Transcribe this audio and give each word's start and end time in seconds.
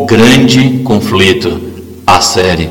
O 0.00 0.06
Grande 0.06 0.84
Conflito, 0.84 1.48
a 2.06 2.20
série. 2.20 2.68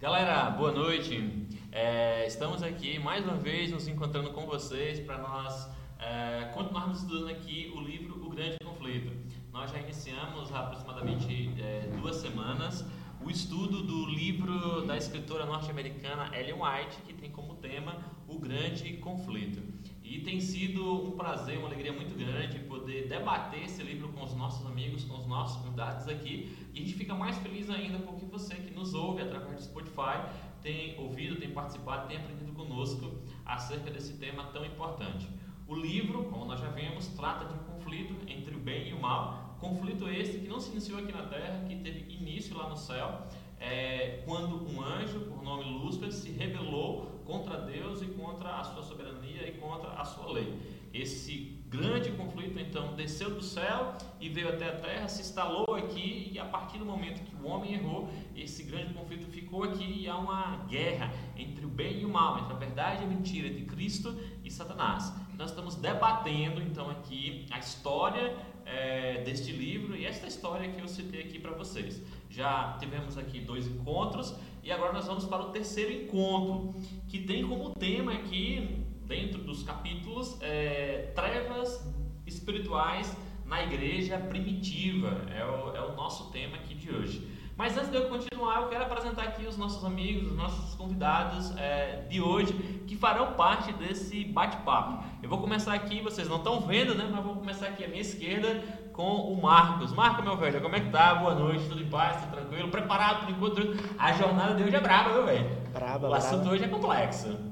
Galera, 0.00 0.50
boa 0.50 0.72
noite. 0.72 1.46
É, 1.70 2.26
estamos 2.26 2.64
aqui 2.64 2.98
mais 2.98 3.24
uma 3.24 3.36
vez 3.36 3.70
nos 3.70 3.86
encontrando 3.86 4.30
com 4.30 4.46
vocês 4.46 4.98
para 4.98 5.18
nós 5.18 5.70
é, 6.00 6.50
continuarmos 6.52 7.02
estudando 7.02 7.28
aqui 7.28 7.72
o 7.76 7.80
livro 7.80 8.20
O 8.26 8.30
Grande 8.30 8.56
Conflito. 8.64 9.12
Nós 9.52 9.70
já 9.70 9.78
iniciamos 9.78 10.52
há 10.52 10.58
aproximadamente 10.58 11.52
é, 11.60 11.88
duas 12.00 12.16
semanas 12.16 12.84
o 13.22 13.30
estudo 13.30 13.82
do 13.82 14.06
livro 14.06 14.86
da 14.86 14.96
escritora 14.96 15.44
norte-americana 15.44 16.30
Ellen 16.36 16.54
White, 16.54 17.02
que 17.06 17.12
tem 17.12 17.30
como 17.30 17.54
tema 17.56 17.98
O 18.26 18.38
Grande 18.38 18.94
Conflito. 18.94 19.62
E 20.02 20.20
tem 20.20 20.40
sido 20.40 21.04
um 21.06 21.12
prazer, 21.12 21.58
uma 21.58 21.68
alegria 21.68 21.92
muito 21.92 22.16
grande 22.18 22.58
poder 22.60 23.08
debater 23.08 23.62
esse 23.62 23.82
livro 23.82 24.08
com 24.08 24.24
os 24.24 24.34
nossos 24.34 24.66
amigos, 24.66 25.04
com 25.04 25.16
os 25.16 25.26
nossos 25.26 25.62
convidados 25.62 26.08
aqui. 26.08 26.56
E 26.74 26.78
a 26.78 26.82
gente 26.82 26.94
fica 26.94 27.14
mais 27.14 27.36
feliz 27.38 27.68
ainda 27.70 27.98
porque 27.98 28.24
você 28.24 28.54
que 28.56 28.74
nos 28.74 28.94
ouve 28.94 29.22
através 29.22 29.56
do 29.56 29.62
Spotify 29.62 30.18
tem 30.62 30.98
ouvido, 30.98 31.36
tem 31.36 31.50
participado, 31.50 32.08
tem 32.08 32.16
aprendido 32.16 32.52
conosco 32.52 33.18
acerca 33.44 33.90
desse 33.90 34.14
tema 34.14 34.44
tão 34.44 34.64
importante. 34.64 35.28
O 35.68 35.76
livro, 35.76 36.24
como 36.24 36.46
nós 36.46 36.58
já 36.58 36.70
vimos, 36.70 37.06
trata 37.08 37.44
de 37.44 37.54
um 37.54 37.58
conflito 37.58 38.14
entre 38.26 38.56
o 38.56 38.58
bem 38.58 38.88
e 38.88 38.92
o 38.92 39.00
mal. 39.00 39.49
Conflito 39.60 40.08
esse 40.08 40.38
que 40.38 40.48
não 40.48 40.58
se 40.58 40.70
iniciou 40.70 40.98
aqui 40.98 41.12
na 41.12 41.24
Terra, 41.24 41.64
que 41.68 41.76
teve 41.76 42.12
início 42.14 42.56
lá 42.56 42.68
no 42.68 42.76
céu, 42.76 43.26
é, 43.60 44.22
quando 44.24 44.66
um 44.66 44.82
anjo, 44.82 45.20
por 45.20 45.42
nome 45.42 45.64
Lúcifer, 45.64 46.10
se 46.10 46.30
rebelou 46.30 47.20
contra 47.26 47.60
Deus 47.60 48.00
e 48.00 48.06
contra 48.06 48.58
a 48.58 48.64
sua 48.64 48.82
soberania 48.82 49.46
e 49.46 49.52
contra 49.52 49.90
a 49.90 50.04
sua 50.04 50.32
lei. 50.32 50.58
Esse 50.92 51.60
grande 51.68 52.10
conflito 52.10 52.58
então 52.58 52.96
desceu 52.96 53.30
do 53.30 53.42
céu 53.42 53.94
e 54.20 54.28
veio 54.28 54.48
até 54.48 54.70
a 54.70 54.76
terra, 54.76 55.06
se 55.06 55.20
instalou 55.20 55.76
aqui 55.76 56.32
e 56.32 56.38
a 56.38 56.44
partir 56.44 56.78
do 56.78 56.84
momento 56.84 57.22
que 57.22 57.36
o 57.36 57.46
homem 57.46 57.74
errou, 57.74 58.10
esse 58.34 58.64
grande 58.64 58.92
conflito 58.92 59.26
ficou 59.26 59.62
aqui 59.62 60.02
e 60.02 60.08
há 60.08 60.16
uma 60.16 60.64
guerra 60.68 61.12
entre 61.36 61.64
o 61.64 61.68
bem 61.68 62.00
e 62.00 62.04
o 62.04 62.08
mal, 62.08 62.40
entre 62.40 62.52
a 62.54 62.56
verdade 62.56 63.02
e 63.02 63.04
a 63.04 63.08
mentira, 63.08 63.46
entre 63.46 63.64
Cristo 63.66 64.18
e 64.42 64.50
Satanás. 64.50 65.14
Nós 65.38 65.50
estamos 65.50 65.76
debatendo 65.76 66.60
então 66.60 66.90
aqui 66.90 67.46
a 67.50 67.58
história 67.60 68.36
é, 68.66 69.22
deste 69.22 69.52
livro 69.52 69.96
e 69.96 70.04
esta 70.04 70.26
história 70.26 70.70
que 70.70 70.80
eu 70.80 70.88
citei 70.88 71.22
aqui 71.22 71.38
para 71.38 71.52
vocês. 71.52 72.02
Já 72.28 72.76
tivemos 72.78 73.16
aqui 73.18 73.40
dois 73.40 73.66
encontros 73.66 74.34
e 74.62 74.70
agora 74.70 74.92
nós 74.92 75.06
vamos 75.06 75.24
para 75.24 75.42
o 75.42 75.50
terceiro 75.50 75.92
encontro, 75.92 76.74
que 77.08 77.20
tem 77.20 77.46
como 77.46 77.70
tema 77.74 78.12
aqui 78.12 78.84
dentro 79.06 79.42
dos 79.42 79.62
capítulos 79.62 80.36
é, 80.40 81.12
trevas 81.14 81.84
espirituais 82.26 83.16
na 83.44 83.62
igreja 83.64 84.18
primitiva. 84.18 85.26
É 85.34 85.44
o, 85.44 85.74
é 85.74 85.82
o 85.82 85.96
nosso 85.96 86.30
tema 86.30 86.56
aqui 86.56 86.74
de 86.74 86.90
hoje. 86.90 87.39
Mas 87.60 87.76
antes 87.76 87.90
de 87.90 87.96
eu 87.98 88.08
continuar, 88.08 88.62
eu 88.62 88.68
quero 88.68 88.84
apresentar 88.84 89.22
aqui 89.22 89.46
os 89.46 89.58
nossos 89.58 89.84
amigos, 89.84 90.30
os 90.30 90.34
nossos 90.34 90.74
convidados 90.76 91.54
é, 91.58 92.06
de 92.08 92.18
hoje 92.18 92.54
que 92.86 92.96
farão 92.96 93.34
parte 93.34 93.70
desse 93.74 94.24
bate-papo. 94.24 95.04
Eu 95.22 95.28
vou 95.28 95.38
começar 95.38 95.74
aqui, 95.74 96.00
vocês 96.00 96.26
não 96.26 96.38
estão 96.38 96.62
vendo, 96.62 96.94
né? 96.94 97.06
Mas 97.12 97.22
vou 97.22 97.34
começar 97.34 97.66
aqui 97.66 97.84
à 97.84 97.88
minha 97.88 98.00
esquerda 98.00 98.62
com 98.94 99.30
o 99.30 99.42
Marcos. 99.42 99.92
Marcos, 99.92 100.24
meu 100.24 100.38
velho, 100.38 100.62
como 100.62 100.74
é 100.74 100.80
que 100.80 100.88
tá? 100.88 101.16
Boa 101.16 101.34
noite, 101.34 101.68
tudo 101.68 101.82
em 101.82 101.90
paz, 101.90 102.22
tudo 102.22 102.30
tranquilo? 102.30 102.70
Preparado 102.70 103.26
para 103.26 103.28
o 103.28 103.36
encontro? 103.36 103.76
A 103.98 104.10
jornada 104.14 104.54
de 104.54 104.62
hoje 104.62 104.76
é 104.76 104.80
braba, 104.80 105.12
meu 105.12 105.26
velho. 105.26 105.50
Braba, 105.70 106.08
O 106.08 106.14
assunto 106.14 106.40
braba. 106.40 106.54
hoje 106.54 106.64
é 106.64 106.68
complexo. 106.68 107.50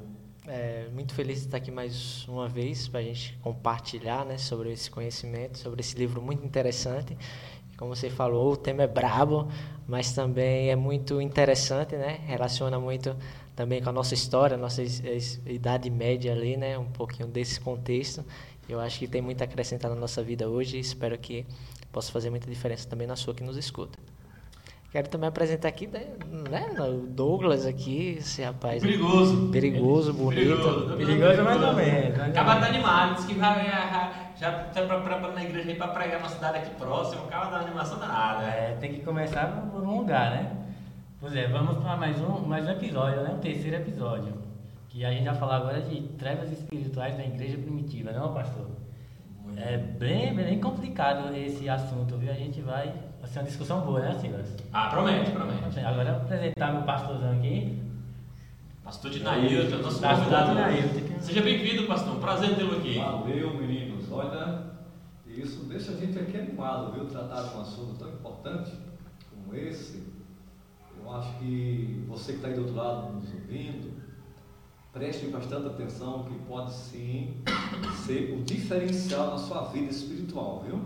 É, 0.51 0.89
muito 0.95 1.13
feliz 1.13 1.41
de 1.41 1.45
estar 1.45 1.59
aqui 1.59 1.71
mais 1.71 2.27
uma 2.27 2.49
vez 2.49 2.89
para 2.89 3.01
a 3.01 3.03
gente 3.03 3.39
compartilhar 3.43 4.25
né, 4.25 4.39
sobre 4.39 4.73
esse 4.73 4.91
conhecimento, 4.91 5.59
sobre 5.59 5.81
esse 5.83 5.95
livro 5.99 6.23
muito 6.23 6.43
interessante. 6.43 7.15
Como 7.79 7.95
você 7.95 8.11
falou, 8.11 8.55
o 8.55 8.57
tema 8.57 8.83
é 8.83 8.89
brabo, 8.89 9.47
mas 9.87 10.13
também 10.13 10.69
é 10.69 10.75
muito 10.75 11.21
interessante, 11.21 11.95
né? 11.95 12.19
Relaciona 12.27 12.79
muito 12.81 13.17
também 13.55 13.81
com 13.81 13.89
a 13.89 13.93
nossa 13.93 14.15
história, 14.15 14.57
a 14.57 14.59
nossa 14.59 14.83
idade 15.47 15.89
média 15.89 16.33
ali, 16.33 16.57
né? 16.57 16.77
Um 16.77 16.91
pouquinho 16.91 17.29
desse 17.29 17.61
contexto. 17.61 18.25
Eu 18.69 18.81
acho 18.81 18.99
que 18.99 19.07
tem 19.07 19.23
muito 19.23 19.41
a 19.43 19.45
acrescentar 19.45 19.89
na 19.89 19.97
nossa 19.97 20.21
vida 20.25 20.49
hoje 20.49 20.77
e 20.77 20.81
espero 20.81 21.17
que 21.17 21.47
possa 21.93 22.11
fazer 22.11 22.31
muita 22.31 22.51
diferença 22.51 22.89
também 22.89 23.07
na 23.07 23.15
sua 23.15 23.33
que 23.33 23.45
nos 23.45 23.57
escuta. 23.57 23.97
Quero 24.91 25.07
também 25.09 25.29
apresentar 25.29 25.69
aqui, 25.69 25.87
né, 25.87 26.07
né, 26.51 26.67
o 26.81 27.07
Douglas 27.07 27.67
aqui, 27.67 28.17
esse 28.19 28.43
rapaz 28.43 28.83
Perigoso. 28.83 29.51
perigoso, 29.51 30.15
bonito. 30.15 30.41
Perigoso. 30.41 30.97
Perigoso 30.97 31.43
mais 31.43 31.63
ou 31.63 31.75
menos. 31.75 32.19
ou 32.19 32.25
Acaba 32.25 32.57
tá 32.57 32.67
animado, 32.69 33.15
disse 33.17 33.27
que 33.27 33.35
vai, 33.35 33.67
já, 33.67 34.31
já 34.35 34.51
tá 34.65 34.81
preparando 34.81 35.35
na 35.35 35.45
igreja 35.45 35.69
aí 35.69 35.77
para 35.77 35.89
pregar 35.89 36.23
na 36.23 36.29
cidade 36.31 36.59
aqui 36.59 36.71
próximo. 36.77 37.25
Acaba 37.25 37.51
da 37.51 37.67
animação 37.67 37.99
danada. 37.99 38.45
É, 38.45 38.79
tem 38.81 38.95
que 38.95 39.01
começar 39.01 39.69
por 39.71 39.83
um 39.83 39.99
lugar, 39.99 40.31
né? 40.31 40.57
Pois 41.21 41.37
é, 41.37 41.49
vamos 41.49 41.77
para 41.83 41.95
mais 41.95 42.19
um, 42.23 42.47
mais 42.47 42.67
um 42.67 42.71
episódio, 42.71 43.23
né? 43.23 43.35
O 43.37 43.41
terceiro 43.41 43.77
episódio. 43.77 44.33
Que 44.89 45.05
a 45.05 45.11
gente 45.11 45.27
vai 45.27 45.35
falar 45.35 45.57
agora 45.57 45.83
de 45.83 46.01
trevas 46.17 46.51
espirituais 46.51 47.15
da 47.15 47.25
igreja 47.25 47.59
primitiva, 47.59 48.11
não, 48.13 48.33
pastor? 48.33 48.67
É 49.55 49.77
bem, 49.77 50.35
bem 50.35 50.59
complicado 50.61 51.35
esse 51.37 51.69
assunto, 51.69 52.17
viu? 52.17 52.31
A 52.31 52.35
gente 52.35 52.63
vai. 52.63 52.91
Vai 53.21 53.29
ser 53.31 53.39
uma 53.41 53.45
discussão 53.47 53.81
boa, 53.81 54.01
né, 54.01 54.19
Silas? 54.21 54.47
Ah, 54.73 54.89
promete, 54.89 55.31
promete. 55.33 55.81
Agora 55.81 56.09
eu 56.09 56.15
vou 56.15 56.23
apresentar 56.23 56.73
meu 56.73 56.83
pastorzão 56.83 57.33
aqui. 57.33 57.83
Pastor 58.85 59.11
de 59.11 59.23
Nailton, 59.23 59.79
nosso 59.79 60.01
Pastor 60.01 60.19
convidado. 60.25 60.49
de 60.51 60.55
Nailton. 60.55 61.21
Seja 61.21 61.43
bem-vindo, 61.43 61.87
pastor. 61.87 62.17
Um 62.17 62.21
prazer 62.21 62.57
tê-lo 62.57 62.77
aqui. 62.79 62.99
Valeu, 62.99 63.55
meninos. 63.55 64.11
Olha, 64.11 64.63
isso 65.27 65.65
deixa 65.65 65.93
a 65.93 65.97
gente 65.97 66.19
aqui 66.19 66.39
animado, 66.39 66.93
viu? 66.93 67.05
Tratar 67.07 67.43
de 67.43 67.57
um 67.57 67.61
assunto 67.61 67.99
tão 67.99 68.09
importante 68.09 68.73
como 69.31 69.55
esse. 69.55 70.03
Eu 70.97 71.13
acho 71.13 71.39
que 71.39 72.05
você 72.09 72.33
que 72.33 72.39
está 72.39 72.49
aí 72.49 72.55
do 72.55 72.61
outro 72.63 72.77
lado 72.77 73.13
nos 73.13 73.33
ouvindo, 73.35 73.93
preste 74.93 75.27
bastante 75.27 75.67
atenção 75.67 76.25
que 76.25 76.35
pode 76.47 76.73
sim 76.73 77.37
ser 78.07 78.35
o 78.39 78.43
diferencial 78.43 79.33
na 79.33 79.39
sua 79.39 79.65
vida 79.65 79.91
espiritual, 79.91 80.65
viu? 80.67 80.81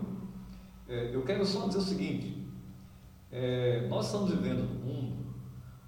É, 0.93 1.09
eu 1.11 1.23
quero 1.23 1.43
só 1.43 1.65
dizer 1.65 1.79
o 1.79 1.81
seguinte: 1.81 2.37
é, 3.31 3.87
nós 3.89 4.05
estamos 4.05 4.29
vivendo 4.29 4.61
num 4.61 4.93
mundo 4.93 5.25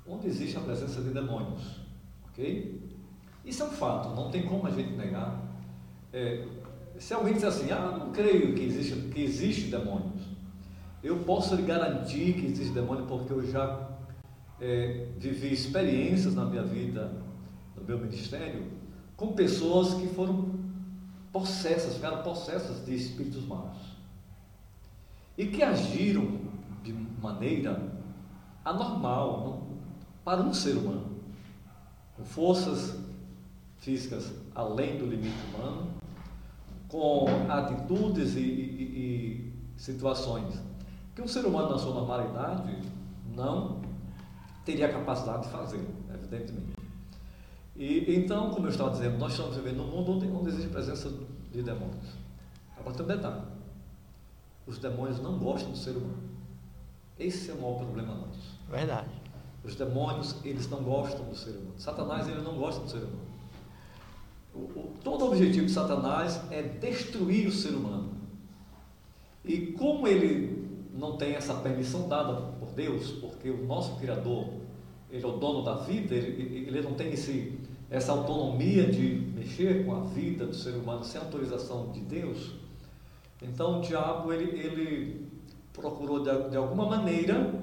onde 0.07 0.27
existe 0.27 0.57
a 0.57 0.61
presença 0.61 0.99
de 0.99 1.11
demônios, 1.11 1.81
ok? 2.27 2.81
Isso 3.45 3.61
é 3.61 3.65
um 3.67 3.69
fato, 3.69 4.15
não 4.15 4.31
tem 4.31 4.47
como 4.47 4.65
a 4.65 4.71
gente 4.71 4.93
negar. 4.93 5.39
É, 6.11 6.47
se 6.97 7.13
alguém 7.13 7.33
disser 7.33 7.49
assim, 7.49 7.71
ah, 7.71 7.91
eu 7.93 7.99
não 7.99 8.11
creio 8.11 8.55
que 8.55 8.63
existe, 8.63 8.95
que 9.09 9.21
existe 9.21 9.69
demônios, 9.69 10.23
eu 11.03 11.17
posso 11.19 11.53
lhe 11.53 11.61
garantir 11.61 12.33
que 12.33 12.47
existe 12.47 12.73
demônio 12.73 13.05
porque 13.05 13.31
eu 13.31 13.45
já 13.45 13.91
é, 14.59 15.09
vivi 15.19 15.53
experiências 15.53 16.33
na 16.33 16.45
minha 16.45 16.63
vida, 16.63 17.21
no 17.75 17.83
meu 17.83 17.99
ministério, 17.99 18.63
com 19.15 19.33
pessoas 19.33 19.93
que 19.93 20.07
foram 20.07 20.55
possessas, 21.31 21.95
ficaram 21.95 22.23
possessas 22.23 22.83
de 22.83 22.95
espíritos 22.95 23.45
maus 23.45 23.84
e 25.37 25.47
que 25.47 25.61
agiram 25.63 26.39
de 26.83 26.93
maneira 27.21 27.81
anormal 28.63 29.67
para 30.23 30.41
um 30.41 30.53
ser 30.53 30.75
humano, 30.77 31.19
com 32.15 32.23
forças 32.25 32.99
físicas 33.77 34.33
além 34.55 34.97
do 34.97 35.05
limite 35.05 35.35
humano, 35.53 35.87
com 36.87 37.25
atitudes 37.49 38.35
e, 38.35 38.39
e- 38.39 39.53
e 39.53 39.53
situações 39.77 40.61
que 41.13 41.21
um 41.21 41.27
ser 41.27 41.45
humano 41.45 41.69
na 41.71 41.77
sua 41.77 41.93
normalidade 41.93 42.77
não 43.35 43.81
teria 44.65 44.89
capacidade 44.91 45.43
de 45.43 45.49
fazer, 45.49 45.85
evidentemente. 46.13 46.75
E 47.75 48.15
então, 48.15 48.49
como 48.51 48.65
eu 48.67 48.69
estava 48.71 48.91
dizendo, 48.91 49.17
nós 49.17 49.31
estamos 49.33 49.55
vivendo 49.55 49.77
num 49.77 49.87
mundo 49.87 50.11
onde, 50.13 50.27
onde 50.27 50.49
existe 50.49 50.69
presença 50.69 51.11
de 51.51 51.61
demônios. 51.61 52.15
Agora 52.77 52.95
tem 52.95 53.05
um 53.05 53.07
detalhe: 53.09 53.41
os 54.67 54.77
demônios 54.77 55.19
não 55.21 55.37
gostam 55.37 55.71
do 55.71 55.77
ser 55.77 55.91
humano. 55.91 56.23
Esse 57.19 57.51
é 57.51 57.53
o 57.53 57.61
maior 57.61 57.77
problema 57.77 58.13
nosso. 58.15 58.59
Verdade. 58.69 59.09
Os 59.63 59.75
demônios, 59.75 60.35
eles 60.43 60.69
não 60.69 60.83
gostam 60.83 61.25
do 61.25 61.35
ser 61.35 61.51
humano. 61.51 61.73
Satanás, 61.77 62.27
ele 62.27 62.41
não 62.41 62.55
gosta 62.57 62.81
do 62.83 62.89
ser 62.89 62.97
humano. 62.97 63.25
O, 64.53 64.59
o- 64.59 64.93
todo 65.03 65.23
o 65.25 65.27
objetivo 65.29 65.65
de 65.65 65.71
Satanás 65.71 66.41
é 66.51 66.61
destruir 66.61 67.47
o 67.47 67.51
ser 67.51 67.69
humano. 67.73 68.11
E 69.43 69.67
como 69.73 70.07
ele 70.07 70.65
não 70.93 71.17
tem 71.17 71.33
essa 71.33 71.53
permissão 71.55 72.07
dada 72.07 72.33
por 72.59 72.69
Deus, 72.71 73.11
porque 73.13 73.49
o 73.49 73.65
nosso 73.65 73.95
Criador, 73.97 74.49
ele 75.11 75.23
é 75.23 75.27
o 75.27 75.33
dono 75.37 75.63
da 75.63 75.75
vida, 75.75 76.15
ele, 76.15 76.65
ele 76.67 76.81
não 76.81 76.93
tem 76.93 77.11
esse, 77.13 77.59
essa 77.89 78.11
autonomia 78.11 78.89
de 78.89 79.15
mexer 79.35 79.85
com 79.85 79.95
a 79.95 79.99
vida 80.01 80.45
do 80.47 80.55
ser 80.55 80.71
humano 80.75 81.03
sem 81.03 81.19
autorização 81.19 81.91
de 81.91 81.99
Deus, 82.01 82.53
então 83.41 83.79
o 83.79 83.81
diabo, 83.81 84.31
ele, 84.31 84.59
ele 84.59 85.31
procurou 85.73 86.23
de, 86.23 86.49
de 86.49 86.57
alguma 86.57 86.85
maneira 86.85 87.53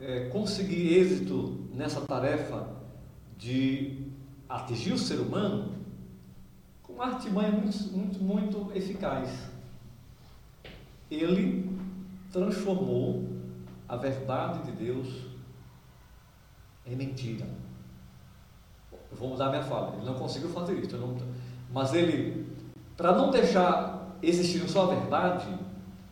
é, 0.00 0.28
conseguir 0.28 0.94
êxito 0.98 1.68
nessa 1.72 2.00
tarefa 2.02 2.68
de 3.38 4.06
atingir 4.48 4.92
o 4.92 4.98
ser 4.98 5.20
humano 5.20 5.74
com 6.82 6.94
uma 6.94 7.06
artimanha 7.06 7.50
muito, 7.50 7.76
muito, 7.92 8.22
muito 8.22 8.72
eficaz. 8.76 9.50
Ele 11.10 11.70
transformou 12.32 13.28
a 13.88 13.96
verdade 13.96 14.70
de 14.70 14.72
Deus 14.72 15.08
em 16.86 16.96
mentira. 16.96 17.46
Eu 19.10 19.16
vou 19.16 19.28
mudar 19.30 19.50
minha 19.50 19.62
fala. 19.62 19.96
Ele 19.96 20.04
não 20.04 20.14
conseguiu 20.14 20.48
fazer 20.50 20.74
isso. 20.74 20.96
Não, 20.96 21.16
mas 21.72 21.94
ele, 21.94 22.46
para 22.96 23.12
não 23.12 23.30
deixar 23.30 24.03
existir 24.28 24.68
só 24.68 24.90
a 24.90 24.94
verdade, 24.94 25.46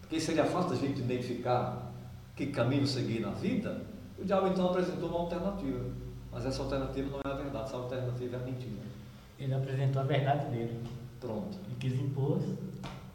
porque 0.00 0.20
seria 0.20 0.44
fácil 0.44 0.72
a 0.72 0.76
gente 0.76 1.00
identificar 1.00 1.92
que 2.36 2.46
caminho 2.46 2.86
seguir 2.86 3.20
na 3.20 3.30
vida, 3.30 3.82
o 4.18 4.24
diabo 4.24 4.48
então 4.48 4.66
apresentou 4.68 5.08
uma 5.08 5.20
alternativa. 5.20 5.80
Mas 6.30 6.46
essa 6.46 6.62
alternativa 6.62 7.10
não 7.10 7.30
é 7.30 7.34
a 7.34 7.36
verdade, 7.36 7.64
essa 7.64 7.76
alternativa 7.76 8.36
é 8.36 8.40
a 8.40 8.42
mentira. 8.42 8.82
Ele 9.38 9.54
apresentou 9.54 10.02
a 10.02 10.04
verdade 10.04 10.50
dele. 10.50 10.80
Pronto. 11.20 11.58
E 11.70 11.74
quis 11.74 11.92
impor 11.94 12.40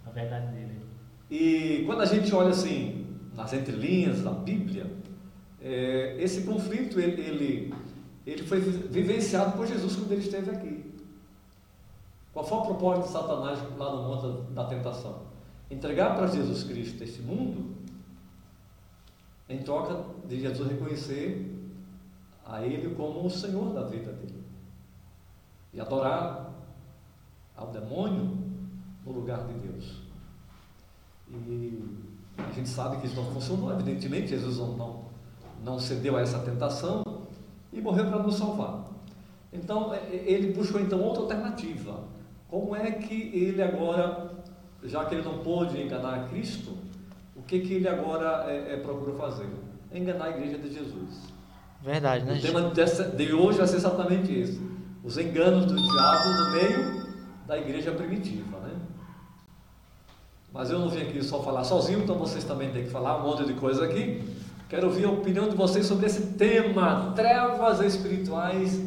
a 0.06 0.10
verdade 0.12 0.48
dele. 0.54 0.82
E 1.30 1.84
quando 1.86 2.02
a 2.02 2.06
gente 2.06 2.34
olha 2.34 2.50
assim, 2.50 3.06
nas 3.36 3.54
entrelinhas 3.54 4.22
da 4.22 4.32
Bíblia, 4.32 4.86
é, 5.62 6.16
esse 6.20 6.42
conflito 6.42 7.00
ele, 7.00 7.22
ele, 7.22 7.74
ele 8.26 8.44
foi 8.44 8.60
vivenciado 8.60 9.58
por 9.58 9.68
Jesus 9.68 9.96
quando 9.96 10.12
ele 10.12 10.22
esteve 10.22 10.52
aqui. 10.52 10.77
Qual 12.38 12.46
foi 12.46 12.58
o 12.60 12.62
propósito 12.62 13.06
de 13.08 13.14
Satanás 13.14 13.58
lá 13.80 13.96
no 13.96 14.04
monte 14.04 14.52
da 14.52 14.66
tentação? 14.66 15.24
Entregar 15.72 16.16
para 16.16 16.28
Jesus 16.28 16.66
Cristo 16.66 17.04
esse 17.04 17.20
mundo, 17.24 17.76
em 19.50 19.58
troca 19.64 20.06
de 20.28 20.40
Jesus 20.42 20.70
reconhecer 20.70 21.52
a 22.46 22.64
Ele 22.64 22.94
como 22.94 23.26
o 23.26 23.30
Senhor 23.32 23.74
da 23.74 23.86
vida 23.86 24.14
dele. 24.14 24.44
E 25.74 25.82
adorar 25.82 26.54
ao 27.56 27.72
demônio 27.72 28.38
no 29.04 29.12
lugar 29.14 29.48
de 29.48 29.54
Deus. 29.56 30.04
E 31.32 31.84
a 32.38 32.52
gente 32.52 32.70
sabe 32.70 32.98
que 32.98 33.08
isso 33.08 33.16
não 33.16 33.32
funcionou, 33.32 33.72
evidentemente, 33.72 34.28
Jesus 34.28 34.60
não, 34.60 34.78
não, 34.78 35.06
não 35.64 35.80
cedeu 35.80 36.16
a 36.16 36.22
essa 36.22 36.38
tentação 36.38 37.02
e 37.74 37.82
morreu 37.82 38.06
para 38.06 38.22
nos 38.22 38.36
salvar. 38.36 38.86
Então, 39.52 39.92
ele 39.96 40.54
buscou 40.54 40.80
então 40.80 41.02
outra 41.02 41.24
alternativa. 41.24 42.16
Como 42.50 42.76
é 42.76 42.92
que 42.92 43.32
ele 43.34 43.62
agora, 43.62 44.32
já 44.84 45.04
que 45.06 45.16
ele 45.16 45.24
não 45.24 45.40
pôde 45.40 45.82
enganar 45.82 46.30
Cristo, 46.30 46.78
o 47.36 47.42
que, 47.42 47.60
que 47.60 47.74
ele 47.74 47.88
agora 47.88 48.46
é, 48.50 48.74
é, 48.74 48.78
procura 48.78 49.14
fazer? 49.14 49.48
Enganar 49.94 50.26
a 50.26 50.30
igreja 50.30 50.58
de 50.58 50.74
Jesus. 50.74 51.34
Verdade, 51.82 52.26
né? 52.26 52.38
O 52.38 52.42
tema 52.42 52.62
dessa, 52.70 53.04
de 53.04 53.34
hoje 53.34 53.58
vai 53.58 53.68
ser 53.68 53.78
exatamente 53.78 54.34
esse: 54.34 54.62
os 55.04 55.18
enganos 55.18 55.66
do 55.66 55.76
diabo 55.76 56.30
no 56.30 56.52
meio 56.52 57.08
da 57.46 57.58
igreja 57.58 57.92
primitiva. 57.92 58.60
Né? 58.60 58.74
Mas 60.54 60.70
eu 60.70 60.80
não 60.80 60.90
vim 60.90 61.02
aqui 61.02 61.24
só 61.24 61.44
falar 61.44 61.64
sozinho, 61.64 62.00
então 62.00 62.18
vocês 62.18 62.44
também 62.44 62.72
têm 62.72 62.86
que 62.86 62.90
falar 62.90 63.18
um 63.18 63.24
monte 63.24 63.46
de 63.46 63.54
coisa 63.54 63.86
aqui. 63.86 64.24
Quero 64.70 64.88
ouvir 64.88 65.06
a 65.06 65.12
opinião 65.12 65.48
de 65.50 65.56
vocês 65.56 65.86
sobre 65.86 66.06
esse 66.06 66.34
tema: 66.34 67.12
trevas 67.14 67.82
espirituais 67.82 68.82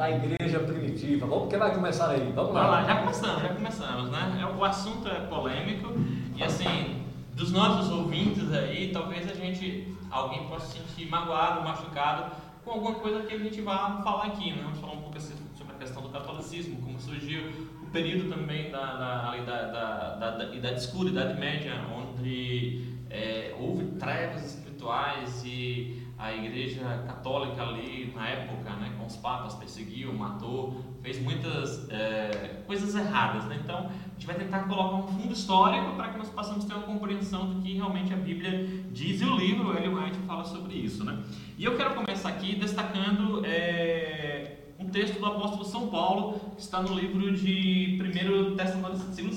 na 0.00 0.10
igreja 0.10 0.60
primitiva. 0.60 1.26
Vamos, 1.26 1.50
que 1.50 1.58
vai 1.58 1.74
começar 1.74 2.08
aí? 2.08 2.32
Vamos 2.34 2.54
lá. 2.54 2.66
Lá, 2.68 2.84
já 2.84 2.96
começamos, 2.96 3.42
já 3.42 3.48
começamos, 3.50 4.10
né? 4.10 4.38
É, 4.40 4.46
o 4.46 4.64
assunto 4.64 5.06
é 5.06 5.20
polêmico 5.26 5.92
e 6.34 6.42
assim, 6.42 7.04
dos 7.34 7.52
nossos 7.52 7.90
ouvintes 7.92 8.50
aí, 8.50 8.90
talvez 8.94 9.30
a 9.30 9.34
gente, 9.34 9.94
alguém 10.10 10.48
possa 10.48 10.68
se 10.68 10.78
sentir 10.78 11.06
magoado, 11.10 11.62
machucado 11.62 12.34
com 12.64 12.70
alguma 12.70 12.94
coisa 12.94 13.24
que 13.24 13.34
a 13.34 13.38
gente 13.38 13.60
vai 13.60 14.02
falar 14.02 14.24
aqui, 14.24 14.52
né? 14.52 14.62
Vamos 14.64 14.78
falar 14.78 14.94
um 14.94 15.02
pouco 15.02 15.18
assim 15.18 15.34
sobre 15.54 15.74
a 15.74 15.78
questão 15.78 16.02
do 16.02 16.08
catolicismo, 16.08 16.80
como 16.80 16.98
surgiu 16.98 17.50
o 17.82 17.86
período 17.90 18.34
também 18.34 18.70
da, 18.70 18.80
da, 18.80 19.36
da, 19.36 19.62
da, 19.66 20.14
da, 20.14 20.30
da 20.30 20.54
Idade 20.54 20.80
Escura, 20.80 21.10
Idade 21.10 21.38
Média, 21.38 21.74
onde 21.94 22.84
é, 23.10 23.54
houve 23.60 23.84
trevas 23.98 24.46
espirituais 24.46 25.42
e 25.44 25.99
a 26.20 26.34
Igreja 26.34 27.02
Católica 27.06 27.62
ali 27.62 28.12
na 28.14 28.28
época, 28.28 28.70
né, 28.76 28.92
com 28.98 29.06
os 29.06 29.16
papas 29.16 29.54
perseguiu, 29.54 30.12
matou, 30.12 30.76
fez 31.02 31.18
muitas 31.18 31.88
é, 31.90 32.62
coisas 32.66 32.94
erradas. 32.94 33.46
Né? 33.46 33.58
Então 33.64 33.86
a 33.86 34.12
gente 34.12 34.26
vai 34.26 34.36
tentar 34.36 34.64
colocar 34.64 34.96
um 34.96 35.08
fundo 35.08 35.32
histórico 35.32 35.94
para 35.94 36.08
que 36.10 36.18
nós 36.18 36.28
possamos 36.28 36.66
ter 36.66 36.74
uma 36.74 36.82
compreensão 36.82 37.46
do 37.48 37.62
que 37.62 37.72
realmente 37.72 38.12
a 38.12 38.16
Bíblia 38.16 38.68
diz 38.92 39.22
e 39.22 39.24
o 39.24 39.34
livro 39.34 39.74
Ellen 39.74 39.94
White 39.94 40.18
fala 40.26 40.44
sobre 40.44 40.74
isso. 40.74 41.02
Né? 41.04 41.22
E 41.56 41.64
eu 41.64 41.74
quero 41.78 41.94
começar 41.94 42.28
aqui 42.28 42.54
destacando 42.54 43.42
é, 43.46 44.58
um 44.78 44.90
texto 44.90 45.18
do 45.18 45.24
apóstolo 45.24 45.64
São 45.64 45.88
Paulo, 45.88 46.38
que 46.54 46.60
está 46.60 46.82
no 46.82 46.94
livro 46.94 47.34
de 47.34 47.98
1 47.98 48.56
Tessalonicenses, 48.56 49.36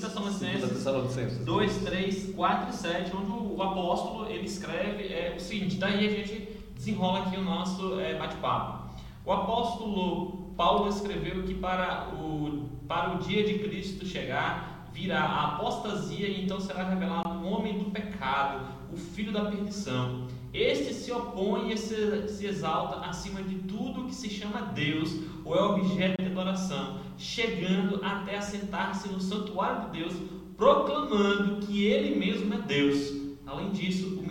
Tessalonicenses 0.74 1.44
2, 1.46 1.76
3, 1.78 2.34
4 2.34 2.70
e 2.70 2.76
7, 2.76 3.16
onde 3.16 3.30
o 3.30 3.62
apóstolo 3.62 4.28
ele 4.28 4.44
escreve 4.44 5.04
é, 5.04 5.34
o 5.34 5.40
seguinte, 5.40 5.76
daí 5.76 6.06
a 6.06 6.10
gente 6.10 6.53
desenrola 6.84 7.20
aqui 7.20 7.38
o 7.38 7.42
nosso 7.42 7.98
é, 7.98 8.14
bate-papo. 8.14 8.90
O 9.24 9.32
apóstolo 9.32 10.52
Paulo 10.54 10.90
escreveu 10.90 11.42
que 11.44 11.54
para 11.54 12.10
o, 12.14 12.68
para 12.86 13.14
o 13.14 13.18
dia 13.20 13.42
de 13.42 13.58
Cristo 13.60 14.04
chegar, 14.04 14.86
virá 14.92 15.20
a 15.20 15.54
apostasia 15.54 16.28
e 16.28 16.44
então 16.44 16.60
será 16.60 16.84
revelado 16.84 17.30
um 17.30 17.50
homem 17.50 17.78
do 17.78 17.90
pecado, 17.90 18.66
o 18.92 18.96
filho 18.98 19.32
da 19.32 19.46
perdição. 19.46 20.28
Este 20.52 20.92
se 20.92 21.10
opõe 21.10 21.72
e 21.72 21.78
se, 21.78 22.28
se 22.28 22.46
exalta 22.46 23.06
acima 23.06 23.42
de 23.42 23.54
tudo 23.60 24.04
que 24.04 24.14
se 24.14 24.28
chama 24.28 24.60
Deus 24.74 25.16
ou 25.42 25.56
é 25.56 25.62
objeto 25.62 26.22
de 26.22 26.28
adoração, 26.28 26.98
chegando 27.16 28.04
até 28.04 28.36
a 28.36 28.42
sentar-se 28.42 29.08
no 29.08 29.20
santuário 29.20 29.90
de 29.90 30.00
Deus, 30.00 30.14
proclamando 30.56 31.66
que 31.66 31.86
ele 31.86 32.14
mesmo 32.14 32.52
é 32.52 32.58
Deus. 32.58 33.24
Além 33.46 33.70
disso, 33.70 34.18
o 34.18 34.22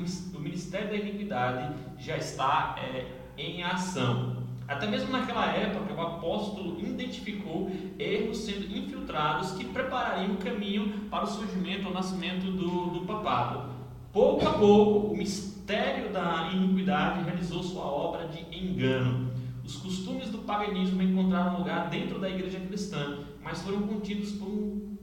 ministério 0.53 0.89
da 0.89 0.95
iniquidade 0.95 1.75
já 1.97 2.15
está 2.15 2.75
é, 2.77 3.07
em 3.37 3.63
ação. 3.63 4.43
Até 4.67 4.87
mesmo 4.87 5.11
naquela 5.11 5.47
época, 5.47 5.93
o 5.93 6.01
apóstolo 6.01 6.79
identificou 6.79 7.69
erros 7.99 8.37
sendo 8.37 8.65
infiltrados 8.65 9.51
que 9.53 9.65
preparariam 9.65 10.33
o 10.33 10.37
caminho 10.37 11.09
para 11.09 11.25
o 11.25 11.27
surgimento 11.27 11.87
ou 11.87 11.93
nascimento 11.93 12.51
do, 12.51 12.91
do 12.91 13.01
papado. 13.05 13.73
Pouco 14.13 14.47
a 14.47 14.53
pouco, 14.53 15.07
o 15.07 15.17
mistério 15.17 16.13
da 16.13 16.51
iniquidade 16.53 17.23
realizou 17.23 17.63
sua 17.63 17.83
obra 17.83 18.27
de 18.27 18.39
engano. 18.55 19.31
Os 19.65 19.77
costumes 19.77 20.29
do 20.29 20.39
paganismo 20.39 21.01
encontraram 21.01 21.57
lugar 21.57 21.89
dentro 21.89 22.19
da 22.19 22.29
igreja 22.29 22.59
cristã, 22.59 23.19
mas 23.41 23.61
foram 23.63 23.81
contidos 23.87 24.33
por 24.33 24.47
um 24.47 24.97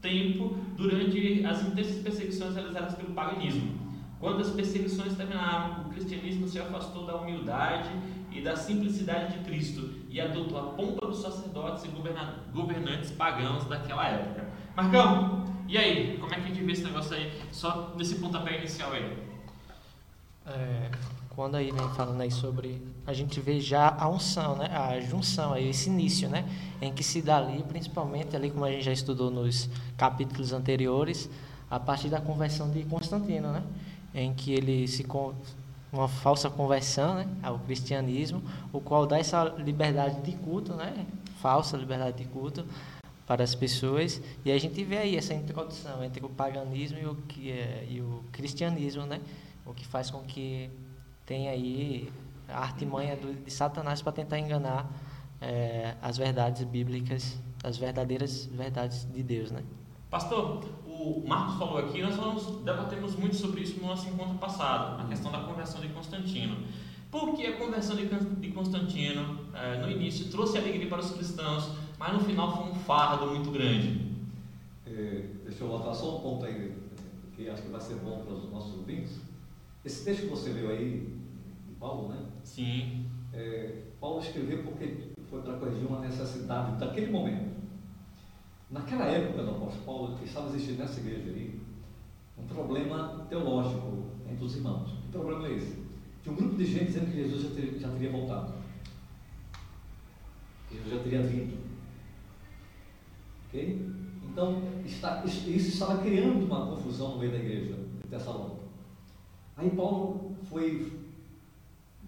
tempo 0.00 0.56
durante 0.76 1.44
as 1.44 1.62
intensas 1.64 2.02
perseguições 2.02 2.54
realizadas 2.54 2.94
pelo 2.94 3.12
paganismo. 3.14 3.85
Quando 4.18 4.40
as 4.40 4.50
perseguições 4.50 5.14
terminaram, 5.14 5.82
o 5.82 5.90
cristianismo 5.90 6.48
se 6.48 6.58
afastou 6.58 7.06
da 7.06 7.16
humildade 7.16 7.90
e 8.32 8.40
da 8.40 8.56
simplicidade 8.56 9.38
de 9.38 9.44
Cristo 9.44 9.90
e 10.08 10.20
adotou 10.20 10.58
a 10.58 10.62
pompa 10.72 11.06
dos 11.06 11.20
sacerdotes 11.20 11.84
e 11.84 11.88
governantes 12.52 13.10
pagãos 13.10 13.64
daquela 13.64 14.08
época. 14.08 14.46
Marcão, 14.74 15.44
e 15.68 15.76
aí, 15.76 16.16
como 16.18 16.32
é 16.32 16.36
que 16.36 16.42
a 16.44 16.48
gente 16.48 16.62
vê 16.62 16.72
esse 16.72 16.84
negócio 16.84 17.14
aí, 17.14 17.32
só 17.50 17.92
nesse 17.96 18.16
pontapé 18.16 18.58
inicial 18.58 18.92
aí? 18.92 19.18
É, 20.46 20.90
quando 21.30 21.56
aí 21.56 21.70
vem 21.70 21.88
falando 21.90 22.20
aí 22.20 22.30
sobre, 22.30 22.80
a 23.06 23.12
gente 23.12 23.40
vê 23.40 23.60
já 23.60 23.94
a 23.98 24.08
unção, 24.08 24.56
né, 24.56 24.68
a 24.74 24.98
junção 25.00 25.52
aí, 25.52 25.68
esse 25.68 25.90
início, 25.90 26.28
né, 26.28 26.48
em 26.80 26.92
que 26.92 27.02
se 27.02 27.20
dá 27.20 27.38
ali, 27.38 27.62
principalmente 27.64 28.34
ali 28.36 28.50
como 28.50 28.64
a 28.64 28.70
gente 28.70 28.84
já 28.84 28.92
estudou 28.92 29.30
nos 29.30 29.68
capítulos 29.96 30.52
anteriores, 30.52 31.28
a 31.70 31.80
partir 31.80 32.08
da 32.08 32.20
conversão 32.20 32.70
de 32.70 32.84
Constantino, 32.84 33.52
né, 33.52 33.62
em 34.16 34.32
que 34.32 34.52
ele 34.52 34.88
se 34.88 35.06
uma 35.92 36.08
falsa 36.08 36.50
conversão, 36.50 37.14
né, 37.14 37.28
ao 37.42 37.58
cristianismo, 37.60 38.42
o 38.72 38.80
qual 38.80 39.06
dá 39.06 39.18
essa 39.18 39.44
liberdade 39.44 40.20
de 40.22 40.32
culto, 40.38 40.74
né, 40.74 41.06
falsa 41.40 41.76
liberdade 41.76 42.18
de 42.18 42.24
culto 42.24 42.66
para 43.26 43.44
as 43.44 43.54
pessoas. 43.54 44.20
E 44.44 44.50
a 44.50 44.58
gente 44.58 44.82
vê 44.82 44.98
aí 44.98 45.16
essa 45.16 45.34
introdução 45.34 46.02
entre 46.02 46.24
o 46.24 46.28
paganismo 46.28 46.98
e 46.98 47.06
o 47.06 47.14
que 47.14 47.50
é, 47.50 47.86
e 47.88 48.00
o 48.00 48.24
cristianismo 48.32 49.04
né 49.04 49.20
o 49.64 49.74
que 49.74 49.84
faz 49.84 50.10
com 50.10 50.22
que 50.22 50.70
tenha 51.26 51.50
aí 51.50 52.10
a 52.48 52.60
artimanha 52.60 53.16
do, 53.16 53.34
de 53.34 53.50
Satanás 53.50 54.00
para 54.00 54.12
tentar 54.12 54.38
enganar 54.38 54.88
é, 55.40 55.94
as 56.00 56.16
verdades 56.16 56.62
bíblicas 56.64 57.36
as 57.64 57.76
verdadeiras 57.76 58.46
verdades 58.46 59.06
de 59.12 59.22
Deus 59.22 59.50
né. 59.50 59.62
Pastor 60.08 60.64
o 60.98 61.24
Marcos 61.26 61.56
falou 61.58 61.78
aqui 61.78 62.02
nós 62.02 62.16
falamos, 62.16 62.64
debatemos 62.64 63.14
muito 63.16 63.36
sobre 63.36 63.62
isso 63.62 63.78
no 63.80 63.86
nosso 63.86 64.08
encontro 64.08 64.36
passado 64.38 65.00
a 65.00 65.04
questão 65.06 65.30
da 65.30 65.40
conversão 65.40 65.80
de 65.80 65.88
Constantino 65.88 66.56
porque 67.10 67.46
a 67.46 67.56
conversão 67.56 67.96
de 67.96 68.50
Constantino, 68.50 69.40
é, 69.54 69.80
no 69.80 69.90
início, 69.90 70.28
trouxe 70.30 70.58
alegria 70.58 70.88
para 70.88 71.00
os 71.00 71.12
cristãos, 71.12 71.70
mas 71.98 72.12
no 72.12 72.20
final 72.20 72.54
foi 72.56 72.72
um 72.72 72.74
fardo 72.74 73.26
muito 73.26 73.50
grande. 73.50 74.06
É, 74.86 75.24
deixa 75.44 75.64
eu 75.64 75.68
botar 75.68 75.94
só 75.94 76.18
um 76.18 76.20
ponto 76.20 76.44
aí, 76.44 76.76
que 77.34 77.48
acho 77.48 77.62
que 77.62 77.70
vai 77.70 77.80
ser 77.80 77.94
bom 77.96 78.22
para 78.24 78.34
os 78.34 78.50
nossos 78.50 78.74
ouvintes. 78.76 79.20
Esse 79.84 80.04
texto 80.04 80.22
que 80.22 80.28
você 80.28 80.50
leu 80.50 80.70
aí, 80.70 81.16
Paulo, 81.78 82.08
né? 82.08 82.18
Sim. 82.44 83.06
É, 83.32 83.82
Paulo 84.00 84.20
escreveu 84.20 84.62
porque 84.64 85.12
foi 85.30 85.42
para 85.42 85.54
corrigir 85.54 85.86
uma 85.86 86.00
necessidade 86.00 86.78
daquele 86.78 87.10
momento. 87.10 87.55
Naquela 88.70 89.04
época 89.04 89.44
do 89.44 89.50
apóstolo 89.50 89.84
Paulo, 89.84 90.18
estava 90.24 90.48
existindo 90.48 90.78
nessa 90.78 90.98
igreja 90.98 91.30
aí 91.30 91.60
um 92.36 92.46
problema 92.46 93.24
teológico 93.28 94.04
entre 94.28 94.44
os 94.44 94.56
irmãos. 94.56 94.90
Que 95.02 95.12
problema 95.12 95.46
é 95.46 95.52
esse? 95.52 95.86
Tinha 96.22 96.32
um 96.32 96.36
grupo 96.36 96.56
de 96.56 96.66
gente 96.66 96.86
dizendo 96.86 97.06
que 97.06 97.16
Jesus 97.16 97.42
já 97.42 97.50
teria, 97.50 97.78
já 97.78 97.88
teria 97.88 98.10
voltado. 98.10 98.52
Que 100.68 100.76
Jesus 100.76 100.94
já 100.94 101.02
teria 101.02 101.22
vindo. 101.22 101.58
Ok? 103.46 103.92
Então, 104.24 104.62
está, 104.84 105.24
isso 105.24 105.48
estava 105.48 106.02
criando 106.02 106.44
uma 106.44 106.66
confusão 106.66 107.12
no 107.12 107.18
meio 107.18 107.30
da 107.30 107.38
igreja 107.38 107.78
de 108.02 108.08
Tessalônica. 108.08 108.66
Aí 109.56 109.70
Paulo 109.70 110.36
foi 110.50 110.92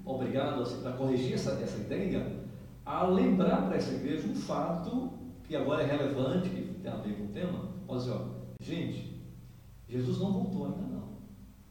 obrigado, 0.04 0.62
assim, 0.62 0.82
para 0.82 0.92
corrigir 0.92 1.34
essa, 1.34 1.52
essa 1.52 1.78
ideia, 1.78 2.44
a 2.84 3.06
lembrar 3.06 3.62
para 3.62 3.76
essa 3.76 3.94
igreja 3.94 4.26
um 4.26 4.34
fato 4.34 5.10
que 5.48 5.56
agora 5.56 5.82
é 5.82 5.86
relevante, 5.86 6.50
que 6.50 6.62
tem 6.82 6.92
a 6.92 6.96
ver 6.96 7.14
com 7.14 7.24
o 7.24 7.28
tema. 7.28 7.70
Olha 7.88 7.98
assim, 8.00 8.10
ó, 8.10 8.18
gente, 8.62 9.18
Jesus 9.88 10.18
não 10.20 10.30
voltou 10.32 10.66
ainda 10.66 10.82
não. 10.82 11.08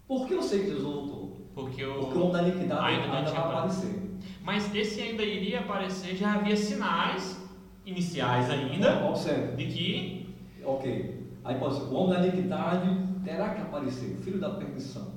Por 0.08 0.28
que 0.28 0.34
eu 0.34 0.42
sei 0.42 0.62
que 0.62 0.66
Jesus 0.68 0.84
não 0.84 0.94
voltou? 0.94 1.48
Porque 1.54 1.86
o, 1.86 2.00
Porque 2.00 2.18
o 2.18 2.22
homem 2.22 2.34
da 2.34 2.48
iniquidade 2.48 2.86
ainda 2.86 3.16
ainda, 3.18 3.32
não 3.32 3.38
vai 3.38 3.44
aparecer. 3.58 4.02
Mas 4.44 4.74
esse 4.74 5.02
ainda 5.02 5.24
iria 5.24 5.60
aparecer, 5.60 6.16
já 6.16 6.34
havia 6.34 6.56
sinais 6.56 7.40
iniciais 7.86 8.50
ainda 8.50 9.06
Observe. 9.08 9.56
de 9.56 9.72
que 9.74 10.28
Ok. 10.66 11.16
Aí 11.46 11.56
pode 11.60 11.76
ser, 11.76 11.82
o 11.84 11.94
homem 11.94 12.20
da 12.20 12.28
iniquidade 12.28 12.90
terá 13.24 13.54
que 13.54 13.62
aparecer, 13.62 14.18
o 14.20 14.22
filho 14.22 14.40
da 14.40 14.50
perdição, 14.50 15.14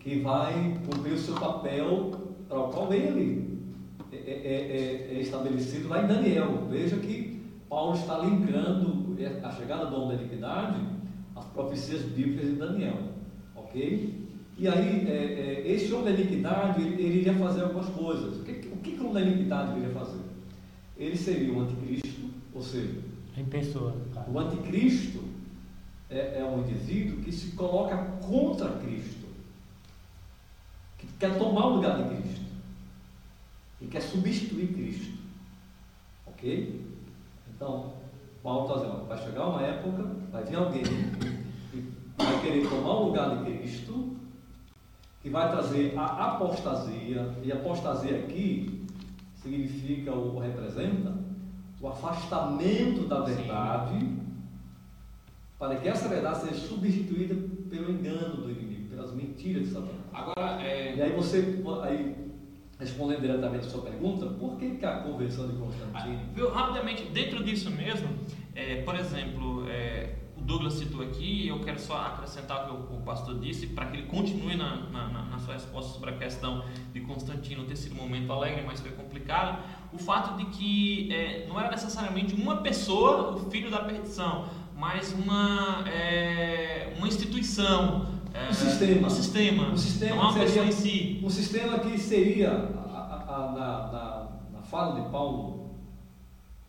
que 0.00 0.18
vai 0.20 0.74
cumprir 0.84 1.12
o 1.12 1.18
seu 1.18 1.34
papel 1.36 2.10
para 2.48 2.58
o 2.58 2.70
qual 2.70 2.92
ele 2.92 3.60
é, 4.10 4.16
é- 4.16 5.10
é- 5.12 5.16
é 5.16 5.20
estabelecido 5.20 5.88
lá 5.88 6.02
em 6.02 6.08
Daniel. 6.08 6.66
Veja 6.68 6.96
que 6.96 7.41
Paulo 7.72 7.94
está 7.94 8.18
linkando 8.18 9.16
a 9.42 9.50
chegada 9.50 9.86
do 9.86 9.96
homem 9.96 10.18
da 10.18 10.22
iniquidade 10.24 10.78
às 11.34 11.46
profecias 11.46 12.02
bíblicas 12.02 12.50
de 12.50 12.56
Daniel. 12.56 12.98
Ok? 13.56 14.28
E 14.58 14.68
aí, 14.68 15.08
é, 15.08 15.64
é, 15.64 15.72
esse 15.72 15.90
homem 15.94 16.14
da 16.14 16.20
iniquidade, 16.20 16.82
ele, 16.82 17.02
ele 17.02 17.18
iria 17.20 17.32
fazer 17.32 17.62
algumas 17.62 17.88
coisas. 17.88 18.36
O 18.36 18.44
que, 18.44 18.68
o 18.68 18.76
que, 18.76 18.90
o 18.90 19.08
homem 19.08 19.24
da 19.24 19.30
iniquidade 19.30 19.78
iria 19.78 19.88
fazer? 19.88 20.20
Ele 20.98 21.16
seria 21.16 21.50
o 21.50 21.60
anticristo, 21.62 22.30
ou 22.52 22.60
seja, 22.60 23.00
Em 23.38 23.44
pessoa, 23.46 23.96
o 24.30 24.38
anticristo 24.38 25.24
é, 26.10 26.40
é 26.40 26.44
um 26.44 26.60
indivíduo 26.60 27.22
que 27.22 27.32
se 27.32 27.52
coloca 27.52 27.96
contra 28.20 28.68
Cristo, 28.68 29.26
que 30.98 31.06
quer 31.18 31.38
tomar 31.38 31.68
o 31.68 31.76
lugar 31.76 32.02
de 32.02 32.16
Cristo, 32.16 32.44
que 33.78 33.86
quer 33.86 34.02
substituir 34.02 34.74
Cristo. 34.74 35.16
Ok? 36.26 36.91
Então, 37.62 37.92
Paulo 38.42 38.66
está 38.66 38.80
dizendo: 38.80 39.06
vai 39.06 39.18
chegar 39.18 39.46
uma 39.46 39.62
época, 39.62 40.02
vai 40.32 40.42
vir 40.42 40.56
alguém 40.56 40.82
que 40.82 41.92
vai 42.18 42.40
querer 42.40 42.68
tomar 42.68 42.94
o 42.94 43.04
lugar 43.06 43.36
de 43.36 43.44
Cristo, 43.44 44.16
que 45.22 45.30
vai 45.30 45.48
trazer 45.48 45.96
a 45.96 46.32
apostasia, 46.32 47.32
e 47.40 47.52
apostasia 47.52 48.18
aqui 48.18 48.84
significa 49.40 50.10
ou 50.10 50.40
representa 50.40 51.14
o 51.80 51.86
afastamento 51.86 53.06
da 53.06 53.24
Sim. 53.24 53.34
verdade, 53.34 54.08
para 55.56 55.76
que 55.76 55.88
essa 55.88 56.08
verdade 56.08 56.40
seja 56.40 56.66
substituída 56.66 57.36
pelo 57.70 57.92
engano 57.92 58.38
do 58.38 58.50
inimigo, 58.50 58.88
pelas 58.88 59.12
mentiras 59.14 59.68
de 59.68 59.70
Satanás. 59.70 59.96
agora 60.12 60.60
é, 60.62 60.96
E 60.96 61.02
aí 61.02 61.12
você, 61.12 61.62
aí, 61.84 62.21
respondendo 62.82 63.20
diretamente 63.20 63.66
a 63.66 63.70
sua 63.70 63.82
pergunta, 63.82 64.26
por 64.26 64.56
que, 64.58 64.70
que 64.76 64.84
a 64.84 64.98
conversão 65.00 65.46
de 65.48 65.54
Constantino 65.56 66.20
Viu, 66.34 66.50
rapidamente, 66.52 67.04
dentro 67.04 67.42
disso 67.44 67.70
mesmo, 67.70 68.08
é, 68.54 68.82
por 68.82 68.94
exemplo, 68.96 69.64
é, 69.68 70.16
o 70.36 70.40
Douglas 70.40 70.74
citou 70.74 71.00
aqui, 71.02 71.46
eu 71.46 71.60
quero 71.60 71.78
só 71.78 71.96
acrescentar 71.96 72.68
o 72.72 72.86
que 72.88 72.94
o, 72.94 73.00
pastor 73.00 73.38
disse, 73.38 73.68
para 73.68 73.86
que 73.86 73.96
ele 73.98 74.06
continue 74.06 74.56
na, 74.56 74.76
na, 74.90 75.08
na- 75.08 75.22
na 75.32 75.38
sua 75.38 75.54
resposta 75.54 75.92
sobre 75.92 76.10
a 76.10 76.16
questão 76.16 76.64
de 76.92 77.00
Constantino 77.00 77.64
ter 77.64 77.76
sido 77.76 77.94
um 77.94 78.02
momento 78.02 78.32
alegre, 78.32 78.62
mas 78.66 78.80
foi 78.80 78.90
complicado. 78.92 79.62
O 79.92 79.98
fato 79.98 80.36
de 80.36 80.44
que 80.46 81.12
é, 81.12 81.46
não 81.48 81.58
era 81.60 81.70
necessariamente 81.70 82.34
uma 82.34 82.56
pessoa, 82.56 83.32
o 83.36 83.50
filho 83.50 83.70
da 83.70 83.80
perdição, 83.80 84.46
mas 84.76 85.12
uma, 85.12 85.84
é, 85.88 86.92
uma 86.98 87.06
instituição. 87.06 88.21
É, 88.34 88.48
Um 88.48 88.52
sistema. 88.52 89.06
Um 89.06 89.10
sistema. 89.10 89.68
Um 89.70 89.76
sistema 89.76 90.16
não 90.16 90.22
uma 90.30 90.34
pessoa 90.34 90.64
em 90.66 90.72
si. 90.72 91.20
Um 91.22 91.30
sistema 91.30 91.78
que 91.78 91.98
seria, 91.98 92.50
a- 92.50 92.54
a- 92.90 93.36
a- 93.36 93.52
na, 93.52 93.92
na, 93.92 94.28
na 94.52 94.62
fala 94.62 95.00
de 95.00 95.08
Paulo, 95.10 95.70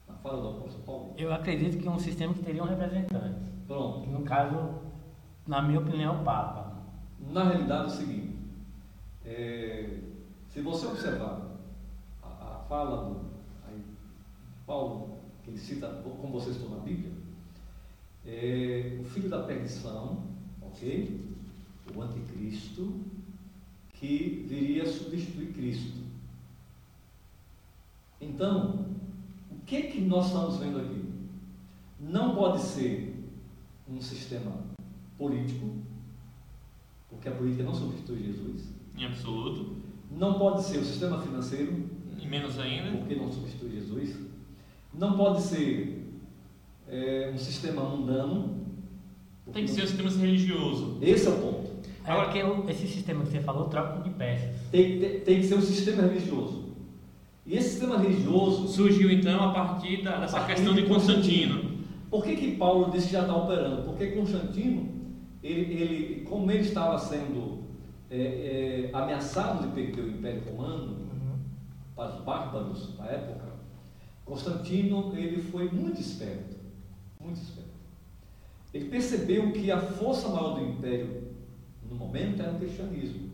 na 0.08 0.16
fala 0.16 0.42
do 0.42 0.48
apóstolo 0.58 0.84
Paulo, 0.84 1.14
Eu 1.18 1.34
acredito 1.34 1.78
que 1.82 1.88
é 1.88 1.92
um 1.92 2.00
sistema 2.00 2.34
que 2.34 2.42
teria 2.44 2.64
um 2.64 2.68
representante. 2.68 3.36
pronto. 3.68 4.08
No 4.10 4.22
caso, 4.24 4.76
na 5.48 5.62
minha 5.62 5.80
opinião, 5.80 6.16
é 6.16 6.22
o 6.22 6.24
Papa. 6.24 6.74
Na 7.32 7.44
realidade 7.46 7.84
é 7.84 7.88
o 7.88 7.90
seguinte, 7.90 8.36
é, 9.26 10.00
se 10.50 10.62
você 10.62 10.86
observar 10.88 11.42
a, 12.22 12.28
a 12.28 12.66
fala 12.68 13.06
do 13.10 13.34
Paulo, 14.66 15.18
que 15.44 15.52
ele 15.52 15.58
cita, 15.58 15.88
como 16.04 16.34
você 16.40 16.54
citou 16.54 16.70
na 16.72 16.78
Bíblia, 16.84 17.12
é, 18.26 18.98
o 19.02 19.04
filho 19.06 19.30
da 19.30 19.44
perdição, 19.44 20.24
ok? 20.62 21.33
O 21.96 22.02
anticristo, 22.02 22.94
que 23.94 24.46
viria 24.48 24.86
substituir 24.86 25.54
Cristo. 25.54 26.02
Então, 28.20 28.86
o 29.52 29.56
que 29.66 29.84
que 29.84 30.02
nós 30.02 30.28
estamos 30.28 30.58
vendo 30.58 30.80
aqui? 30.80 31.04
Não 32.00 32.36
pode 32.36 32.62
ser 32.62 33.14
um 33.90 34.02
sistema 34.02 34.52
político, 35.18 35.70
porque 37.10 37.28
a 37.28 37.32
política 37.32 37.64
não 37.64 37.74
substitui 37.76 38.24
Jesus. 38.24 38.74
Em 38.98 39.06
absoluto. 39.06 39.76
Não 40.12 40.38
pode 40.38 40.64
ser 40.64 40.78
o 40.80 40.86
sistema 40.86 41.22
financeiro, 41.22 41.90
E 42.20 42.28
menos 42.28 42.60
ainda. 42.60 42.98
porque 42.98 43.16
não 43.16 43.32
substitui 43.32 43.72
Jesus. 43.72 44.16
Não 44.94 45.18
pode 45.18 45.42
ser 45.42 46.08
é, 46.88 47.32
um 47.34 47.38
sistema 47.38 47.84
mundano. 47.84 48.64
Tem 49.52 49.66
que 49.66 49.72
não- 49.72 49.76
ser 49.78 49.84
um 49.84 49.88
sistema 49.88 50.10
religioso. 50.26 50.98
Esse 51.02 51.28
é 51.28 51.32
o 51.32 51.40
ponto. 51.42 51.63
É 52.06 52.12
Agora- 52.12 52.26
porque 52.30 52.72
esse 52.72 52.88
sistema 52.88 53.24
que 53.24 53.32
você 53.32 53.40
falou 53.40 53.70
troca 53.70 54.02
de 54.04 54.10
peças. 54.12 54.50
Tem, 54.72 55.00
tem, 55.00 55.20
tem 55.22 55.40
que 55.40 55.48
ser 55.48 55.56
um 55.56 55.62
sistema 55.62 56.04
religioso. 56.04 56.64
E 57.46 57.56
esse 57.56 57.70
sistema 57.72 57.98
religioso, 57.98 58.68
Surgiu 58.68 59.12
então 59.12 59.42
a 59.44 59.54
partir 59.54 60.02
da- 60.04 60.20
dessa 60.20 60.38
A 60.38 60.40
partir 60.42 60.56
questão 60.56 60.74
de 60.74 60.82
de 60.82 60.88
Constantino. 60.88 61.72
por 62.10 62.24
que, 62.24 62.36
que 62.36 62.56
Paulo 62.56 62.92
disse 62.92 63.08
que 63.08 63.14
já 63.14 63.22
está 63.22 63.36
operando? 63.36 63.84
Porque 63.84 64.08
Constantino, 64.08 64.90
ele, 65.42 65.74
ele, 65.74 66.22
como 66.26 66.50
ele 66.52 66.62
estava 66.62 66.98
sendo 67.00 67.64
é, 68.10 68.16
é, 68.18 68.90
ameaçado 68.94 69.68
de 69.68 69.74
perder 69.74 70.02
o 70.04 70.10
Império 70.10 70.44
Romano 70.50 70.92
Uhum. 70.92 71.38
para 71.96 72.14
os 72.16 72.22
bárbaros 72.24 72.96
da 72.98 73.06
época, 73.06 73.46
Constantino 74.26 75.12
ele 75.18 75.42
foi 75.42 75.70
muito 75.70 76.00
esperto, 76.00 76.56
muito 77.20 77.38
esperto. 77.42 77.70
Ele 78.74 78.86
percebeu 78.86 79.52
que 79.52 79.72
a 79.72 79.80
força 79.80 80.30
maior 80.30 80.60
do 80.60 80.66
império 80.66 81.33
no 81.90 81.96
momento 81.96 82.42
era 82.42 82.52
o 82.54 82.60
cristianismo. 82.60 83.30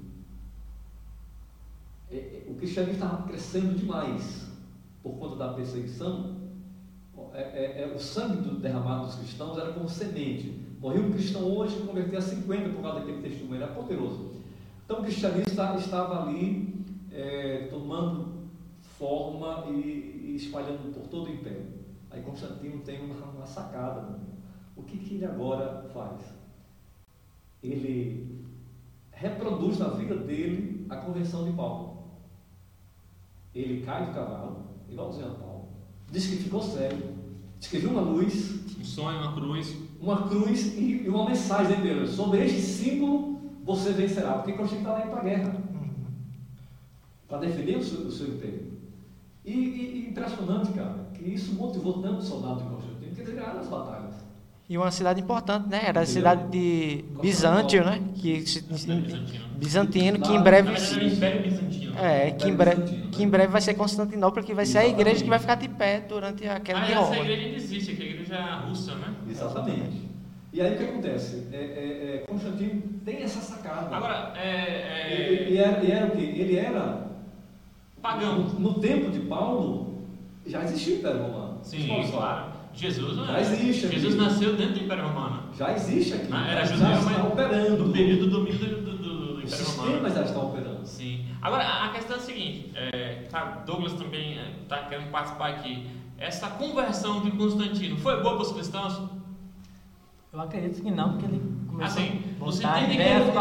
É, 2.11 2.15
é, 2.15 2.43
O 2.47 2.55
cristianismo 2.55 2.95
estava 3.03 3.27
crescendo 3.27 3.75
demais 3.75 4.47
por 5.03 5.13
conta 5.13 5.35
da 5.35 5.53
perseguição. 5.53 6.37
É, 7.33 7.91
o 7.95 7.99
sangue 7.99 8.41
do- 8.41 8.59
derramado 8.59 9.05
dos 9.05 9.15
cristãos 9.15 9.57
era 9.57 9.71
como 9.73 9.87
semente. 9.87 10.67
Morreu 10.79 11.03
um 11.03 11.11
cristão 11.11 11.43
hoje 11.43 11.77
e 11.77 11.85
convertia 11.85 12.17
a 12.19 12.21
50 12.21 12.69
por 12.69 12.81
causa 12.81 12.99
daquele 13.01 13.21
testemunho, 13.21 13.61
era 13.61 13.71
poderoso. 13.73 14.31
Então 14.85 14.99
o 14.99 15.03
cristianismo 15.03 15.51
estava 15.77 16.23
ali 16.23 16.73
é, 17.11 17.67
tomando 17.69 18.39
forma 18.97 19.65
e, 19.69 20.25
e 20.31 20.35
espalhando 20.35 20.91
por 20.93 21.07
todo 21.07 21.27
o 21.29 21.33
império. 21.33 21.65
Aí 22.09 22.21
Constantino 22.23 22.79
tem 22.79 22.99
uma, 23.01 23.15
uma 23.25 23.45
sacada. 23.45 24.17
O 24.75 24.81
que, 24.83 24.97
que 24.97 25.15
ele 25.15 25.25
agora 25.25 25.87
faz? 25.93 26.21
Ele 27.63 28.39
reproduz 29.11 29.77
na 29.79 29.89
vida 29.89 30.15
dele 30.15 30.85
a 30.89 30.95
conversão 30.97 31.43
de 31.45 31.51
Paulo. 31.51 31.97
Ele 33.53 33.83
cai 33.85 34.05
do 34.05 34.13
cavalo, 34.13 34.57
igualzinho 34.89 35.27
a 35.27 35.31
Paulo, 35.35 35.65
diz 36.11 36.27
que 36.27 36.37
ficou 36.37 36.61
cego, 36.61 37.01
diz 37.59 37.67
que 37.69 37.79
viu 37.79 37.89
uma 37.89 38.01
luz, 38.01 38.59
Um 38.79 38.83
sonho, 38.85 39.19
uma 39.19 39.33
cruz. 39.33 39.75
uma 39.99 40.27
cruz 40.29 40.77
e 40.77 41.03
uma 41.09 41.25
mensagem 41.25 41.81
dele. 41.81 42.07
Sobre 42.07 42.45
este 42.45 42.61
símbolo 42.61 43.39
você 43.65 43.91
vencerá, 43.91 44.33
porque 44.35 44.53
Constantino 44.53 44.89
está 44.89 45.01
indo 45.01 45.09
para 45.11 45.19
a 45.19 45.23
guerra 45.23 45.49
Uhum. 45.73 46.05
para 47.27 47.39
defender 47.39 47.77
o 47.77 47.83
seu, 47.83 48.01
o 48.07 48.11
seu 48.11 48.27
império. 48.35 48.69
E, 49.43 49.51
e- 49.51 50.05
e 50.05 50.09
impressionante, 50.09 50.71
cara, 50.73 51.09
que 51.13 51.23
isso 51.25 51.53
motivou 51.55 52.01
tanto 52.01 52.19
o 52.19 52.21
soldado 52.21 52.63
de 52.63 52.69
Constantino 52.69 53.13
que 53.15 53.21
eles 53.21 53.33
ganharam 53.35 53.59
as 53.59 53.67
batalhas. 53.67 53.98
E 54.69 54.77
uma 54.77 54.91
cidade 54.91 55.19
importante, 55.21 55.67
né? 55.67 55.81
Era 55.85 56.01
a 56.01 56.05
cidade 56.05 56.49
de 56.51 57.03
Bizâncio, 57.19 57.83
né? 57.83 57.99
Que 58.21 58.45
se- 58.45 58.61
Bizantino. 58.61 59.19
Bizantino, 59.51 60.19
que 60.19 60.33
em 60.33 60.41
breve 60.41 60.71
Bizantino. 60.73 61.21
né? 61.21 61.43
é, 62.27 62.31
que 62.31 62.49
em, 62.49 62.55
breve, 62.55 62.81
que 63.11 63.23
em 63.23 63.27
breve 63.29 63.51
vai 63.51 63.61
ser 63.61 63.73
Constantinopla, 63.73 64.43
que 64.43 64.53
vai 64.53 64.65
ser 64.65 64.77
a 64.79 64.87
igreja 64.87 65.23
que 65.23 65.29
vai 65.29 65.39
ficar 65.39 65.55
de 65.55 65.67
pé 65.67 65.99
durante 66.01 66.47
a 66.47 66.59
queda 66.59 66.79
Ah, 66.79 66.85
de 66.85 66.91
essa 66.93 67.01
Roma. 67.01 67.23
igreja 67.23 67.43
ainda 67.45 67.57
existe, 67.57 67.93
que 67.93 68.01
é 68.03 68.05
a 68.05 68.09
igreja 68.09 68.55
russa, 68.67 68.95
né? 68.95 69.15
Exatamente. 69.29 70.07
E 70.53 70.61
aí 70.61 70.73
o 70.73 70.77
que 70.77 70.83
acontece? 70.83 71.47
É, 71.51 71.57
é, 71.57 72.15
é, 72.15 72.23
Constantino 72.27 72.81
tem 73.05 73.21
essa 73.23 73.39
sacada. 73.41 73.95
Agora, 73.95 74.33
é, 74.37 75.11
Ele, 75.11 75.43
ele 75.49 75.57
é, 75.57 75.61
era, 75.61 75.83
ele 75.83 75.91
era 75.91 76.05
o 76.07 76.11
quê? 76.11 76.21
Ele 76.23 76.55
era. 76.55 77.07
pagão. 78.01 78.37
No, 78.37 78.59
no 78.59 78.79
tempo 78.79 79.11
de 79.11 79.19
Paulo, 79.21 80.03
já 80.45 80.63
existia 80.63 80.95
o 80.95 80.99
Império 80.99 81.21
Romano. 81.23 81.59
Sim, 81.63 81.87
Vamos 81.87 82.11
Jesus, 82.79 83.15
Já 83.15 83.23
né? 83.23 83.41
existe 83.41 83.85
aqui. 83.85 83.95
Jesus 83.99 84.15
nasceu 84.15 84.55
dentro 84.55 84.73
do 84.75 84.83
Império 84.85 85.07
Romano. 85.07 85.43
Já 85.57 85.73
existe 85.73 86.13
aqui. 86.13 86.27
Ah, 86.31 86.47
Era 86.47 86.65
já 86.65 86.75
judeu, 86.75 86.91
está 86.99 87.09
mas 87.11 87.25
operando. 87.25 87.83
no 87.85 87.93
período 87.93 88.25
do 88.25 88.31
domínio 88.31 88.59
do, 88.59 88.81
do, 88.81 88.97
do, 88.97 88.97
do 88.97 89.25
O 89.25 89.31
Império 89.41 89.47
sistema 89.49 89.87
Romano. 89.87 90.15
já 90.15 90.21
está 90.23 90.39
operando. 90.39 90.85
Sim. 90.85 91.25
Agora, 91.41 91.63
a 91.63 91.89
questão 91.89 92.15
é 92.15 92.19
a 92.19 92.21
seguinte, 92.21 92.71
é, 92.75 93.27
tá, 93.29 93.63
Douglas 93.65 93.93
também 93.93 94.37
está 94.63 94.77
querendo 94.83 95.09
participar 95.11 95.49
aqui. 95.49 95.87
Essa 96.17 96.47
conversão 96.49 97.21
de 97.21 97.31
Constantino 97.31 97.97
foi 97.97 98.21
boa 98.21 98.35
para 98.35 98.43
os 98.43 98.51
cristãos? 98.51 98.99
Eu 100.31 100.41
acredito 100.41 100.81
que 100.83 100.91
não, 100.91 101.13
porque 101.13 101.25
ele 101.25 101.41
começou 101.67 102.03
Assim, 102.03 102.21
a 102.39 102.43
você 102.45 102.63
entende 102.63 102.97
que 102.97 103.01
ele- 103.01 103.31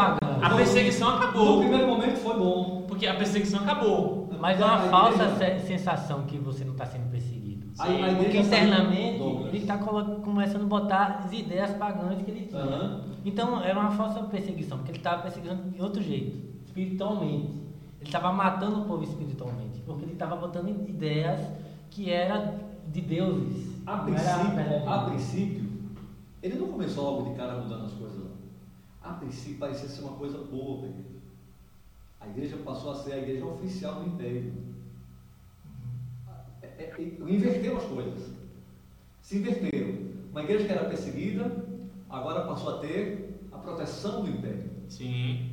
a 0.41 0.49
perseguição 0.55 1.09
No 1.11 1.17
acabou. 1.17 1.59
primeiro 1.59 1.87
momento 1.87 2.17
foi 2.17 2.35
bom. 2.37 2.85
Porque 2.87 3.05
a 3.05 3.13
perseguição 3.15 3.59
acabou. 3.61 4.29
Mas 4.39 4.59
é 4.59 4.65
uma 4.65 4.79
falsa 4.89 5.35
se- 5.37 5.67
sensação 5.67 6.23
que 6.23 6.37
você 6.39 6.63
não 6.63 6.71
está 6.71 6.85
sendo 6.85 7.09
perseguido. 7.11 7.38
A- 7.77 7.83
a 7.83 7.89
igreja 8.11 8.15
Porque 8.17 8.43
sabe- 8.43 8.65
internamente 8.67 9.23
ele 9.47 9.57
está 9.57 9.77
começando 9.77 10.63
a 10.63 10.67
botar 10.67 11.05
as 11.25 11.31
ideias 11.33 11.71
pagãs 11.77 12.21
que 12.23 12.31
ele 12.31 12.45
tinha. 12.47 12.61
Aham. 12.61 13.01
Então 13.25 13.61
era 13.63 13.79
uma 13.79 13.91
falsa 13.91 14.23
perseguição, 14.23 14.77
porque 14.77 14.91
ele 14.91 14.97
estava 14.99 15.21
perseguindo 15.23 15.55
de 15.69 15.81
outro 15.81 16.01
jeito, 16.01 16.37
espiritualmente. 16.65 17.47
Ele 17.99 18.07
estava 18.07 18.31
matando 18.31 18.81
o 18.81 18.85
povo 18.85 19.03
espiritualmente, 19.03 19.79
porque 19.85 20.03
ele 20.05 20.13
estava 20.13 20.35
botando 20.37 20.69
ideias 20.89 21.39
que 21.89 22.09
eram 22.09 22.55
de 22.87 23.01
deuses. 23.01 23.69
A 23.85 23.93
era 23.93 24.03
princípio, 24.03 24.55
verdadeiro. 24.55 24.89
a 24.89 24.97
princípio, 25.05 25.69
ele 26.41 26.55
não 26.59 26.67
começou 26.69 27.03
logo 27.11 27.29
de 27.29 27.35
cara 27.35 27.59
mudando 27.61 27.85
as 27.85 27.91
coisas, 27.93 28.17
não. 28.17 28.29
A 29.03 29.13
princípio 29.13 29.57
parecia 29.59 29.87
ser 29.89 30.01
uma 30.01 30.13
coisa 30.13 30.37
boa 30.37 30.79
para. 30.81 30.89
A 32.21 32.27
igreja 32.29 32.57
passou 32.57 32.91
a 32.91 32.95
ser 32.95 33.13
a 33.13 33.17
igreja 33.17 33.45
oficial 33.45 33.95
do 33.95 34.07
império. 34.07 34.53
É, 36.79 36.83
é, 36.83 37.01
inverteu 37.27 37.77
as 37.77 37.83
coisas. 37.83 38.29
Se 39.21 39.37
inverteram. 39.37 39.99
Uma 40.31 40.43
igreja 40.43 40.65
que 40.65 40.71
era 40.71 40.85
perseguida, 40.85 41.51
agora 42.09 42.45
passou 42.45 42.77
a 42.77 42.79
ter 42.79 43.37
a 43.51 43.57
proteção 43.57 44.23
do 44.23 44.29
império. 44.29 44.63
Sim. 44.87 45.51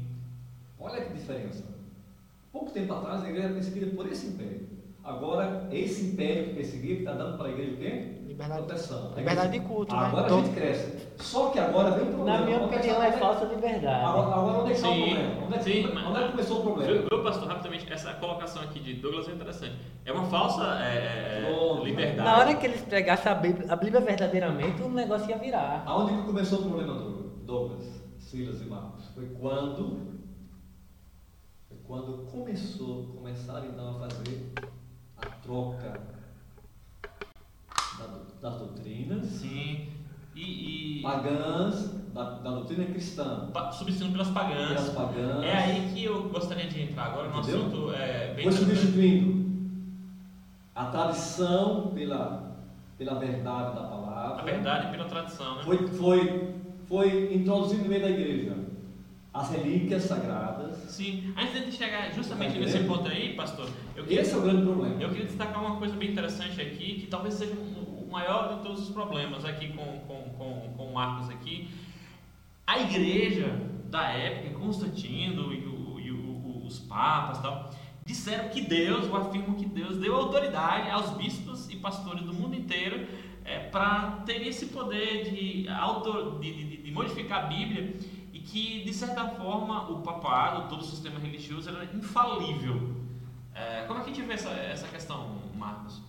Olha 0.78 1.04
que 1.04 1.14
diferença. 1.14 1.64
Pouco 2.52 2.71
tempo 2.71 2.92
atrás 2.92 3.23
a 3.23 3.28
igreja 3.28 3.47
era 3.47 3.54
perseguida 3.54 3.95
por 3.95 4.06
esse 4.06 4.28
império. 4.28 4.68
Agora, 5.02 5.68
esse 5.73 6.06
império 6.06 6.49
que 6.49 6.54
perseguia, 6.54 6.97
que 6.97 7.02
está 7.02 7.14
dando 7.14 7.37
para 7.37 7.49
a 7.49 7.52
igreja 7.52 7.73
o 7.73 7.76
quê? 7.76 8.15
Liberdade- 8.37 8.66
Proteção. 8.66 9.12
Liberdade 9.16 9.52
de 9.59 9.61
culto, 9.66 9.97
né? 9.97 10.02
Agora 10.05 10.26
a 10.26 10.28
Todo- 10.28 10.45
gente 10.45 10.55
cresce. 10.55 11.07
Só 11.16 11.49
que 11.49 11.59
agora 11.59 11.93
vem 11.93 12.02
o 12.02 12.12
problema. 12.12 12.38
Na 12.38 12.45
minha 12.45 12.59
opinião, 12.62 13.02
é 13.02 13.12
falsa 13.12 13.45
liberdade. 13.47 14.05
Agora, 14.05 14.26
agora 14.37 14.59
onde 14.59 14.71
é 14.73 14.75
que 14.75 14.76
está 14.76 14.90
o 14.90 14.95
problema? 14.95 15.45
Onde 15.47 15.55
é 15.55 15.59
que, 15.59 15.64
sim, 15.64 15.87
onde 15.87 15.95
mas- 15.95 16.16
é 16.16 16.25
que 16.26 16.31
começou 16.33 16.59
o 16.59 16.62
problema? 16.62 16.93
viu, 17.09 17.23
pastor, 17.25 17.49
rapidamente, 17.49 17.90
essa 17.90 18.12
colocação 18.14 18.62
aqui 18.62 18.78
de 18.81 18.95
Douglas 18.95 19.26
é 19.26 19.33
interessante. 19.33 19.76
É 20.05 20.12
uma 20.12 20.25
falsa 20.26 20.64
é, 20.83 21.45
é, 21.47 21.50
Pronto. 21.50 21.83
liberdade. 21.85 22.28
Na 22.28 22.38
hora 22.38 22.55
que 22.55 22.66
eles 22.66 22.83
pregassem 22.83 23.33
a 23.33 23.35
Bíblia, 23.35 23.73
a 23.73 23.76
Bíblia 23.76 24.00
verdadeiramente, 24.02 24.83
o 24.83 24.90
negócio 24.90 25.31
ia 25.31 25.38
virar. 25.38 25.83
Aonde 25.87 26.12
que 26.21 26.23
começou 26.25 26.59
o 26.59 26.62
problema, 26.69 26.95
Douglas, 27.43 27.87
Silas 28.19 28.61
e 28.61 28.64
Marcos? 28.66 29.07
Foi 29.14 29.25
quando, 29.40 30.12
foi 31.69 31.78
quando 31.87 32.26
começou, 32.31 33.05
começaram 33.16 33.64
então 33.64 33.97
a 33.97 34.00
fazer 34.00 34.52
a 35.16 35.26
troca 35.43 36.15
da 37.98 38.06
das 38.50 38.59
doutrinas 38.59 39.24
Sim. 39.26 39.88
E, 40.35 40.98
e 40.98 41.02
pagãs, 41.02 41.94
da, 42.12 42.22
da 42.40 42.50
doutrina 42.50 42.85
cristã, 42.85 43.48
pa- 43.54 43.72
substituindo 43.72 44.12
pelas 44.12 44.28
pelas 44.28 44.48
pagãs. 44.50 44.90
pagãs, 44.90 45.44
É 45.44 45.52
aí 45.56 45.92
que 45.94 46.04
eu 46.04 46.28
gostaria 46.28 46.66
de 46.68 46.82
entrar 46.82 47.06
agora 47.06 47.28
no 47.28 47.38
Entendeu? 47.38 47.61
assunto 47.61 47.90
é, 47.94 48.35
bem 48.35 48.44
foi 48.44 48.52
substituindo 48.52 49.46
a 50.74 50.85
tradição 50.87 51.90
pela, 51.94 52.56
pela 52.98 53.14
verdade 53.18 53.74
da 53.74 53.82
palavra. 53.85 54.42
A 54.42 54.44
verdade 54.44 54.90
pela 54.90 55.04
tradição, 55.06 55.56
né? 55.56 55.62
Foi, 55.64 55.87
foi, 55.88 56.54
foi 56.87 57.35
introduzido 57.35 57.82
no 57.85 57.88
meio 57.88 58.02
da 58.02 58.11
igreja 58.11 58.56
as 59.32 59.50
relíquias 59.50 60.02
sagradas. 60.04 60.74
Sim. 60.90 61.32
Antes 61.37 61.64
de 61.66 61.72
chegar 61.72 62.11
justamente 62.14 62.54
Tá 62.54 62.59
nesse 62.61 62.78
ponto 62.80 63.06
aí, 63.09 63.35
pastor, 63.35 63.68
eu 63.94 64.04
queria, 64.04 64.20
Esse 64.22 64.32
é 64.35 64.37
o 64.37 64.40
grande 64.42 64.62
problema. 64.62 65.02
eu 65.02 65.09
queria 65.11 65.26
destacar 65.26 65.62
uma 65.62 65.76
coisa 65.76 65.94
bem 65.96 66.11
interessante 66.11 66.59
aqui, 66.61 67.00
que 67.00 67.06
talvez 67.06 67.35
seja 67.35 67.52
o 67.52 67.86
o 68.07 68.11
maior 68.11 68.57
de 68.57 68.62
todos 68.62 68.83
os 68.88 68.90
problemas 68.95 69.45
aqui 69.45 69.69
com, 69.73 69.99
com, 70.07 70.31
com, 70.38 70.75
com 70.77 70.92
Marcos 70.92 71.29
aqui. 71.31 71.69
A 72.66 72.79
igreja 72.81 73.49
da 73.90 74.09
época, 74.09 74.59
Constantino 74.59 75.53
e, 75.53 75.66
o- 75.66 76.01
e 76.01 76.11
o- 76.11 76.66
os 76.66 76.79
papas 76.81 77.38
tal, 77.38 77.71
disseram 78.05 78.49
que 78.49 78.61
Deus, 78.61 79.07
ou 79.09 79.16
afirmam 79.16 79.55
que 79.55 79.66
Deus 79.66 79.97
deu 79.99 80.14
autoridade 80.16 80.90
aos 80.90 81.11
bispos 81.12 81.69
e 81.71 81.77
pastores 81.77 82.23
do 82.25 82.33
mundo 82.35 82.55
inteiro 82.57 83.07
para 83.71 84.23
ter 84.27 84.45
esse 84.47 84.66
poder 84.66 85.31
de, 85.31 85.69
auto, 85.69 86.38
de, 86.40 86.53
de- 86.53 86.77
de 86.83 86.90
modificar 86.90 87.45
a 87.45 87.47
Bíblia 87.47 87.97
e 88.33 88.40
que, 88.40 88.83
de 88.85 88.92
certa 88.92 89.27
forma, 89.29 89.88
o 89.90 90.01
papado, 90.03 90.69
todo 90.69 90.81
o 90.81 90.85
sistema 90.85 91.19
religioso 91.21 91.69
era 91.71 91.85
infalível. 91.85 92.95
É, 93.55 93.85
como 93.87 94.01
é 94.01 94.03
que 94.05 94.11
a 94.11 94.14
gente 94.14 94.27
vê 94.27 94.35
essa, 94.35 94.51
essa 94.51 94.88
questão, 94.88 95.38
Marcos? 95.57 96.03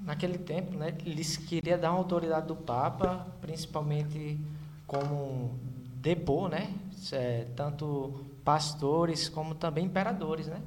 Naquele 0.00 0.38
tempo, 0.38 0.76
né, 0.76 0.94
eles 1.04 1.36
queriam 1.36 1.78
dar 1.78 1.90
uma 1.90 1.98
autoridade 1.98 2.46
do 2.46 2.54
Papa, 2.54 3.26
principalmente 3.40 4.38
como 4.86 5.50
depor, 5.96 6.48
né, 6.48 6.72
é, 7.12 7.46
tanto 7.56 8.24
pastores 8.44 9.28
como 9.28 9.54
também 9.54 9.86
imperadores, 9.86 10.46
né, 10.46 10.60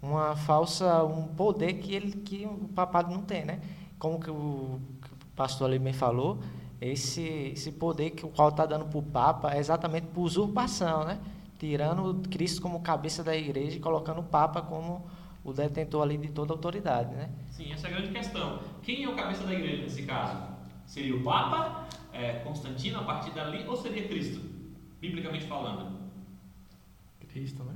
uma 0.00 0.34
falsa, 0.36 1.04
um 1.04 1.28
poder 1.28 1.74
que 1.74 1.94
ele 1.94 2.12
que 2.12 2.46
o 2.46 2.68
papado 2.68 3.12
não 3.12 3.20
tem, 3.22 3.44
né, 3.44 3.60
como 3.98 4.18
que 4.18 4.30
o, 4.30 4.80
pastor 5.36 5.68
ali 5.68 5.78
bem 5.78 5.92
falou, 5.92 6.38
esse 6.80 7.52
esse 7.52 7.70
poder 7.72 8.10
que 8.10 8.24
o 8.24 8.28
qual 8.28 8.48
está 8.48 8.64
dando 8.64 8.86
para 8.86 8.98
o 8.98 9.02
Papa 9.02 9.54
é 9.54 9.58
exatamente 9.58 10.06
por 10.06 10.22
usurpação, 10.22 11.04
né, 11.04 11.18
tirando 11.58 12.22
Cristo 12.28 12.62
como 12.62 12.80
cabeça 12.80 13.22
da 13.22 13.36
igreja 13.36 13.76
e 13.76 13.80
colocando 13.80 14.20
o 14.20 14.24
Papa 14.24 14.62
como 14.62 15.04
o 15.48 15.52
detentor 15.52 16.02
ali 16.02 16.18
de 16.18 16.28
toda 16.28 16.52
a 16.52 16.56
autoridade, 16.56 17.14
né. 17.14 17.30
Sim, 17.50 17.72
essa 17.72 17.88
é 17.88 17.90
a 17.90 17.94
grande 17.96 18.12
questão. 18.12 18.60
Quem 18.82 19.04
é 19.04 19.08
o 19.08 19.16
cabeça 19.16 19.44
da 19.44 19.52
igreja 19.54 19.82
nesse 19.82 20.02
caso? 20.04 20.36
Seria 20.86 21.16
o 21.16 21.22
Papa, 21.22 21.86
é, 22.12 22.40
Constantino 22.40 23.00
a 23.00 23.04
partir 23.04 23.30
dali, 23.30 23.66
ou 23.66 23.76
seria 23.76 24.06
Cristo? 24.06 24.40
Biblicamente 25.00 25.46
falando. 25.46 25.98
Cristo, 27.28 27.62
né? 27.64 27.74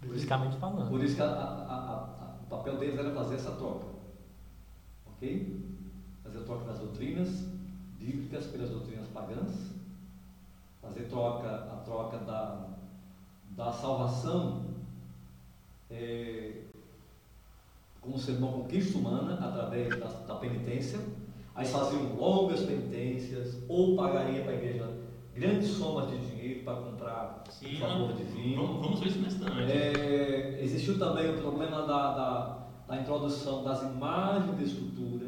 Biblicamente 0.00 0.56
falando. 0.56 0.88
Por 0.88 1.02
isso 1.02 1.16
que 1.16 1.22
a- 1.22 1.26
a- 1.26 1.30
a- 1.30 2.24
a- 2.24 2.36
o 2.42 2.46
papel 2.48 2.76
deles 2.78 2.98
era 2.98 3.12
fazer 3.12 3.34
essa 3.36 3.52
troca. 3.52 3.86
Ok? 5.06 5.60
Fazer 6.22 6.38
a 6.38 6.42
troca 6.42 6.64
das 6.64 6.78
doutrinas 6.78 7.28
bíblicas 7.98 8.46
pelas 8.46 8.70
doutrinas 8.70 9.06
pagãs. 9.08 9.74
Fazer 10.80 11.02
troca, 11.08 11.48
a 11.48 11.76
troca 11.84 12.18
da, 12.18 12.68
da 13.56 13.72
salvação 13.72 14.70
é, 15.90 16.62
como 18.00 18.18
sendo 18.18 18.38
uma 18.38 18.52
conquista 18.52 18.98
humana 18.98 19.34
através 19.34 19.88
da, 19.98 20.06
da 20.06 20.34
penitência. 20.36 20.98
Aí 21.54 21.66
faziam 21.66 22.14
longas 22.16 22.60
penitências 22.60 23.62
ou 23.68 23.96
pagaria 23.96 24.42
para 24.42 24.52
a 24.52 24.56
igreja 24.56 25.00
grandes 25.34 25.68
somas 25.70 26.10
de 26.10 26.18
dinheiro 26.18 26.64
para 26.64 26.74
comprar 26.76 27.44
Sim, 27.50 27.76
favor 27.76 28.12
divino. 28.12 28.66
Vamos, 28.66 28.82
vamos 28.82 29.00
ver 29.00 29.08
isso 29.08 29.18
nesse 29.20 29.36
instante. 29.36 29.72
É, 29.72 30.58
existiu 30.62 30.98
também 30.98 31.30
o 31.30 31.38
problema 31.38 31.82
da, 31.82 32.14
da, 32.14 32.66
da 32.88 33.00
introdução 33.00 33.62
das 33.64 33.82
imagens 33.82 34.56
de 34.58 34.64
escultura, 34.64 35.26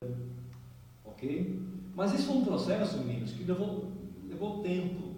ok? 1.05 1.61
Mas 1.95 2.15
isso 2.15 2.29
foi 2.29 2.37
um 2.37 2.45
processo, 2.45 2.99
meninos, 2.99 3.33
que 3.33 3.45
levou, 3.45 3.93
levou 4.29 4.63
tempo. 4.63 5.13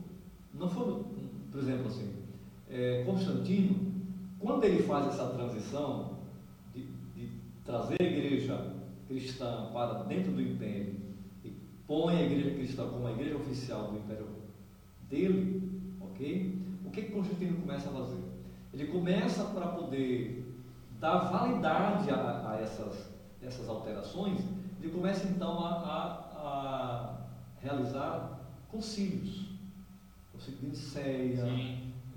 Não 0.52 0.68
foi, 0.68 1.02
por 1.50 1.60
exemplo, 1.60 1.88
assim, 1.88 2.12
é, 2.68 3.04
Constantino, 3.04 3.92
quando 4.38 4.64
ele 4.64 4.82
faz 4.82 5.06
essa 5.06 5.26
transição 5.26 6.13
de, 6.13 6.13
de 6.13 6.13
trazer 7.64 7.96
a 8.00 8.04
igreja 8.04 8.74
cristã 9.08 9.70
para 9.72 10.02
dentro 10.04 10.32
do 10.32 10.42
império 10.42 10.94
e 11.44 11.50
põe 11.86 12.16
a 12.16 12.22
igreja 12.22 12.50
cristã 12.54 12.88
como 12.88 13.06
a 13.06 13.12
igreja 13.12 13.36
oficial 13.36 13.90
do 13.90 13.98
império 13.98 14.28
dele, 15.08 15.72
ok? 16.00 16.58
O 16.84 16.90
que, 16.90 17.02
que 17.02 17.12
Constantino 17.12 17.56
começa 17.60 17.88
a 17.88 17.92
fazer? 17.92 18.22
Ele 18.72 18.86
começa 18.88 19.44
para 19.44 19.68
poder 19.68 20.44
dar 21.00 21.18
validade 21.30 22.10
a, 22.10 22.50
a 22.52 22.60
essas, 22.60 23.10
essas 23.42 23.68
alterações, 23.68 24.40
ele 24.80 24.90
começa 24.92 25.26
então 25.28 25.58
a, 25.64 25.70
a- 25.70 26.24
a 26.36 27.16
realizar 27.62 28.40
concílios, 28.68 29.46
concílio 30.32 30.58
de 30.60 30.66
Niceia, 30.66 31.44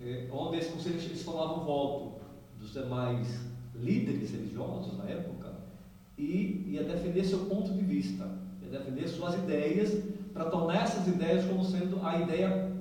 é, 0.01 0.27
onde 0.31 0.57
esses 0.57 0.73
concílios 0.73 1.05
eles 1.05 1.23
tomavam 1.23 1.63
voto 1.65 2.21
dos 2.59 2.73
demais 2.73 3.45
líderes 3.75 4.31
religiosos 4.31 4.97
na 4.97 5.05
época 5.05 5.36
e 6.17 6.65
ia 6.67 6.83
defender 6.83 7.23
seu 7.23 7.39
ponto 7.45 7.73
de 7.73 7.81
vista, 7.81 8.27
ia 8.61 8.69
defender 8.69 9.07
suas 9.07 9.35
ideias 9.35 10.03
para 10.33 10.45
tornar 10.45 10.83
essas 10.83 11.07
ideias 11.07 11.45
como 11.45 11.63
sendo 11.63 12.05
a 12.05 12.19
ideia 12.19 12.71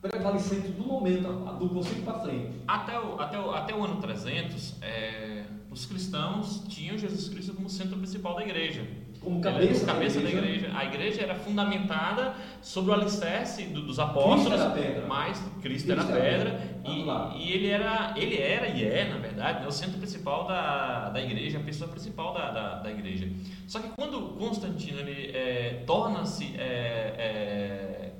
prevalecente 0.00 0.68
do 0.68 0.84
momento, 0.84 1.28
do 1.58 1.68
concílio 1.68 2.02
para 2.04 2.20
frente. 2.20 2.52
Até 2.66 2.98
o, 2.98 3.20
até 3.20 3.38
o, 3.38 3.50
até 3.50 3.74
o 3.74 3.84
ano 3.84 4.00
300, 4.00 4.76
é, 4.80 5.44
os 5.70 5.84
cristãos 5.84 6.64
tinham 6.68 6.96
Jesus 6.96 7.28
Cristo 7.28 7.54
como 7.54 7.68
centro 7.68 7.96
principal 7.96 8.34
da 8.34 8.42
igreja. 8.42 8.86
Como 9.22 9.36
Ele 9.38 9.48
era 9.48 9.58
cabeça, 9.60 9.82
o 9.82 9.86
cabeça 9.86 10.20
da 10.20 10.28
igreja. 10.30 10.70
A 10.74 10.84
igreja 10.86 11.22
era 11.22 11.34
fundamentada 11.34 12.34
sobre 12.62 12.90
o 12.90 12.94
alicerce 12.94 13.64
do- 13.64 13.82
dos 13.82 13.98
apóstolos, 13.98 14.58
mas 15.06 15.38
Cristo, 15.60 15.60
Cristo 15.60 15.92
era 15.92 16.02
a 16.02 16.06
pedra 16.06 16.20
pedra. 16.50 16.80
e, 16.84 16.88
Vamos 16.88 17.06
lá. 17.06 17.34
e 17.36 17.52
ele 17.52 17.66
era, 17.68 18.14
ele 18.16 18.38
era 18.38 18.68
e 18.68 18.82
é, 18.84 19.08
na 19.10 19.18
verdade, 19.18 19.60
né, 19.60 19.66
o 19.68 19.70
centro 19.72 19.98
principal 19.98 20.46
da, 20.46 21.10
da 21.10 21.20
igreja, 21.22 21.58
a 21.58 21.62
pessoa 21.62 21.90
principal 21.90 22.32
da, 22.32 22.50
da, 22.50 22.74
da 22.76 22.90
igreja. 22.90 23.28
Só 23.66 23.78
que 23.78 23.88
quando 23.96 24.20
Constantino 24.38 25.00
ele 25.00 25.30
é, 25.36 25.82
torna-se 25.86 26.54
é, 26.56 27.14
é, 27.18 28.12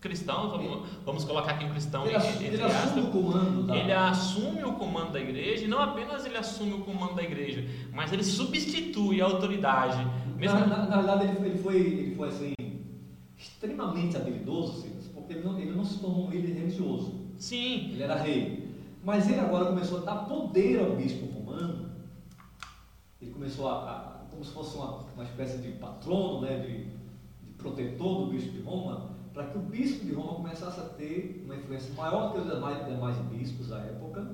cristão, 0.00 0.48
vamos, 0.48 0.88
vamos 1.04 1.24
colocar 1.24 1.52
aqui 1.52 1.64
um 1.64 1.70
cristão 1.70 2.06
Ele, 2.06 2.14
entre 2.16 2.44
ele 2.46 2.62
assume 2.62 3.00
o 3.02 3.10
comando 3.10 3.62
da. 3.64 3.76
ele 3.76 3.92
assume 3.92 4.64
o 4.64 4.72
comando 4.74 5.12
da 5.12 5.20
igreja 5.20 5.64
e 5.64 5.68
não 5.68 5.80
apenas 5.82 6.24
ele 6.24 6.36
assume 6.36 6.72
o 6.74 6.78
comando 6.80 7.14
da 7.14 7.22
igreja, 7.22 7.64
mas 7.92 8.12
ele 8.12 8.22
substitui 8.24 9.20
a 9.20 9.24
autoridade. 9.24 9.98
Mesmo 10.38 10.58
Na, 10.60 10.66
na, 10.66 10.86
na 10.86 10.96
verdade, 10.96 11.24
ele, 11.24 11.48
ele 11.48 11.58
foi, 11.58 11.76
ele 11.76 12.14
foi 12.16 12.28
assim, 12.28 12.52
extremamente 13.36 14.16
habilidoso, 14.16 14.80
Silas, 14.82 15.06
porque 15.14 15.32
ele 15.32 15.44
não, 15.44 15.58
ele 15.58 15.72
não 15.72 15.84
se 15.84 15.98
tornou 15.98 16.26
um 16.26 16.30
líder 16.30 16.52
religioso. 16.54 17.12
sim, 17.38 17.90
Ele 17.92 18.02
era 18.02 18.16
rei. 18.16 18.68
Mas 19.04 19.28
ele 19.28 19.40
agora 19.40 19.66
começou 19.66 19.98
a 19.98 20.04
dar 20.04 20.16
poder 20.26 20.80
ao 20.80 20.96
bispo 20.96 21.26
romano. 21.26 21.88
Ele 23.20 23.30
começou 23.30 23.68
a, 23.68 23.74
a- 23.90 24.18
como 24.30 24.44
se 24.44 24.52
fosse 24.52 24.76
uma, 24.76 25.04
uma 25.14 25.24
espécie 25.24 25.58
de 25.58 25.72
patrono, 25.72 26.42
né, 26.42 26.58
de, 26.60 26.84
de 27.46 27.52
protetor 27.56 28.24
do 28.24 28.30
bispo 28.30 28.52
de 28.52 28.60
Roma, 28.60 29.10
para 29.32 29.46
que 29.46 29.58
o 29.58 29.60
bispo 29.60 30.04
de 30.04 30.12
Roma 30.12 30.34
começasse 30.34 30.78
a 30.80 30.84
ter 30.84 31.42
uma 31.44 31.56
influência 31.56 31.92
maior 31.94 32.32
que 32.32 32.38
os 32.40 32.46
demais, 32.52 32.86
demais 32.86 33.16
bispos 33.32 33.68
da 33.68 33.78
época. 33.78 34.30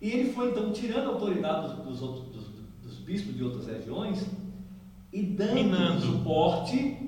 E 0.00 0.10
ele 0.10 0.32
foi 0.32 0.50
então 0.50 0.72
tirando 0.72 1.08
a 1.10 1.12
autoridade 1.14 1.74
dos, 1.76 1.84
dos 1.84 2.02
outros, 2.02 2.24
dos, 2.28 2.44
dos 2.82 2.98
bispos 3.00 3.36
de 3.36 3.42
outras 3.44 3.66
regiões 3.66 4.26
e 5.12 5.22
dando 5.22 5.54
Minando. 5.54 6.00
suporte 6.00 6.98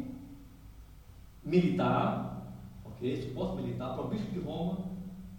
militar, 1.45 2.43
ok? 2.85 3.23
Suporte 3.23 3.63
militar 3.63 3.95
para 3.95 4.05
o 4.05 4.09
bispo 4.09 4.31
de 4.31 4.41
Roma 4.41 4.79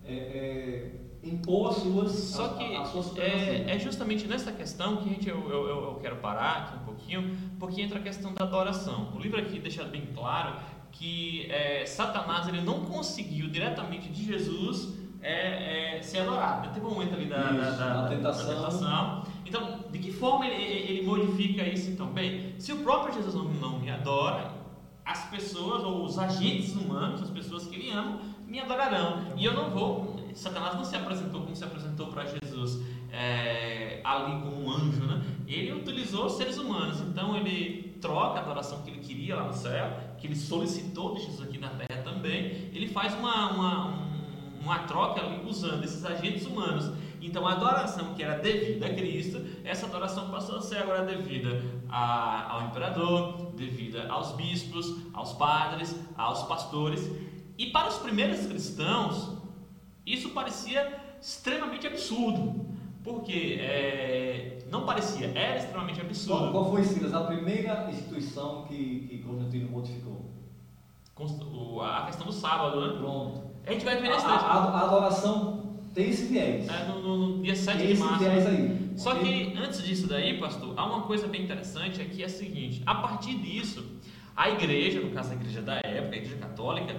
é, 0.06 0.13
é, 0.13 0.91
impor 1.24 1.69
as 1.71 1.78
suas, 1.78 2.12
Só 2.12 2.45
a- 2.45 2.54
que 2.58 2.76
a, 2.76 2.82
a 2.82 2.86
sua 2.86 3.04
supremacia. 3.04 3.54
é, 3.67 3.76
é 3.76 3.80
justamente 3.80 4.28
nessa 4.28 4.52
questão 4.52 4.97
que 4.97 5.10
a 5.10 5.13
gente, 5.13 5.30
eu, 5.30 5.50
eu, 5.50 5.67
eu- 5.67 6.00
quero 6.02 6.15
parar 6.17 6.58
aqui 6.58 6.76
um 6.82 6.86
pouquinho, 6.86 7.38
porque 7.60 7.82
entra 7.82 8.00
a 8.00 8.02
questão 8.02 8.34
da 8.34 8.43
adoração. 8.43 9.12
O 9.15 9.19
livro 9.19 9.39
aqui 9.39 9.60
deixa 9.60 9.84
bem 9.84 10.08
claro 10.15 10.56
que 10.91 11.47
é, 11.52 11.86
Satanás 11.86 12.47
ele 12.47 12.62
não 12.62 12.86
conseguiu 12.86 13.50
diretamente 13.50 14.10
de 14.10 14.26
Jesus 14.26 14.97
é, 15.21 15.97
é, 15.97 16.02
ser 16.02 16.19
adorado. 16.21 16.74
Teve 16.74 16.86
um 16.86 16.89
momento 16.89 17.13
ali 17.13 17.26
da, 17.26 17.38
da- 17.38 17.52
Isso, 17.69 17.78
da- 17.78 17.93
na 17.93 18.02
da- 18.04 18.10
tentação. 18.10 18.47
da 18.47 18.56
tentação. 18.56 19.24
Então, 19.45 19.80
de 19.91 19.99
que 19.99 20.12
forma 20.12 20.45
ele, 20.47 20.63
ele 20.63 21.06
modifica 21.08 21.63
isso 21.67 21.89
então? 21.91 22.08
Bem, 22.08 22.54
se 22.60 22.71
o 22.73 22.77
próprio 22.77 23.13
Jesus 23.13 23.34
não, 23.34 23.45
não 23.45 23.80
me 23.80 23.89
adora, 23.89 24.51
as 25.06 25.25
pessoas, 25.30 25.84
ou 25.84 26.06
os 26.06 26.17
agentes 26.19 26.73
humanos, 26.75 27.21
as 27.21 27.30
pessoas 27.30 27.65
que 27.65 27.75
ele 27.75 27.91
ama, 27.91 28.19
me 28.47 28.60
adorarão. 28.60 29.34
E 29.36 29.43
eu 29.45 29.54
não 29.54 29.69
vou. 29.71 30.19
Satanás 30.36 30.75
não 30.75 30.84
se 30.86 30.95
apresentou 30.95 31.41
como 31.41 31.56
se 31.56 31.63
apresentou 31.63 32.08
para 32.08 32.25
Jesus 32.25 32.80
é, 33.12 33.99
ali 34.04 34.39
como 34.41 34.63
um 34.63 34.71
anjo, 34.71 35.04
né? 35.06 35.21
Ele 35.47 35.73
utilizou 35.73 36.30
seres 36.30 36.58
humanos. 36.58 37.01
Então 37.01 37.36
ele 37.36 37.97
troca 37.99 38.39
a 38.39 38.41
adoração 38.43 38.82
que 38.84 38.89
ele 38.91 38.99
queria 38.99 39.36
lá 39.36 39.43
no 39.47 39.54
céu, 39.54 39.91
que 40.17 40.27
ele 40.27 40.36
solicitou 40.36 41.15
de 41.15 41.21
Jesus 41.25 41.41
aqui 41.41 41.58
na 41.58 41.69
terra 41.69 42.01
também. 42.04 42.69
Ele 42.73 42.88
faz 42.88 43.13
uma, 43.15 43.51
uma, 43.51 43.88
um- 43.88 44.12
uma 44.63 44.80
troca 44.80 45.19
ali 45.21 45.41
usando 45.45 45.84
esses 45.84 46.06
agentes 46.06 46.45
humanos. 46.45 46.91
Então 47.21 47.45
a 47.47 47.51
adoração 47.53 48.13
que 48.15 48.23
era 48.23 48.38
devida 48.39 48.88
a 48.88 48.93
Cristo, 48.93 49.41
essa 49.63 49.86
adoração 49.86 50.29
passou 50.29 50.57
a 50.57 50.62
ser 50.62 50.77
agora 50.79 51.05
devida 51.05 51.62
a- 51.89 52.51
ao 52.53 52.63
imperador, 52.67 53.51
devida 53.55 54.07
aos 54.10 54.31
bispos, 54.34 54.95
aos 55.13 55.34
padres, 55.34 55.95
aos 56.17 56.43
pastores. 56.43 57.10
E 57.57 57.67
para 57.67 57.88
os 57.89 57.97
primeiros 57.97 58.47
cristãos, 58.47 59.38
isso 60.05 60.29
parecia 60.31 60.99
extremamente 61.21 61.86
absurdo. 61.86 62.65
Porque 63.03 63.57
é, 63.60 64.60
não 64.69 64.86
parecia, 64.86 65.27
era 65.36 65.57
extremamente 65.57 65.99
absurdo. 66.01 66.51
qual 66.51 66.69
foi, 66.71 66.84
Silas, 66.84 67.13
a 67.15 67.21
primeira 67.21 67.88
instituição 67.89 68.63
que, 68.67 69.07
que 69.10 69.17
Constantino 69.23 69.69
modificou? 69.71 70.29
Const- 71.15 71.41
o- 71.43 71.81
A 71.81 72.05
questão 72.05 72.25
do 72.27 72.31
sábado, 72.34 72.79
né? 72.79 72.97
Pronto. 72.99 73.41
A 73.65 73.71
gente 73.71 73.84
vai 73.86 73.99
ver 73.99 74.10
A, 74.12 74.15
a, 74.17 74.79
a 74.79 74.81
adoração 74.84 75.70
tem 75.93 76.10
esse 76.10 76.25
viés. 76.25 76.67
é, 76.69 76.86
no, 76.88 77.01
no- 77.38 77.43
dia 77.43 77.56
7 77.56 77.77
Tem 77.77 77.88
de 77.88 77.93
esse 77.93 78.01
março. 78.04 78.19
viés 78.19 78.45
aí. 78.47 78.91
Só 78.95 79.15
que 79.15 79.54
antes 79.58 79.84
disso 79.84 80.08
daí, 80.08 80.39
pastor, 80.39 80.73
há 80.77 80.86
uma 80.86 81.01
coisa 81.04 81.27
bem 81.27 81.43
interessante 81.43 82.01
aqui 82.01 82.21
é 82.23 82.25
a 82.25 82.30
seguinte: 82.30 82.82
a 82.86 82.95
partir 82.95 83.36
disso, 83.39 83.84
a 84.36 84.49
igreja, 84.49 84.99
no 85.01 85.12
caso 85.12 85.32
a 85.32 85.36
igreja 85.36 85.62
da 85.62 85.75
época, 85.75 86.15
a 86.15 86.17
igreja 86.17 86.36
católica 86.38 86.95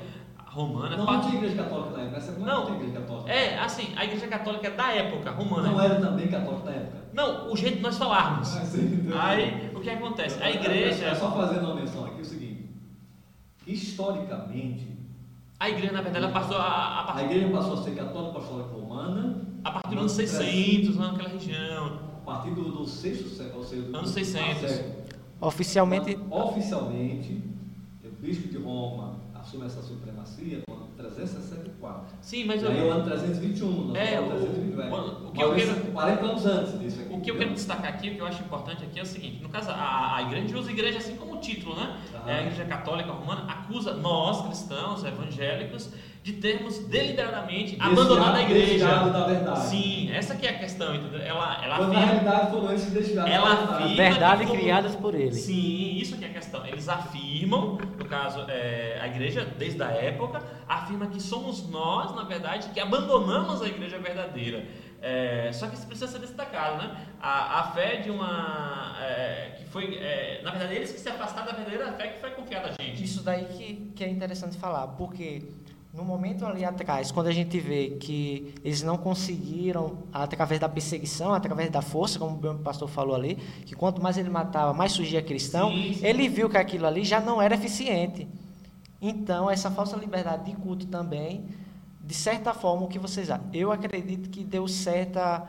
romana, 0.47 0.97
Não, 0.99 1.07
part- 1.07 1.23
não 1.23 1.31
tinha 1.31 1.43
igreja 1.43 1.63
católica 1.63 1.91
na 1.97 2.03
época. 2.03 2.17
Essa 2.19 2.33
Não. 2.33 2.47
não 2.47 2.65
tinha 2.67 2.77
igreja 2.79 3.01
católica. 3.01 3.31
é 3.33 3.59
assim, 3.59 3.89
a 3.97 4.05
igreja 4.05 4.27
católica 4.29 4.71
da 4.71 4.93
época 4.95 5.31
romana. 5.31 5.71
Não 5.71 5.81
era 5.81 5.95
também 6.01 6.29
católica 6.29 6.65
na 6.71 6.77
época. 6.77 7.03
Não, 7.15 7.51
o 7.53 7.57
jeito 7.57 7.77
de 7.77 7.83
nós 7.83 7.97
falarmos. 7.97 8.55
Ah, 8.57 8.65
sim. 8.65 9.07
Aí, 9.19 9.71
o 9.75 9.81
que 9.81 9.89
acontece? 9.91 10.43
A 10.43 10.49
É 10.51 10.55
igreja, 10.55 11.15
só 11.15 11.31
fazendo 11.35 11.65
uma 11.67 11.75
menção 11.75 12.05
aqui 12.07 12.21
o 12.21 12.25
seguinte: 12.25 12.69
historicamente, 13.67 14.87
a 15.63 15.71
igreja 15.71 15.93
na 15.93 16.03
verdade 16.03 16.25
ela 16.25 16.33
passou 16.35 16.57
a, 16.57 16.63
a 16.63 17.01
a 17.01 17.05
partir, 17.05 17.25
igreja 17.27 17.49
passou 17.53 17.75
a 17.75 17.83
ser 17.85 17.95
católica 17.95 18.39
apostólica 18.39 18.69
romana 18.75 19.37
a 19.63 19.71
partir 19.71 19.95
do 19.95 20.01
ano 20.01 20.09
600, 20.09 20.97
lá 20.97 21.13
naquela 21.13 21.29
região. 21.29 21.99
a 22.21 22.25
partir 22.25 22.51
do, 22.51 22.65
do 22.73 22.85
sexto 22.85 23.29
século, 23.29 23.59
ou 23.59 23.65
seja, 23.65 23.83
do 23.83 23.97
Anos 23.97 24.11
600. 24.11 24.71
século. 24.71 25.03
Oficialmente, 25.41 26.15
Quando, 26.17 26.49
oficialmente, 26.49 27.43
o 28.05 28.09
bispo 28.21 28.49
de 28.49 28.59
Roma 28.59 29.15
assume 29.35 29.67
essa 29.67 29.83
supremacia 29.83 30.63
no 30.69 30.75
ano 30.75 30.82
364. 31.03 32.15
Sim, 32.21 32.45
mas 32.45 32.63
E 32.63 32.65
eu, 32.65 32.71
aí 32.71 32.79
é 32.79 32.83
o 32.85 32.91
ano 32.91 33.05
321, 33.05 33.87
nós 33.89 33.97
É, 33.99 34.21
o- 34.21 34.29
321, 34.29 34.83
é. 34.83 34.91
o- 34.91 35.29
o 35.29 35.33
que 35.33 35.43
eu 35.43 35.55
quero- 35.55 35.93
40 35.93 36.25
anos 36.27 36.47
antes 36.47 36.81
disso 36.81 37.01
aqui. 37.01 37.15
O 37.15 37.21
que 37.21 37.31
eu 37.31 37.39
quero 37.39 37.51
destacar 37.55 37.89
aqui, 37.93 38.11
o 38.11 38.15
que 38.15 38.21
eu 38.21 38.27
acho 38.27 38.43
importante 38.43 38.85
aqui 38.85 38.99
é 38.99 39.03
o 39.03 39.07
seguinte: 39.07 39.43
no 39.43 39.49
caso, 39.49 39.71
a, 39.71 40.17
a 40.17 40.23
usa 40.55 40.71
igreja 40.71 40.99
assim 40.99 41.17
como 41.17 41.37
título, 41.39 41.75
né? 41.77 41.97
Aham. 42.15 42.31
É, 42.31 42.35
a 42.39 42.41
igreja 42.43 42.65
católica 42.65 43.11
romana 43.13 43.51
acusa 43.51 43.95
nós, 43.95 44.47
cristãos, 44.47 45.05
evangélicos, 45.05 45.91
de 46.23 46.35
termos 46.35 46.79
deliberadamente 46.87 47.71
Desviado- 47.77 47.93
abandonado 48.01 48.37
a 48.37 48.43
igreja. 48.43 48.87
da 48.87 49.27
verdade. 49.27 49.61
Sim, 49.67 50.11
essa 50.13 50.37
que 50.37 50.47
é 50.47 50.51
a 50.51 50.59
questão, 50.59 50.95
entendeu? 50.95 51.21
Ela, 51.21 51.65
ela 51.65 51.77
Quando 51.79 51.91
afirma. 51.97 52.07
realidade 52.07 52.51
foram 52.53 52.71
eles 52.71 52.85
que 52.85 52.91
desviaram 52.93 53.29
Ela 53.33 53.49
da 53.49 53.55
verdade. 53.57 53.83
afirma- 53.83 53.97
verdade 53.97 54.47
como- 54.47 54.59
criadas 54.61 54.95
por 54.95 55.15
ele. 55.17 55.33
Sim, 55.35 55.97
isso 55.97 56.17
que 56.17 56.25
é 56.25 56.29
a 56.29 56.33
questão. 56.33 56.65
Eles 56.65 56.89
afirmam, 56.89 57.77
no 57.99 58.05
caso, 58.05 58.45
é, 58.49 58.99
a 59.03 59.07
igreja, 59.09 59.45
desde 59.59 59.83
a 59.83 59.89
época, 59.91 60.41
afirma 60.69 61.09
que 61.09 61.21
somos 61.21 61.69
nós, 61.69 62.15
na 62.15 62.23
verdade, 62.23 62.69
que 62.69 62.79
abandonamos 62.79 63.61
a 63.61 63.67
igreja 63.67 63.99
verdadeira. 63.99 64.65
É, 65.05 65.51
só 65.53 65.67
que 65.67 65.75
isso 65.75 65.87
precisa 65.89 66.07
ser 66.07 66.21
destacado, 66.21 66.81
né? 66.81 66.95
A, 67.21 67.59
a 67.59 67.63
fé 67.73 67.97
de 67.97 68.09
uma. 68.09 68.95
é, 69.01 69.57
que 69.59 69.65
foi. 69.65 69.97
é, 69.97 70.41
na 70.45 70.53
verdade, 70.53 70.75
eles 70.77 70.93
que 70.93 71.01
se 71.01 71.09
afastaram 71.09 71.47
da 71.49 71.53
verdadeira 71.55 71.91
fé 71.95 72.07
que 72.07 72.21
foi 72.21 72.31
confiada 72.31 72.69
a 72.79 72.81
gente. 72.81 73.03
Isso 73.03 73.25
daí 73.25 73.47
que, 73.47 73.91
que 73.97 74.05
é 74.05 74.09
interessante 74.09 74.57
falar, 74.57 74.87
porque 74.87 75.43
no 75.93 76.05
momento 76.05 76.47
ali 76.47 76.65
atrás, 76.65 77.13
quando 77.13 77.27
a 77.27 77.33
gente 77.33 77.61
vê 77.61 77.91
que 78.01 78.55
eles 78.65 78.83
não 78.83 78.97
conseguiram, 78.97 79.99
através 80.13 80.59
da 80.59 80.69
perseguição, 80.69 81.35
através 81.35 81.71
da 81.71 81.83
força, 81.83 82.19
como 82.19 82.37
o 82.37 82.59
pastor 82.61 82.89
falou 82.89 83.15
ali, 83.15 83.35
que 83.67 83.75
quanto 83.75 84.01
mais 84.03 84.17
ele 84.17 84.31
matava, 84.31 84.73
mais 84.73 84.93
surgia 84.93 85.21
cristão, 85.23 85.71
Sim, 85.71 85.93
sim. 85.95 86.07
ele 86.07 86.29
viu 86.31 86.49
que 86.49 86.57
aquilo 86.57 86.87
ali 86.87 87.05
já 87.05 87.21
não 87.21 87.43
era 87.43 87.55
eficiente. 87.55 88.27
Então, 89.03 89.51
essa 89.51 89.71
falsa 89.71 89.97
liberdade 89.97 90.51
de 90.51 90.57
culto 90.57 90.87
também, 90.87 91.45
de 92.01 92.15
certa 92.15 92.55
forma, 92.55 92.85
o 92.85 92.89
que 92.89 92.99
vocês 92.99 93.31
acham? 93.31 93.47
Eu 93.53 93.71
acredito 93.71 94.31
que 94.31 94.43
deu 94.45 94.67
certa 94.67 95.47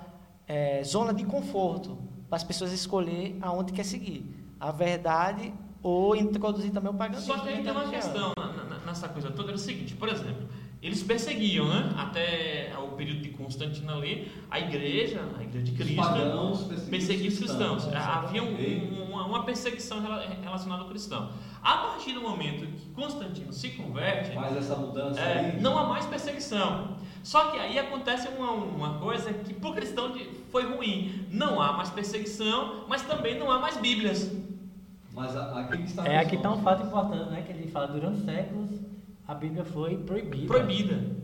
eh, 0.48 0.84
zona 0.84 1.14
de 1.14 1.24
conforto 1.24 1.98
para 2.28 2.36
as 2.36 2.44
pessoas 2.44 2.74
escolher 2.74 3.38
aonde 3.42 3.72
quer 3.72 3.86
seguir. 3.86 4.26
A 4.60 4.72
verdade 4.72 5.54
ou 5.82 6.16
introduzir 6.16 6.72
também 6.72 6.92
o 6.92 6.94
paganismo. 6.96 7.34
Só 7.34 7.40
que 7.40 7.48
aí 7.50 7.64
tem 7.64 7.72
uma 7.72 7.88
questão 7.90 8.32
na- 8.38 8.46
na- 8.48 8.53
nessa 8.94 9.10
coisa 9.10 9.32
toda, 9.32 9.52
é 9.52 9.56
o 9.56 9.58
seguinte, 9.58 9.96
por 9.96 10.08
exemplo, 10.08 10.48
eles 10.82 11.02
perseguiam, 11.02 11.68
né? 11.68 11.94
Até 11.98 12.72
o 12.78 12.90
período 12.90 13.22
de 13.22 13.30
Constantino 13.30 13.92
ali, 13.92 14.32
a 14.52 14.60
igreja, 14.60 15.22
a 15.40 15.42
igreja 15.44 15.66
de 15.66 15.72
Os 15.72 15.78
Cristo, 15.78 15.96
perseguiam 16.02 16.90
perseguia 16.92 17.30
os 17.30 17.38
cristãos. 17.40 17.86
né? 17.88 17.98
Havia 17.98 18.44
um- 18.44 18.54
um- 18.54 19.12
uma, 19.14 19.26
uma 19.26 19.44
perseguição 19.44 20.00
rela- 20.02 20.24
relacionada 20.44 20.84
ao 20.84 20.90
cristão. 20.90 21.32
A 21.64 21.78
partir 21.78 22.14
do 22.14 22.22
momento 22.22 22.68
que 22.68 22.90
Constantino 22.90 23.52
se 23.52 23.70
converte, 23.70 24.36
essa 24.58 24.76
mudança 24.76 25.20
é, 25.22 25.58
não 25.62 25.78
há 25.78 25.88
mais 25.88 26.06
perseguição. 26.06 26.98
Só 27.24 27.52
que 27.52 27.58
aí 27.58 27.80
acontece 27.80 28.28
uma, 28.28 28.52
uma 28.52 29.00
coisa 29.00 29.32
que 29.34 29.54
para 29.54 29.70
o 29.70 29.74
cristão 29.74 30.14
foi 30.52 30.64
ruim. 30.76 31.26
Não 31.32 31.62
há 31.62 31.72
mais 31.74 31.90
perseguição, 31.90 32.84
mas 32.90 33.02
também 33.04 33.40
não 33.40 33.50
há 33.50 33.58
mais 33.60 33.78
Bíblias. 33.78 34.30
Mas 35.14 35.36
aqui 35.36 35.84
está 35.84 36.04
a 36.04 36.08
É 36.08 36.18
aqui 36.18 36.36
está 36.36 36.52
um 36.52 36.62
fato 36.62 36.88
importante, 36.88 37.30
né? 37.30 37.42
Que 37.42 37.54
ele 37.54 37.68
fala, 37.68 37.88
durante 37.88 38.26
séculos 38.26 38.70
a 39.28 39.34
Bíblia 39.34 39.64
foi 39.64 39.98
proibida. 39.98 40.48
Proibida. 40.48 41.24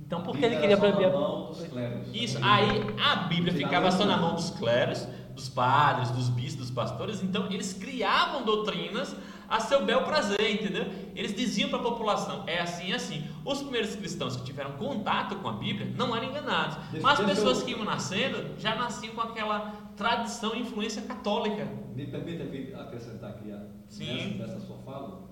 Então 0.00 0.22
por 0.22 0.36
que 0.36 0.44
ele 0.44 0.56
Bíblia 0.56 0.60
queria 0.60 0.76
proibir 0.76 1.06
a 1.06 1.18
mão 1.18 1.46
dos 1.46 1.66
clérigos. 1.66 2.08
Isso. 2.14 2.38
Aí 2.42 2.94
a 3.02 3.16
Bíblia 3.26 3.52
Ficava 3.52 3.90
só 3.90 4.04
na 4.04 4.16
mão 4.16 4.34
dos 4.34 4.50
clérigos, 4.50 5.06
dos 5.34 5.48
padres, 5.48 6.10
dos 6.10 6.28
bispos, 6.28 6.66
dos 6.66 6.70
pastores. 6.70 7.22
Então 7.22 7.46
eles 7.50 7.72
criavam 7.72 8.44
doutrinas 8.44 9.14
a 9.48 9.60
seu 9.60 9.84
bel 9.84 10.02
prazer, 10.02 10.54
entendeu? 10.54 10.86
Eles 11.14 11.34
diziam 11.34 11.68
para 11.70 11.78
a 11.78 11.82
população: 11.82 12.44
é 12.46 12.60
assim, 12.60 12.92
é 12.92 12.96
assim. 12.96 13.24
Os 13.44 13.62
primeiros 13.62 13.94
cristãos 13.94 14.36
que 14.36 14.44
tiveram 14.44 14.72
contato 14.72 15.36
com 15.36 15.48
a 15.48 15.52
Bíblia 15.52 15.92
não 15.96 16.14
eram 16.14 16.30
enganados. 16.30 16.78
Mas 17.00 17.20
as 17.20 17.26
pessoas 17.26 17.62
que 17.62 17.72
iam 17.72 17.84
nascendo 17.84 18.58
já 18.58 18.74
nasciam 18.74 19.14
com 19.14 19.20
aquela 19.20 19.72
tradição 19.96 20.54
e 20.54 20.60
influência 20.60 21.02
católica. 21.02 21.64
Me 21.94 22.06
permita 22.06 22.44
acrescentar 22.80 23.30
aqui 23.30 23.50
a, 23.50 23.66
Sim. 23.88 24.36
nessa, 24.38 24.52
nessa 24.52 24.66
sua 24.66 24.76
fala 24.78 25.28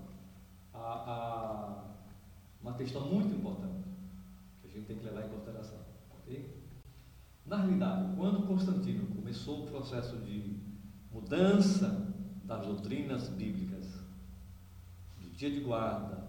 a, 0.73 0.79
a- 0.79 1.85
uma 2.63 2.73
questão 2.75 3.03
muito 3.07 3.35
importante 3.35 3.85
que 4.63 4.69
a 4.69 4.71
gente 4.71 4.87
tem 4.87 4.97
que 4.97 5.05
levar 5.05 5.27
em 5.27 5.29
consideração. 5.29 5.79
ok? 6.19 6.63
Na 7.47 7.57
realidade, 7.59 8.17
quando 8.17 8.47
Constantino 8.47 9.07
começou 9.15 9.65
o 9.65 9.67
processo 9.67 10.17
de 10.17 10.57
mudança 11.13 12.13
das 12.45 12.67
doutrinas 12.67 13.29
bíblicas, 13.29 13.85
do 15.21 15.29
dia 15.31 15.51
de 15.51 15.61
guarda, 15.61 16.25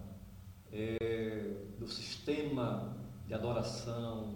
eh, 0.74 1.54
do 1.80 1.88
sistema 1.88 2.94
de 3.28 3.34
adoração, 3.34 4.36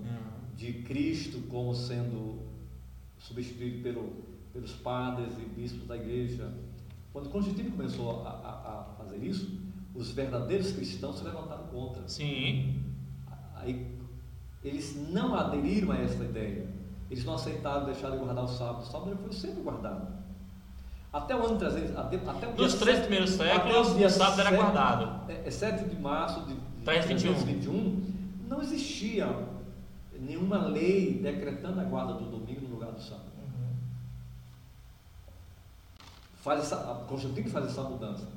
de 0.55 0.73
Cristo 0.83 1.41
como 1.49 1.73
sendo 1.75 2.48
substituído 3.19 3.83
pelo, 3.83 4.13
pelos 4.53 4.71
padres 4.73 5.33
e 5.37 5.45
bispos 5.45 5.87
da 5.87 5.95
igreja. 5.95 6.51
Quando 7.13 7.29
Constantino 7.29 7.71
começou 7.71 8.25
a, 8.25 8.29
a- 8.29 8.89
a 8.91 8.95
fazer 8.97 9.17
isso, 9.17 9.59
os 9.95 10.11
verdadeiros 10.11 10.71
cristãos 10.71 11.17
se 11.17 11.23
levantaram 11.23 11.63
contra. 11.67 12.07
Sim. 12.07 12.83
Aí, 13.55 13.97
eles 14.63 14.95
não 15.11 15.35
aderiram 15.35 15.91
a 15.91 15.97
essa 15.97 16.23
ideia. 16.23 16.67
Eles 17.09 17.25
não 17.25 17.33
aceitaram 17.35 17.85
deixar 17.85 18.11
de 18.11 18.17
guardar 18.17 18.43
o 18.43 18.47
sábado. 18.47 18.81
O 18.83 18.85
sábado 18.85 19.17
foi 19.23 19.33
sempre 19.33 19.61
guardado. 19.61 20.19
Até 21.11 21.35
o 21.35 21.43
ano 21.43 21.57
300, 21.57 21.95
até, 21.97 22.17
até 22.17 22.47
o 22.47 22.55
Nos 22.55 22.75
três 22.75 22.99
primeiros 22.99 23.31
séculos, 23.31 23.97
dia 23.97 24.05
o 24.05 24.09
sábado 24.11 24.41
era 24.41 24.51
guardado. 24.55 25.31
É, 25.31 25.47
é 25.47 25.51
7 25.51 25.89
de 25.89 25.99
março 25.99 26.41
de, 26.41 26.53
de 26.53 26.83
321. 26.85 27.33
321, 27.33 28.13
não 28.47 28.61
existia 28.61 29.27
nenhuma 30.19 30.67
lei 30.67 31.19
decretando 31.19 31.79
a 31.79 31.83
guarda 31.83 32.13
do 32.13 32.25
domingo 32.29 32.61
no 32.61 32.75
lugar 32.75 32.91
do 32.91 33.01
sábado. 33.01 33.29
Faz 36.39 36.61
essa, 36.61 36.75
a 36.91 36.95
Constantino 37.05 37.49
faz 37.49 37.65
essa 37.65 37.83
mudança. 37.83 38.27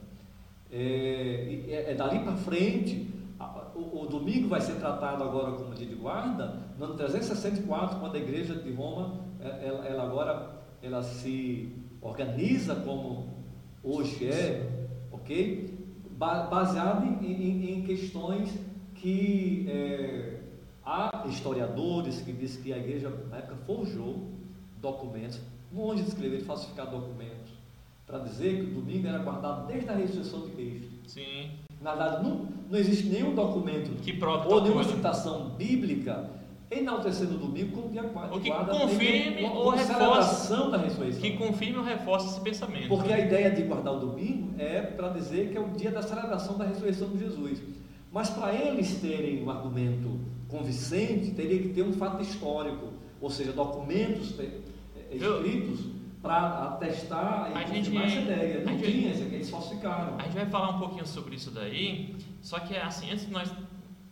É, 0.70 1.60
é, 1.68 1.90
é 1.92 1.94
dali 1.94 2.20
para 2.20 2.32
frente, 2.36 3.08
a- 3.38 3.70
o, 3.74 4.02
o 4.02 4.06
domingo 4.06 4.48
vai 4.48 4.60
ser 4.60 4.74
tratado 4.74 5.22
agora 5.22 5.52
como 5.52 5.74
dia 5.74 5.86
de 5.86 5.94
guarda, 5.94 6.58
no 6.78 6.84
ano 6.86 6.94
364, 6.94 8.00
quando 8.00 8.14
a 8.16 8.18
igreja 8.18 8.54
de 8.54 8.72
Roma, 8.72 9.20
é, 9.40 9.68
ela, 9.68 9.86
ela 9.86 10.02
agora 10.04 10.62
ela 10.82 11.02
se 11.02 11.72
organiza 12.00 12.74
como 12.76 13.28
hoje 13.84 14.26
é, 14.26 14.88
ok? 15.12 15.78
Ba- 16.18 16.44
Baseado 16.46 17.04
em, 17.04 17.24
em- 17.26 17.72
em 17.78 17.82
questões 17.82 18.52
que 18.96 19.66
é, 19.68 20.40
há 20.84 21.24
historiadores 21.28 22.20
que 22.22 22.32
dizem 22.32 22.62
que 22.62 22.72
a 22.72 22.78
igreja 22.78 23.10
na 23.30 23.38
época 23.38 23.56
forjou 23.66 24.28
documentos, 24.80 25.40
longe 25.72 26.02
de 26.02 26.08
escrever, 26.08 26.38
de 26.38 26.44
falsificar 26.44 26.90
documentos, 26.90 27.41
para 28.12 28.24
dizer 28.24 28.56
que 28.56 28.70
o 28.72 28.74
domingo 28.82 29.08
era 29.08 29.18
guardado 29.20 29.66
desde 29.66 29.88
a 29.88 29.94
ressurreição 29.94 30.40
de 30.42 30.50
Cristo. 30.50 30.88
Sim. 31.06 31.48
Na 31.80 31.94
verdade, 31.94 32.22
não, 32.22 32.46
não 32.70 32.78
existe 32.78 33.06
nenhum 33.08 33.34
documento 33.34 33.90
ou 34.46 34.60
nenhuma 34.60 34.82
coisa. 34.84 34.96
citação 34.96 35.48
bíblica 35.56 36.28
enaltecendo 36.70 37.36
o 37.36 37.38
domingo 37.38 37.72
como 37.74 37.88
dia 37.88 38.02
guarda. 38.02 38.36
O 38.36 38.40
que 38.40 38.50
guarda, 38.50 38.70
confirme 38.70 39.44
ou 39.46 39.70
reforce- 39.70 40.70
da 40.70 40.76
ressurreição. 40.76 41.20
Que 41.22 41.36
confirme 41.38 41.78
ou 41.78 41.84
reforce 41.84 42.26
esse 42.28 42.40
pensamento. 42.42 42.88
Porque 42.88 43.10
a 43.10 43.18
ideia 43.18 43.50
de 43.50 43.62
guardar 43.62 43.94
o 43.94 44.00
domingo 44.00 44.54
é 44.58 44.82
para 44.82 45.08
dizer 45.08 45.50
que 45.50 45.56
é 45.56 45.60
o 45.60 45.68
dia 45.70 45.90
da 45.90 46.02
celebração 46.02 46.58
da 46.58 46.66
ressurreição 46.66 47.08
de 47.08 47.18
Jesus. 47.18 47.62
Mas 48.12 48.28
para 48.28 48.54
eles 48.54 48.94
terem 49.00 49.42
um 49.42 49.48
argumento 49.50 50.20
convincente, 50.48 51.30
teria 51.30 51.62
que 51.62 51.70
ter 51.70 51.82
um 51.82 51.94
fato 51.94 52.22
histórico, 52.22 52.88
ou 53.22 53.30
seja, 53.30 53.52
documentos 53.52 54.38
eh, 54.38 54.50
eh, 54.96 55.16
Eu- 55.18 55.36
escritos 55.46 55.80
para 56.22 56.64
atestar 56.68 57.50
e 57.52 57.58
A 57.58 57.66
gente- 57.66 57.96
essa 57.96 58.20
ideia. 58.20 58.64
Não 58.64 58.72
a 58.72 58.76
gente- 58.76 58.92
tinha, 58.92 59.10
isso 59.12 59.22
aqui, 59.24 59.34
eles 59.34 59.50
falsificaram. 59.50 60.16
A 60.18 60.22
gente 60.22 60.34
vai 60.34 60.46
falar 60.46 60.70
um 60.70 60.78
pouquinho 60.78 61.06
sobre 61.06 61.34
isso 61.34 61.50
daí, 61.50 62.16
só 62.40 62.60
que 62.60 62.76
assim, 62.76 63.10
antes 63.10 63.26
de 63.26 63.32
nós 63.32 63.52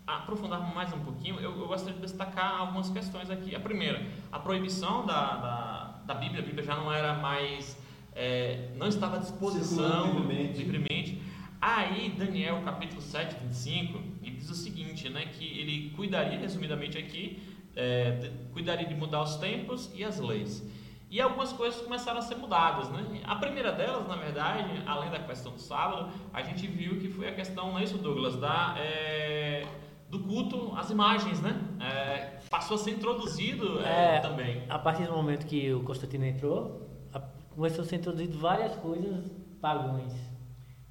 aprofundarmos 0.07 0.75
mais 0.75 0.93
um 0.93 0.99
pouquinho, 1.01 1.37
eu, 1.39 1.57
eu 1.57 1.69
gostaria 1.69 1.95
de 1.95 2.01
destacar 2.01 2.61
algumas 2.61 2.91
questões 2.91 3.31
aqui. 3.31 3.55
A 3.55 3.61
primeira, 3.61 4.03
a 4.33 4.39
proibição 4.41 5.07
da, 5.07 5.37
da, 5.37 6.03
da 6.07 6.15
Bíblia, 6.15 6.43
a 6.43 6.45
Bíblia 6.45 6.65
já 6.65 6.75
não 6.75 6.93
era 6.93 7.15
mais, 7.15 7.79
é, 8.13 8.71
não 8.77 8.89
estava 8.89 9.17
à 9.17 9.19
disposição 9.21 10.07
livremente. 10.19 10.59
livremente. 10.59 11.23
Aí, 11.61 12.13
Daniel, 12.19 12.61
capítulo 12.65 13.01
7, 13.01 13.37
25, 13.41 14.01
ele 14.23 14.37
diz 14.37 14.51
o 14.51 14.55
seguinte, 14.55 15.09
né, 15.11 15.27
que 15.27 15.45
ele 15.45 15.91
cuidaria, 15.95 16.39
resumidamente 16.39 16.99
aqui, 16.99 17.41
é, 17.77 18.33
cuidaria 18.53 18.87
de 18.89 18.95
mudar 18.95 19.23
os 19.23 19.37
tempos 19.37 19.91
e 19.95 20.03
as 20.03 20.19
leis. 20.19 20.67
E 21.11 21.21
algumas 21.21 21.53
coisas 21.53 21.81
começaram 21.83 22.21
a 22.21 22.23
ser 22.23 22.37
mudadas, 22.37 22.89
né? 22.91 23.21
A 23.25 23.35
primeira 23.35 23.73
delas, 23.73 24.07
na 24.07 24.15
verdade, 24.15 24.65
além 24.87 25.11
da 25.11 25.19
questão 25.19 25.51
do 25.53 25.59
sábado, 25.61 26.09
a 26.33 26.41
gente 26.41 26.67
viu 26.69 27.01
que 27.01 27.09
foi 27.09 27.29
a 27.29 27.35
questão, 27.35 27.73
não 27.73 27.79
é 27.81 27.83
isso, 27.85 27.99
Douglas, 27.99 28.37
da, 28.37 28.77
é, 28.79 29.67
do 30.09 30.21
culto 30.21 30.73
às 30.77 30.89
imagens, 30.89 31.41
né? 31.41 31.61
É, 31.81 32.39
passou 32.49 32.77
a 32.77 32.79
ser 32.79 32.93
introduzido 32.93 33.81
é, 33.85 34.17
É. 34.17 34.21
também. 34.21 34.63
A 34.69 34.79
partir 34.79 35.05
do 35.07 35.13
momento 35.13 35.47
que 35.47 35.73
o 35.73 35.83
Constantino 35.83 36.25
entrou, 36.25 36.89
a- 37.13 37.21
começou 37.57 37.83
a 37.83 37.87
ser 37.89 37.97
introduzido 37.97 38.39
várias 38.39 38.77
coisas 38.77 39.33
pagãs. 39.61 40.15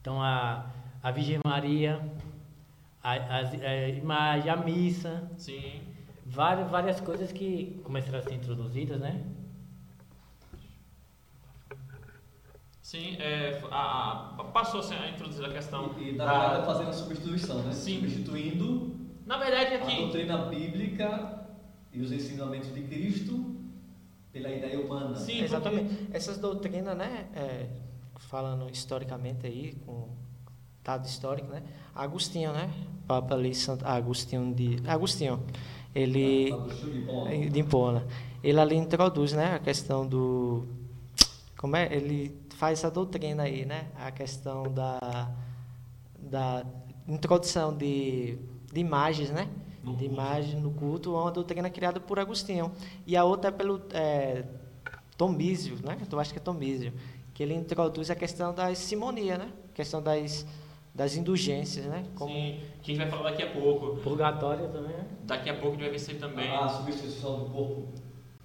Então 0.01 0.21
a, 0.21 0.65
a 1.01 1.11
Virgem 1.11 1.39
Maria, 1.45 2.01
a, 3.01 3.13
as- 3.39 3.53
a 3.53 3.87
imagem, 3.87 4.51
a 4.51 4.57
missa, 4.57 5.31
Sim. 5.37 5.79
várias, 6.25 6.69
várias 6.69 6.99
coisas 6.99 7.31
que 7.31 7.79
começaram 7.85 8.19
a 8.19 8.21
ser 8.21 8.33
introduzidas, 8.33 8.99
né? 8.99 9.23
Sim, 12.89 13.17
é, 13.19 13.61
a- 13.69 14.33
a- 14.39 14.43
passou 14.45 14.79
a 14.79 14.83
ser 14.83 14.95
introduzida 15.13 15.45
a 15.45 15.53
questão 15.53 15.93
E, 15.99 16.09
e 16.09 16.11
na 16.13 16.25
da- 16.25 16.39
verdade 16.39 16.65
fazendo 16.65 16.89
a 16.89 16.93
substituição, 16.93 17.61
né? 17.61 17.71
Sim. 17.71 17.99
Substituindo 17.99 18.95
Na 19.27 19.37
verdade, 19.37 19.75
a 19.75 19.77
aqui, 19.83 19.95
doutrina 19.97 20.37
bíblica 20.45 21.45
e 21.93 22.01
os 22.01 22.11
ensinamentos 22.11 22.73
de 22.73 22.81
Cristo 22.81 23.55
pela 24.33 24.49
ideia 24.49 24.79
humana. 24.81 25.15
Sim, 25.15 25.33
porque- 25.33 25.43
Exatamente. 25.43 26.07
Essas 26.11 26.39
doutrinas, 26.39 26.97
né, 26.97 27.27
é, 27.35 27.67
falando 28.17 28.67
historicamente 28.71 29.45
aí, 29.45 29.75
com 29.85 30.09
dado 30.83 31.05
histórico, 31.05 31.47
né, 31.49 31.61
Agostinho, 31.93 32.51
né, 32.53 32.73
Papa 33.07 33.35
ali, 33.35 33.53
Santo 33.53 33.85
Agostinho 33.85 34.51
de 34.51 34.79
Agostinho, 34.87 35.43
ele 35.93 36.47
Hipona. 36.47 37.49
de 37.51 37.59
Hipona, 37.59 38.07
ele 38.43 38.59
ali 38.59 38.75
introduz, 38.77 39.33
né, 39.33 39.53
a 39.53 39.59
questão 39.59 40.07
do 40.07 40.67
como 41.55 41.75
é, 41.75 41.93
ele 41.95 42.48
faz 42.59 42.79
essa 42.79 42.91
doutrina 42.91 43.43
aí, 43.43 43.65
né, 43.65 43.87
a 43.95 44.11
questão 44.11 44.63
da 44.63 45.31
da 46.19 46.65
introdução 47.07 47.75
de, 47.75 48.37
de 48.71 48.81
imagens, 48.81 49.31
né, 49.31 49.47
No 49.81 49.95
de 49.95 50.03
imagem 50.03 50.59
no 50.59 50.69
culto, 50.71 51.15
uma 51.15 51.31
doutrina 51.31 51.69
criada 51.69 52.01
por 52.01 52.19
Agostinho. 52.19 52.69
E 53.07 53.15
a 53.15 53.23
outra 53.23 53.49
é 53.49 53.53
pelo 53.53 53.81
é, 53.93 54.43
Tomísio, 55.17 55.77
né? 55.83 55.97
Eu 56.11 56.19
acho 56.19 56.33
que 56.33 56.37
é 56.37 56.41
Tomísio, 56.41 56.91
que 57.33 57.41
ele 57.41 57.53
introduz 57.53 58.11
a 58.11 58.15
questão 58.15 58.53
da 58.53 58.75
simonia, 58.75 59.37
né? 59.37 59.49
A 59.71 59.73
questão 59.73 60.01
das, 60.03 60.45
das 60.93 61.15
indulgências, 61.15 61.85
né? 61.85 62.03
Como 62.13 62.33
Sim, 62.33 62.59
que 62.83 62.91
a 62.91 62.95
gente 62.95 63.03
vai 63.03 63.09
falar 63.09 63.31
daqui 63.31 63.43
a 63.43 63.51
pouco. 63.51 64.01
Purgatório 64.01 64.67
também, 64.67 64.97
né? 64.97 65.07
Daqui 65.23 65.49
a 65.49 65.53
pouco 65.53 65.69
a 65.69 65.71
gente 65.71 65.81
vai 65.81 65.89
ver 65.91 65.95
isso 65.95 66.11
aí 66.11 66.17
também. 66.17 66.51
A 66.51 66.67
substituição 66.67 67.39
do 67.39 67.45
corpo 67.51 67.87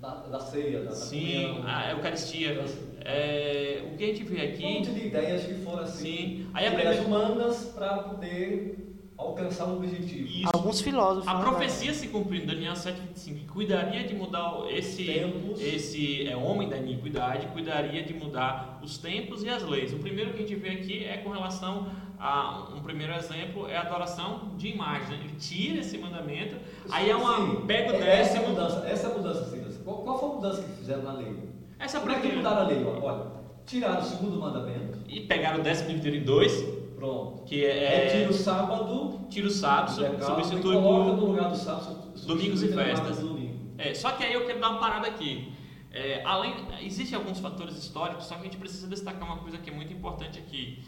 da, 0.05 0.15
da 0.39 0.41
ceia, 0.41 0.81
da, 0.81 0.91
da 0.91 0.95
Sim, 0.95 1.47
comunhão. 1.49 1.63
a 1.67 1.91
Eucaristia. 1.93 2.65
É, 3.07 3.83
o 3.93 3.97
que 3.97 4.05
a 4.05 4.07
gente 4.09 4.25
vê 4.25 4.35
Um 4.37 4.75
monte 4.75 4.91
aqui. 4.91 5.01
de 5.01 5.07
ideias 5.07 5.45
que 5.45 5.55
foram 5.55 5.83
assim, 5.83 6.05
Sim. 6.05 6.47
Aí 6.55 6.67
a 6.67 6.73
ideias 6.73 7.01
primeira- 7.01 7.25
humanas 7.27 7.65
para 7.75 7.99
poder 7.99 8.79
alcançar 9.17 9.67
um 9.67 9.77
objetivo. 9.77 10.27
Isso. 10.27 10.51
Alguns 10.53 10.81
filósofos. 10.81 11.29
A 11.29 11.35
né, 11.35 11.41
profecia 11.45 11.95
se 11.95 12.09
cumprindo, 12.09 12.47
Daniel 12.47 12.73
7,25, 12.75 13.35
que 13.41 13.45
cuidaria 13.47 14.05
de 14.05 14.15
mudar 14.15 14.53
esse, 14.71 15.05
Tempos. 15.05 15.61
esse 15.61 16.27
é, 16.27 16.37
homem 16.37 16.69
da 16.69 16.77
iniquidade, 16.77 17.47
cuidaria 17.49 18.03
de 18.03 18.13
mudar 18.15 18.81
os 18.83 18.99
tempos 18.99 19.43
e 19.43 19.49
as 19.49 19.63
leis. 19.63 19.93
O 19.93 19.99
primeiro 19.99 20.33
que 20.33 20.43
a 20.43 20.47
gente 20.47 20.57
vê 20.59 20.71
aqui 20.71 21.05
é 21.05 21.19
com 21.19 21.31
relação 21.31 21.89
a 22.19 22.69
um 22.75 22.81
primeiro 22.83 23.13
exemplo 23.15 23.69
é 23.69 23.77
a 23.77 23.83
adoração 23.83 24.53
de 24.57 24.69
imagem. 24.69 25.11
né? 25.19 25.25
Ele 25.25 25.37
tira 25.39 25.81
esse 25.81 25.99
mandamento, 25.99 26.57
aí 26.91 27.11
é 27.11 27.15
uma 27.17 27.37
Sim, 27.37 27.67
pega 27.67 27.93
o 27.93 27.97
é- 27.97 28.21
essa 28.21 28.31
é 28.33 28.35
décimo. 28.41 28.49
mudança, 28.49 28.87
essa 28.89 29.09
é 29.09 29.11
a 29.11 29.15
mudança, 29.15 29.45
sim. 29.51 29.64
Qual, 29.85 29.99
qual 29.99 30.19
foi 30.19 30.29
a 30.31 30.33
mudança 30.35 30.63
que 30.63 30.73
fizeram 30.79 31.03
na 31.03 31.13
lei? 31.13 31.37
Essa 31.79 32.01
Como 32.01 32.13
é 32.13 32.21
que 32.21 32.29
mudaram 32.33 32.63
a 32.63 32.67
lei? 32.67 32.85
Olha, 32.85 33.27
tiraram 33.67 34.01
o 34.01 34.05
segundo 34.05 34.39
mandamento, 34.39 34.99
E 35.09 35.21
pegaram 35.21 35.61
o 35.61 35.63
décimo 35.63 35.89
dividido 35.91 36.17
em 36.17 36.25
dois, 36.25 36.63
pronto. 36.97 37.43
que 37.45 37.65
é, 37.65 38.23
é 38.25 38.29
o 38.29 38.33
sábado, 38.33 39.21
tira 39.29 39.47
o 39.47 39.51
sábado, 39.51 40.01
legal, 40.01 40.37
substitui 40.37 40.75
por 40.75 41.05
no 41.05 41.27
lugar 41.27 41.51
do 41.51 41.57
sábado, 41.57 41.85
substitui 42.15 42.27
domingos 42.29 42.63
e 42.63 42.69
festas. 42.69 43.19
do 43.19 43.29
domingo. 43.29 43.55
É, 43.77 43.93
só 43.95 44.13
que 44.13 44.25
aí 44.25 44.33
eu 44.33 44.47
quero 44.47 44.61
dar 44.61 44.71
uma 44.71 44.81
parada 44.81 45.07
aqui. 45.09 45.53
É, 45.93 46.23
além, 46.25 46.55
existem 46.83 47.17
alguns 47.17 47.39
fatores 47.39 47.77
históricos, 47.77 48.25
só 48.27 48.35
que 48.35 48.41
a 48.41 48.45
gente 48.45 48.57
precisa 48.57 48.89
destacar 48.89 49.29
uma 49.29 49.39
coisa 49.39 49.59
que 49.59 49.71
é 49.71 49.73
muito 49.73 49.93
importante 49.93 50.39
aqui. 50.39 50.83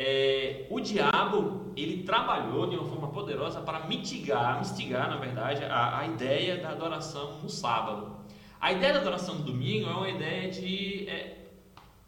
É, 0.00 0.66
o 0.70 0.78
diabo 0.78 1.72
ele 1.76 2.04
trabalhou 2.04 2.68
de 2.68 2.76
uma 2.76 2.84
forma 2.84 3.08
poderosa 3.08 3.60
para 3.60 3.80
mitigar, 3.88 4.60
mistigar, 4.60 5.10
na 5.10 5.16
verdade, 5.16 5.64
a, 5.64 5.98
a 5.98 6.06
ideia 6.06 6.56
da 6.58 6.70
adoração 6.70 7.40
no 7.42 7.48
sábado. 7.48 8.16
A 8.60 8.72
ideia 8.72 8.92
da 8.92 9.00
adoração 9.00 9.34
no 9.34 9.42
domingo 9.44 9.90
é 9.90 9.92
uma 9.92 10.08
ideia 10.08 10.48
de, 10.52 11.08
é, 11.08 11.38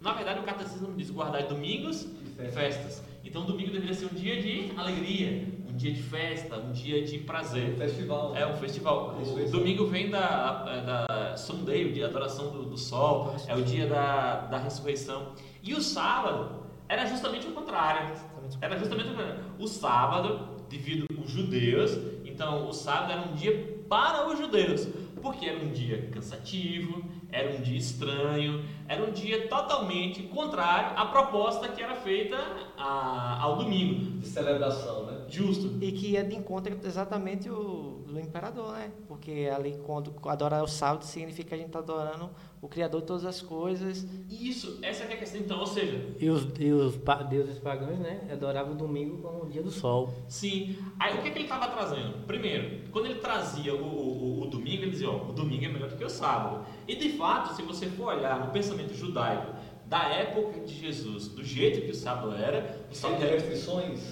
na 0.00 0.12
verdade, 0.12 0.38
o 0.38 0.44
catecismo 0.44 0.94
diz 0.96 1.10
guardar 1.10 1.42
domingos 1.48 2.06
e 2.38 2.48
festas. 2.52 3.02
Então, 3.24 3.42
domingo 3.44 3.72
deveria 3.72 3.94
ser 3.94 4.06
um 4.06 4.14
dia 4.14 4.40
de 4.40 4.70
alegria, 4.76 5.48
um 5.68 5.76
dia 5.76 5.92
de 5.92 6.02
festa, 6.02 6.58
um 6.58 6.70
dia 6.70 7.04
de 7.04 7.18
prazer. 7.18 7.76
Festival. 7.76 8.36
É 8.36 8.46
um 8.46 8.56
festival. 8.56 9.10
A 9.10 9.12
O 9.14 9.18
ressurreição. 9.18 9.58
domingo 9.58 9.86
vem 9.86 10.10
da, 10.10 10.62
da 10.80 11.36
Sunday, 11.36 11.86
o 11.86 11.92
dia 11.92 12.04
da 12.04 12.08
adoração 12.10 12.50
do, 12.50 12.64
do 12.66 12.78
sol, 12.78 13.34
é 13.48 13.54
o 13.56 13.62
dia 13.62 13.88
da, 13.88 14.42
da 14.46 14.58
ressurreição. 14.58 15.32
E 15.60 15.74
o 15.74 15.80
sábado 15.80 16.59
era 16.90 17.06
justamente 17.06 17.46
o 17.46 17.52
contrário. 17.52 18.12
Era 18.60 18.76
justamente 18.76 19.06
o 19.06 19.10
contrário. 19.12 19.44
O 19.60 19.68
sábado, 19.68 20.64
devido 20.68 21.06
aos 21.16 21.30
judeus, 21.30 21.96
então 22.24 22.68
o 22.68 22.72
sábado 22.72 23.12
era 23.12 23.22
um 23.22 23.34
dia 23.34 23.80
para 23.88 24.28
os 24.28 24.36
judeus, 24.36 24.88
porque 25.22 25.46
era 25.46 25.58
um 25.64 25.70
dia 25.70 26.08
cansativo, 26.10 27.04
era 27.30 27.56
um 27.56 27.60
dia 27.60 27.78
estranho, 27.78 28.64
era 28.90 29.04
um 29.04 29.12
dia 29.12 29.46
totalmente 29.46 30.24
contrário 30.24 30.98
à 30.98 31.06
proposta 31.06 31.68
que 31.68 31.80
era 31.80 31.94
feita 31.94 32.36
a- 32.76 33.38
ao 33.40 33.56
domingo. 33.58 34.18
De 34.20 34.26
celebração, 34.26 35.06
né? 35.06 35.24
Justo. 35.28 35.78
E 35.80 35.92
que 35.92 36.16
é 36.16 36.22
de 36.24 36.34
encontro 36.34 36.76
exatamente 36.84 37.48
o 37.48 38.02
do 38.06 38.18
imperador, 38.18 38.72
né? 38.72 38.90
Porque 39.06 39.48
ali 39.54 39.78
quando 39.86 40.12
adorar 40.28 40.64
o 40.64 40.66
sábado 40.66 41.04
significa 41.04 41.50
que 41.50 41.54
a 41.54 41.58
gente 41.58 41.68
está 41.68 41.78
adorando 41.78 42.28
o 42.60 42.68
Criador 42.68 43.00
de 43.00 43.06
todas 43.06 43.24
as 43.24 43.40
coisas. 43.40 44.04
Isso, 44.28 44.78
essa 44.82 45.04
é 45.04 45.14
a 45.14 45.16
questão. 45.16 45.40
Então, 45.40 45.60
ou 45.60 45.66
seja, 45.66 45.96
E 46.18 46.28
os, 46.28 46.46
e 46.58 46.72
os 46.72 46.96
pa- 46.96 47.22
deuses 47.22 47.58
pagãos, 47.60 47.98
né? 48.00 48.28
Adoravam 48.30 48.72
o 48.72 48.76
domingo 48.76 49.18
como 49.22 49.44
o 49.44 49.48
dia 49.48 49.62
do 49.62 49.70
sol. 49.70 50.12
Sim. 50.28 50.76
Aí 50.98 51.16
o 51.18 51.22
que, 51.22 51.30
que 51.30 51.38
ele 51.38 51.44
estava 51.44 51.68
trazendo? 51.68 52.26
Primeiro, 52.26 52.90
quando 52.90 53.06
ele 53.06 53.20
trazia 53.20 53.72
o, 53.74 53.82
o, 53.84 54.42
o 54.42 54.46
domingo, 54.48 54.82
ele 54.82 54.90
dizia, 54.90 55.08
ó, 55.08 55.28
o 55.28 55.32
domingo 55.32 55.64
é 55.64 55.68
melhor 55.68 55.88
do 55.88 55.96
que 55.96 56.04
o 56.04 56.10
sábado. 56.10 56.66
E 56.88 56.96
de 56.96 57.10
fato, 57.10 57.54
se 57.54 57.62
você 57.62 57.86
for 57.86 58.08
olhar 58.16 58.44
no 58.44 58.50
pensamento 58.50 58.79
judaico 58.88 59.52
da 59.86 60.04
época 60.08 60.60
de 60.60 60.72
Jesus, 60.78 61.28
do 61.28 61.42
jeito 61.44 61.80
que 61.82 61.90
o 61.90 61.94
sábado 61.94 62.32
era, 62.34 62.86
o 62.90 62.94
sábado 62.94 63.22
era, 63.24 63.36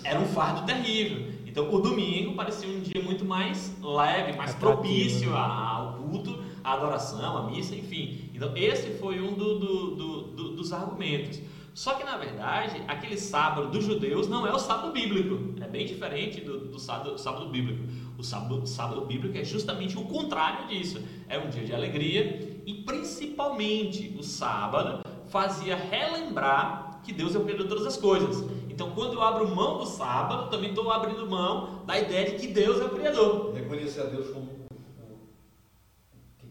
era 0.04 0.18
um 0.20 0.26
fardo 0.26 0.66
terrível. 0.66 1.32
Então 1.46 1.72
o 1.72 1.80
domingo 1.80 2.34
parecia 2.34 2.68
um 2.68 2.80
dia 2.80 3.00
muito 3.02 3.24
mais 3.24 3.72
leve, 3.80 4.36
mais 4.36 4.50
Atrativo, 4.54 4.60
propício 4.82 5.30
né? 5.30 5.36
ao 5.38 5.94
culto, 5.94 6.42
à 6.64 6.72
adoração, 6.74 7.38
à 7.38 7.50
missa, 7.50 7.74
enfim. 7.76 8.28
Então 8.34 8.56
esse 8.56 8.90
foi 8.98 9.20
um 9.20 9.34
do- 9.34 9.58
do- 9.58 9.94
do- 9.96 10.22
do- 10.32 10.56
dos 10.56 10.72
argumentos. 10.72 11.40
Só 11.74 11.94
que 11.94 12.02
na 12.02 12.16
verdade, 12.16 12.82
aquele 12.88 13.16
sábado 13.16 13.68
dos 13.70 13.84
judeus 13.84 14.26
não 14.28 14.44
é 14.44 14.52
o 14.52 14.58
sábado 14.58 14.92
bíblico. 14.92 15.54
É 15.62 15.68
bem 15.68 15.86
diferente 15.86 16.40
do, 16.40 16.58
do 16.66 16.78
sábado, 16.78 17.16
sábado 17.18 17.48
bíblico. 17.50 17.84
O 18.18 18.22
sábado, 18.24 18.66
sábado 18.66 19.02
bíblico 19.06 19.38
é 19.38 19.44
justamente 19.44 19.96
o 19.96 20.02
contrário 20.02 20.66
disso. 20.66 21.00
É 21.28 21.38
um 21.38 21.48
dia 21.48 21.64
de 21.64 21.72
alegria 21.72 22.57
e 22.68 22.74
principalmente 22.74 24.14
o 24.18 24.22
sábado 24.22 25.00
fazia 25.28 25.74
relembrar 25.74 27.00
que 27.02 27.14
Deus 27.14 27.34
é 27.34 27.38
o 27.38 27.42
criador 27.42 27.62
de 27.64 27.68
todas 27.70 27.86
as 27.86 27.96
coisas. 27.96 28.44
Então, 28.68 28.90
quando 28.90 29.14
eu 29.14 29.22
abro 29.22 29.48
mão 29.56 29.78
do 29.78 29.86
sábado, 29.86 30.50
também 30.50 30.68
estou 30.68 30.92
abrindo 30.92 31.26
mão 31.26 31.82
da 31.86 31.98
ideia 31.98 32.30
de 32.30 32.36
que 32.36 32.52
Deus 32.52 32.78
é 32.78 32.84
o 32.84 32.90
criador. 32.90 33.54
Reconhecer 33.54 34.02
a 34.02 34.04
Deus 34.04 34.28
como 34.30 34.46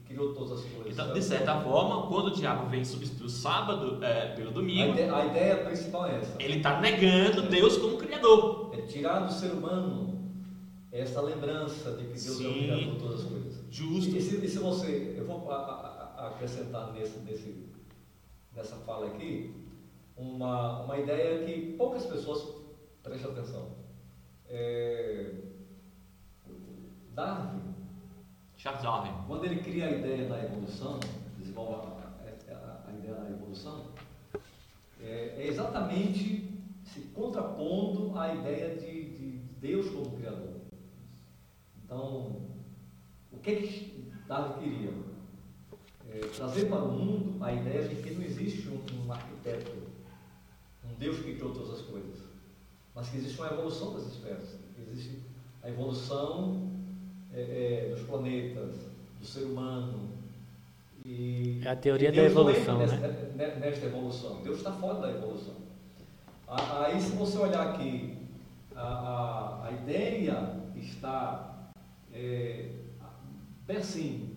criou 0.07 0.33
todas 0.33 0.53
as 0.53 0.65
coisas. 0.65 0.91
Então, 0.91 1.07
né? 1.09 1.13
de 1.13 1.21
certa 1.21 1.61
forma, 1.61 2.07
quando 2.07 2.27
o 2.27 2.31
diabo 2.31 2.67
vem 2.67 2.83
substituir 2.83 3.27
o 3.27 3.29
sábado 3.29 4.03
é, 4.03 4.33
pelo 4.33 4.49
a, 4.49 4.53
domingo, 4.53 4.93
ideia, 4.93 5.15
a 5.15 5.25
ideia 5.25 5.57
principal 5.65 6.07
é 6.07 6.15
essa. 6.17 6.35
ele 6.39 6.57
está 6.57 6.81
negando 6.81 7.43
Deus 7.43 7.77
como 7.77 7.95
criador. 7.97 8.71
É 8.73 8.77
tirar 8.81 9.19
do 9.19 9.31
ser 9.31 9.51
humano 9.51 10.17
essa 10.91 11.21
lembrança 11.21 11.91
de 11.91 12.05
que 12.05 12.13
Deus 12.19 12.27
é 12.27 12.31
o 12.31 12.53
Sim. 12.53 12.53
criador 12.53 12.79
de 12.79 12.99
todas 12.99 13.19
as 13.21 13.25
coisas. 13.27 13.47
Justo. 13.69 14.15
E, 14.15 14.17
e 14.17 14.21
se, 14.21 14.35
e 14.45 14.49
se 14.49 14.57
você, 14.59 15.13
eu 15.17 15.25
vou 15.25 15.51
a- 15.51 15.55
a- 15.55 15.96
a- 16.17 16.27
acrescentar 16.27 16.91
nesse, 16.93 17.19
nesse, 17.19 17.69
nessa 18.55 18.75
fala 18.77 19.07
aqui 19.07 19.53
uma, 20.15 20.81
uma 20.83 20.97
ideia 20.97 21.45
que 21.45 21.73
poucas 21.77 22.05
pessoas 22.05 22.43
prestam 23.03 23.31
atenção. 23.31 23.69
É, 24.49 25.33
Darwin, 27.13 27.73
Charles 28.57 28.81
Darwin. 28.83 29.11
quando 29.27 29.45
ele 29.45 29.61
cria 29.61 29.87
a 29.87 29.91
ideia 29.91 30.27
da 30.27 30.43
evolução, 30.43 30.99
desenvolve 31.37 31.73
a, 31.73 32.53
a- 32.53 32.83
a 32.87 32.91
ideia 32.93 33.15
da 33.15 33.29
evolução, 33.29 33.87
é, 35.01 35.35
é 35.37 35.47
exatamente 35.47 36.47
se 36.83 37.01
contrapondo 37.13 38.17
à 38.17 38.33
ideia 38.33 38.75
de, 38.75 39.09
de 39.11 39.27
Deus 39.59 39.89
como 39.89 40.15
Criador. 40.17 40.61
Então, 41.83 42.41
o 43.31 43.37
que, 43.41 43.55
que 43.55 44.11
Darwin 44.27 44.59
queria? 44.63 45.06
É, 46.17 46.27
trazer 46.35 46.65
para 46.65 46.83
o 46.83 46.91
mundo 46.91 47.43
a 47.43 47.53
ideia 47.53 47.87
de 47.87 47.95
que 48.01 48.11
não 48.11 48.23
existe 48.23 48.67
um, 48.69 49.05
um 49.05 49.11
arquiteto, 49.11 49.71
um 50.83 50.93
Deus 50.97 51.17
que 51.17 51.35
criou 51.35 51.53
todas 51.53 51.79
as 51.79 51.81
coisas, 51.85 52.19
mas 52.95 53.09
que 53.09 53.17
existe 53.17 53.37
uma 53.39 53.51
evolução 53.51 53.93
das 53.93 54.07
espécies, 54.07 54.57
existe 54.79 55.19
a 55.61 55.69
evolução 55.69 56.71
é, 57.33 57.87
é, 57.91 57.93
dos 57.95 58.03
planetas, 58.07 58.75
do 59.19 59.25
ser 59.25 59.43
humano. 59.43 60.09
E, 61.05 61.61
É 61.63 61.69
a 61.69 61.75
teoria 61.75 62.11
da 62.11 62.23
evolução, 62.23 62.79
né? 62.85 63.31
ne- 63.35 63.55
Nesta 63.59 63.85
evolução. 63.85 64.41
Deus 64.43 64.57
está 64.57 64.71
fora 64.73 64.99
da 64.99 65.09
evolução. 65.11 65.55
Aí, 66.47 66.99
se 66.99 67.11
você 67.11 67.37
olhar 67.37 67.69
aqui, 67.69 68.17
a, 68.75 68.81
a, 68.81 69.67
a 69.67 69.71
ideia 69.71 70.61
está 70.75 71.69
é, 72.13 72.69
bem 73.67 73.77
assim, 73.77 74.36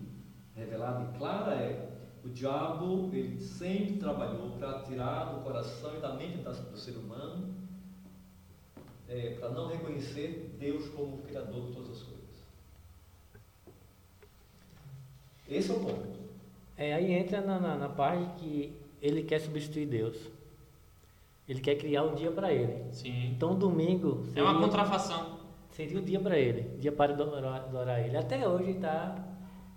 revelada 0.55 1.03
e 1.13 1.17
clara 1.17 1.53
é 1.55 1.89
o 2.23 2.29
diabo 2.29 3.09
ele 3.13 3.39
sempre 3.39 3.97
trabalhou 3.97 4.51
para 4.51 4.79
tirar 4.83 5.33
do 5.33 5.41
coração 5.41 5.95
e 5.97 5.99
da 5.99 6.13
mente 6.13 6.37
do 6.37 6.77
ser 6.77 6.91
humano 6.97 7.53
é, 9.09 9.31
para 9.39 9.49
não 9.49 9.67
reconhecer 9.67 10.55
Deus 10.59 10.87
como 10.89 11.15
o 11.15 11.21
Criador 11.23 11.65
de 11.67 11.73
todas 11.73 11.89
as 11.91 12.03
coisas. 12.03 12.21
Esse 15.49 15.71
é 15.71 15.73
o 15.73 15.79
ponto. 15.79 16.19
É, 16.77 16.93
aí 16.93 17.11
entra 17.11 17.41
na, 17.41 17.59
na, 17.59 17.75
na 17.75 17.89
parte 17.89 18.39
que 18.39 18.73
ele 19.01 19.23
quer 19.23 19.39
substituir 19.39 19.85
Deus. 19.85 20.17
Ele 21.47 21.59
quer 21.59 21.75
criar 21.75 22.03
um 22.03 22.15
dia 22.15 22.31
para 22.31 22.53
ele. 22.53 22.85
Sim. 22.93 23.31
Então, 23.31 23.55
domingo 23.57 24.23
É 24.35 24.41
uma 24.41 24.51
seria- 24.53 24.61
contrafação. 24.61 25.39
seria 25.71 25.99
o 25.99 26.01
dia 26.01 26.19
para 26.19 26.37
ele, 26.39 26.61
dia 26.79 26.91
para 26.91 27.11
adorar, 27.13 27.55
adorar 27.63 27.99
ele. 28.05 28.15
Até 28.15 28.47
hoje 28.47 28.71
está 28.71 29.15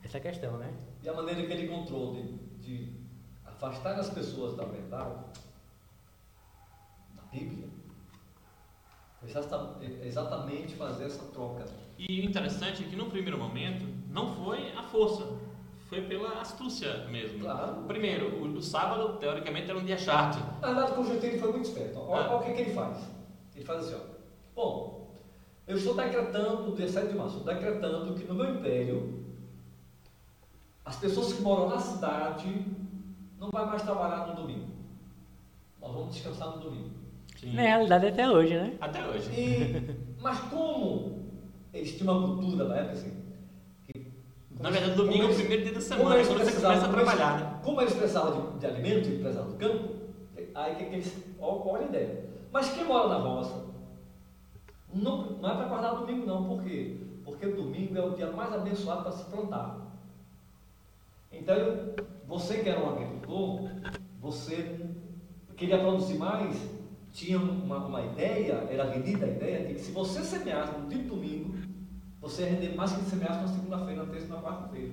essa 0.05 0.21
questão, 0.21 0.57
né? 0.59 0.73
E 1.03 1.09
a 1.09 1.15
maneira 1.15 1.43
que 1.45 1.53
ele 1.53 1.67
encontrou 1.67 2.15
de, 2.15 2.23
de 2.61 2.93
afastar 3.45 3.99
as 3.99 4.11
pessoas 4.11 4.57
da 4.57 4.65
verdade, 4.65 5.15
da 7.15 7.23
Bíblia, 7.33 7.69
foi 9.21 9.29
exata- 9.31 9.77
exatamente 10.03 10.75
fazer 10.75 11.05
essa 11.07 11.25
troca. 11.33 11.65
E 11.99 12.21
o 12.21 12.25
interessante 12.25 12.85
é 12.85 12.87
que 12.87 12.97
no 12.97 13.07
primeiro 13.07 13.39
momento 13.39 13.87
não 14.11 14.35
foi 14.35 14.73
a 14.73 14.83
força, 14.83 15.27
foi 15.89 16.03
pela 16.03 16.41
astúcia 16.41 17.07
mesmo. 17.07 17.41
Claro. 17.41 17.83
Primeiro, 17.85 18.43
o, 18.43 18.57
o 18.57 18.63
sábado 18.63 19.19
teoricamente 19.19 19.71
era 19.71 19.79
um 19.79 19.85
dia 19.85 19.97
chato. 19.99 20.39
Na 20.61 20.69
verdade, 20.69 20.93
o 20.93 20.95
conjunteiro 20.97 21.39
foi 21.39 21.53
muito 21.53 21.67
esperto. 21.67 21.99
Olha, 22.01 22.27
Ah. 22.29 22.37
o 22.37 22.43
que, 22.43 22.53
que 22.53 22.61
ele 22.63 22.75
faz. 22.75 22.99
Ele 23.55 23.65
faz 23.65 23.87
assim, 23.87 23.95
ó. 23.95 24.15
Bom, 24.55 25.15
eu 25.67 25.77
estou 25.77 25.95
decretando, 25.95 26.73
17 26.73 27.09
de 27.09 27.15
março, 27.15 27.39
estou 27.39 27.55
decretando 27.55 28.15
que 28.15 28.25
no 28.25 28.35
meu 28.35 28.55
império, 28.57 29.25
as 30.85 30.97
pessoas 30.97 31.33
que 31.33 31.43
moram 31.43 31.69
na 31.71 31.79
cidade 31.79 32.67
não 33.39 33.51
vai 33.51 33.67
mais 33.67 33.83
trabalhar 33.83 34.27
no 34.29 34.35
domingo. 34.35 34.69
Nós 35.81 35.93
vamos 35.93 36.15
descansar 36.15 36.51
no 36.57 36.59
domingo. 36.59 36.91
Sim. 37.39 37.55
Na 37.55 37.63
realidade, 37.63 38.07
até 38.07 38.31
hoje, 38.31 38.55
né? 38.57 38.77
Até 38.81 39.07
hoje. 39.07 39.31
E, 39.33 39.97
Mas 40.21 40.39
como 40.43 41.25
eles 41.73 41.97
tinham 41.97 42.17
uma 42.19 42.27
cultura 42.37 42.65
na 42.69 42.77
época 42.77 42.93
assim, 42.93 43.13
Na 44.61 44.71
verdade, 44.71 44.95
domingo 44.95 45.25
é 45.25 45.31
o 45.31 45.35
primeiro 45.35 45.63
dia 45.65 45.73
da 45.75 45.81
semana, 45.81 46.15
eles 46.17 46.29
quando 46.29 46.45
você 46.45 46.53
começa 46.61 46.87
a 46.87 46.89
como 46.89 47.01
eles- 47.01 47.09
trabalhar, 47.13 47.41
né? 47.41 47.61
Como 47.63 47.81
eles 47.81 47.95
precisavam 47.95 48.51
de, 48.53 48.59
de 48.61 48.67
alimento 48.67 49.09
e 49.09 49.19
precisavam 49.19 49.51
do 49.51 49.57
campo, 49.59 49.89
aí 50.55 50.75
que, 50.77 50.85
que 50.87 50.95
eles. 50.95 51.17
ó- 51.39 51.63
Olha 51.69 51.83
a 51.83 51.89
ideia. 51.89 52.25
Mas 52.53 52.71
quem 52.73 52.85
mora 52.85 53.09
na 53.09 53.17
roça, 53.17 53.65
não, 54.93 55.33
não 55.33 55.51
é 55.51 55.55
para 55.57 55.67
guardar 55.67 55.97
domingo, 55.97 56.25
não. 56.27 56.45
Por 56.45 56.63
quê? 56.63 56.97
Porque 57.25 57.47
o 57.47 57.57
domingo 57.57 57.99
é 57.99 58.03
o 58.03 58.11
dia 58.15 58.31
mais 58.31 58.53
abençoado 58.55 59.03
para 59.03 59.13
se 59.13 59.25
plantar. 59.25 59.84
Então, 61.39 61.57
você 62.27 62.59
que 62.59 62.69
era 62.69 62.85
um 62.85 62.91
agricultor, 62.91 63.71
você 64.21 64.81
queria 65.57 65.79
produzir 65.79 66.19
mais, 66.19 66.57
tinha 67.13 67.39
uma, 67.39 67.79
uma 67.87 68.03
ideia, 68.03 68.67
era 68.71 68.85
vendida 68.87 69.27
a 69.27 69.29
ideia 69.29 69.67
de 69.67 69.75
que 69.75 69.81
se 69.81 69.93
você 69.93 70.23
semeasse 70.23 70.79
no 70.79 70.89
dia 70.89 70.99
de 70.99 71.09
domingo, 71.09 71.55
você 72.21 72.43
ia 72.43 72.49
render 72.51 72.75
mais 72.75 72.93
que 72.93 73.03
se 73.03 73.11
semeasse 73.11 73.41
na 73.41 73.49
segunda-feira, 73.49 74.05
na 74.05 74.13
terça 74.13 74.27
na 74.29 74.43
quarta-feira. 74.43 74.93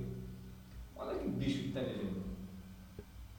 Olha 0.96 1.18
que 1.18 1.28
bicho 1.30 1.68
inteligente. 1.68 2.22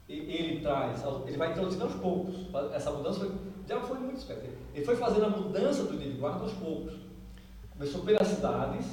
E 0.09 0.15
ele 0.15 0.61
traz, 0.61 1.03
ele 1.27 1.37
vai 1.37 1.53
introduzindo 1.53 1.85
aos 1.85 1.95
poucos. 1.95 2.35
Essa 2.75 2.91
mudança 2.91 3.21
foi, 3.21 3.33
já 3.69 3.81
foi 3.81 3.99
muito 3.99 4.19
esperto. 4.19 4.49
Ele 4.75 4.85
foi 4.85 4.97
fazendo 4.97 5.27
a 5.27 5.31
mudança 5.31 5.85
do 5.85 5.97
dia 5.97 6.11
de 6.11 6.19
guarda 6.19 6.43
aos 6.43 6.53
poucos. 6.55 6.95
Começou 7.71 8.03
pelas 8.03 8.27
cidades, 8.27 8.87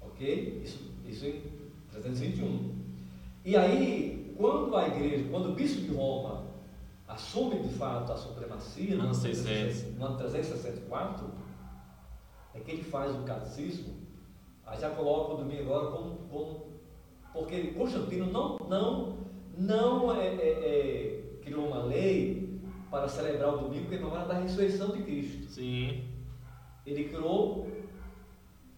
ok? 0.00 0.62
Isso, 0.64 0.92
isso 1.06 1.26
em 1.26 1.42
321. 1.92 2.82
E 3.44 3.56
aí, 3.56 4.34
quando 4.36 4.76
a 4.76 4.88
igreja, 4.88 5.28
quando 5.30 5.50
o 5.50 5.54
bispo 5.54 5.82
de 5.82 5.94
Roma 5.94 6.44
assume 7.06 7.60
de 7.60 7.68
fato 7.74 8.12
a 8.12 8.16
supremacia, 8.16 8.94
Ano 8.94 9.14
600. 9.14 9.96
no 9.96 10.06
ano 10.06 10.16
364, 10.16 11.26
é 12.54 12.60
que 12.60 12.70
ele 12.70 12.82
faz 12.82 13.14
o 13.14 13.22
catecismo, 13.22 13.94
aí 14.66 14.80
já 14.80 14.90
coloca 14.90 15.34
o 15.34 15.36
domingo 15.38 15.62
agora 15.62 15.90
como, 15.90 16.16
como 16.28 16.72
porque 17.32 17.68
Constantino 17.68 18.26
não, 18.26 18.58
não, 18.68 19.18
não 19.56 20.14
é, 20.14 20.26
é, 20.26 20.48
é, 20.48 21.38
criou 21.42 21.66
uma 21.66 21.84
lei 21.84 22.60
para 22.90 23.08
celebrar 23.08 23.54
o 23.54 23.58
domingo 23.58 23.86
em 23.86 23.98
memória 23.98 24.26
da 24.26 24.34
ressurreição 24.34 24.90
de 24.90 25.02
Cristo. 25.02 25.50
Sim. 25.50 26.08
Ele 26.84 27.04
criou 27.04 27.66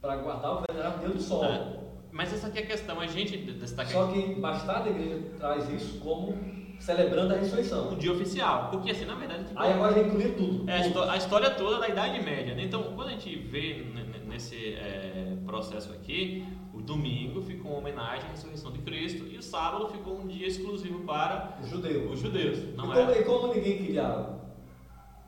para 0.01 0.17
guardar 0.19 0.59
o 0.59 0.65
venerável 0.69 1.01
Deus 1.01 1.15
do 1.15 1.21
Sol. 1.21 1.45
É. 1.45 1.84
Mas 2.15 2.33
essa 2.33 2.47
aqui 2.47 2.59
é 2.59 2.63
a 2.63 2.67
questão, 2.67 3.01
a 3.01 3.07
gente 3.09 3.37
destaca 3.37 3.91
Só 3.91 4.07
que 4.07 4.37
mais 4.37 4.63
tarde 4.63 4.89
a 4.89 4.93
igreja 4.93 5.19
traz 5.37 5.69
isso 5.69 5.99
como 5.99 6.39
celebrando 6.79 7.35
a 7.35 7.39
ressurreição. 7.39 7.93
um 7.93 7.97
dia 7.97 8.13
oficial, 8.13 8.69
porque 8.71 8.91
assim, 8.93 9.05
na 9.05 9.15
verdade, 9.17 9.45
tipo, 9.49 9.59
Aí 9.61 9.73
agora 9.73 9.95
já 9.95 10.01
incluía 10.07 10.33
tudo. 10.33 10.71
É 10.71 10.79
a, 10.81 10.83
tudo. 10.85 11.03
a 11.11 11.17
história 11.17 11.51
toda 11.51 11.81
da 11.81 11.89
Idade 11.89 12.23
Média. 12.23 12.55
Né? 12.55 12.63
Então, 12.65 12.83
quando 12.95 13.09
a 13.09 13.11
gente 13.13 13.35
vê 13.37 13.85
nesse 14.29 14.75
é, 14.75 15.37
processo 15.45 15.93
aqui, 15.93 16.45
o 16.73 16.81
domingo 16.81 17.41
ficou 17.43 17.73
uma 17.73 17.81
homenagem 17.81 18.27
à 18.29 18.31
ressurreição 18.31 18.71
de 18.73 18.79
Cristo 18.81 19.25
e 19.29 19.37
o 19.37 19.43
sábado 19.43 19.89
ficou 19.89 20.21
um 20.21 20.27
dia 20.29 20.47
exclusivo 20.47 21.01
para 21.05 21.59
O 21.63 21.67
judeu. 21.67 22.11
os 22.11 22.21
judeus. 22.21 22.59
Não 22.77 22.91
e, 22.93 22.95
como, 22.97 23.11
é? 23.11 23.21
e 23.21 23.25
como 23.25 23.55
ninguém 23.55 23.79
queria 23.79 24.27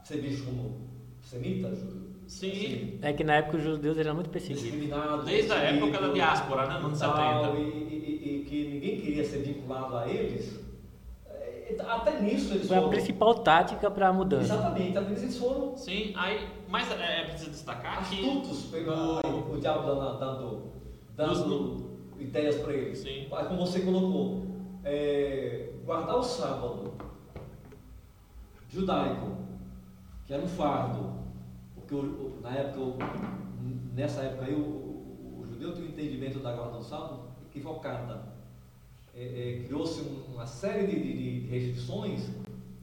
ser 0.05 0.19
visto 0.21 0.45
como 0.45 0.87
semita, 1.23 1.75
ju- 1.75 2.06
Sim. 2.27 2.99
É 3.03 3.13
que 3.13 3.23
na 3.23 3.35
época 3.37 3.57
os 3.59 3.63
judeus 3.63 3.97
eram 3.99 4.15
muito 4.15 4.31
perseguidos. 4.31 4.91
Desde 5.25 5.53
a 5.53 5.57
época 5.57 6.01
da 6.01 6.09
diáspora, 6.13 6.67
né? 6.67 6.75
Nos 6.81 6.85
anos 6.85 6.99
e 6.99 7.01
tal, 7.01 7.45
70. 7.55 7.59
E, 7.61 7.63
e- 7.63 8.41
e- 8.41 8.45
que 8.45 8.65
ninguém 8.69 9.01
queria 9.01 9.25
ser 9.25 9.39
vinculado 9.43 9.97
a 9.97 10.09
eles. 10.09 10.59
é, 11.29 11.77
Até 11.87 12.21
nisso 12.21 12.55
eles 12.55 12.67
Foi 12.69 12.77
a 12.77 12.81
foram. 12.81 12.93
principal 12.93 13.35
tática 13.37 13.91
para 13.91 14.09
a 14.09 14.13
mudança. 14.13 14.55
Exatamente, 14.55 14.97
até 14.99 15.09
nisso 15.11 15.23
eles 15.25 15.39
foram 15.39 15.77
Sim, 15.77 16.13
aí, 16.17 16.49
mas 16.69 16.91
é, 16.93 17.21
é 17.23 17.25
preciso 17.27 17.51
destacar 17.51 18.09
que. 18.09 18.17
astutos, 18.17 18.63
pegando 18.73 19.21
no- 19.23 19.53
o 19.55 19.61
diabo 19.61 19.87
dando, 19.87 20.19
dando, 20.19 20.63
dando 21.17 21.91
ideias 22.19 22.57
para 22.57 22.73
eles. 22.73 22.99
Sim. 22.99 23.27
Como 23.31 23.67
você 23.67 23.81
colocou, 23.81 24.47
é, 24.85 25.71
guardar 25.85 26.17
o 26.17 26.23
sábado 26.23 26.93
judaico, 28.69 29.37
que 30.27 30.33
era 30.35 30.43
um 30.43 30.49
fardo, 30.49 31.15
porque 31.89 32.41
na 32.43 32.51
época, 32.55 33.05
nessa 33.95 34.21
época 34.23 34.47
aí, 34.47 34.55
o, 34.55 34.59
o- 34.59 35.39
o 35.41 35.47
judeu 35.47 35.73
tinha 35.73 35.87
um 35.87 35.89
entendimento 35.91 36.39
da 36.41 36.53
guarda 36.53 36.79
do 36.79 36.85
sábado 36.85 37.21
equivocada. 37.49 38.35
É, 39.15 39.23
é, 39.61 39.65
Criou-se 39.67 40.01
um- 40.03 40.35
uma 40.35 40.47
série 40.47 40.87
de, 40.87 41.01
de- 41.01 41.41
de 41.41 41.47
restrições 41.47 42.29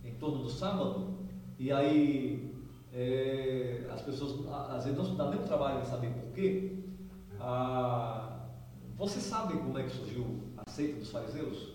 em 0.04 0.14
torno 0.16 0.44
do 0.44 0.50
sábado, 0.50 1.14
e 1.60 1.72
aí 1.72 2.52
é, 2.94 3.88
as 3.92 4.02
pessoas 4.02 4.46
às 4.70 4.86
vezes 4.86 4.98
não 4.98 5.16
dá 5.16 5.30
nem 5.30 5.40
o 5.40 5.44
trabalho 5.44 5.82
de 5.82 5.88
saber 5.88 6.12
por 6.14 6.32
quê. 6.34 6.78
Ah, 7.40 8.48
você 8.96 9.20
sabe 9.20 9.54
como 9.58 9.78
é 9.78 9.84
que 9.84 9.90
surgiu 9.90 10.40
a 10.58 10.70
seita 10.70 11.00
dos 11.00 11.12
fariseus? 11.12 11.74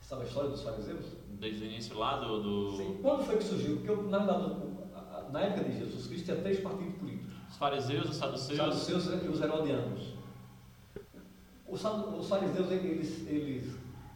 Você 0.00 0.08
sabe 0.08 0.22
a 0.22 0.26
história 0.26 0.50
dos 0.50 0.62
fariseus? 0.62 1.06
Desde 1.38 1.62
o 1.62 1.66
início 1.66 1.96
lá 1.98 2.16
do. 2.18 2.42
do- 2.42 2.76
Sim. 2.76 2.98
Quando 3.02 3.24
foi 3.24 3.36
que 3.36 3.44
surgiu? 3.44 3.76
Porque, 3.78 4.02
na 4.08 4.18
verdade, 4.18 4.54
na 5.32 5.40
época 5.40 5.64
de 5.68 5.78
Jesus 5.78 6.06
Cristo, 6.06 6.24
tinha 6.26 6.36
três 6.36 6.60
partidos 6.60 6.94
políticos: 6.94 7.32
Os 7.50 7.56
fariseus, 7.56 8.04
os 8.04 8.10
os 8.10 8.16
saduceus. 8.16 8.56
saduceus 8.58 9.22
e 9.24 9.28
os 9.28 9.40
herodianos. 9.40 10.12
Os, 11.66 11.80
fariseus, 12.28 12.70
eles, 12.70 13.26
eles 13.26 13.74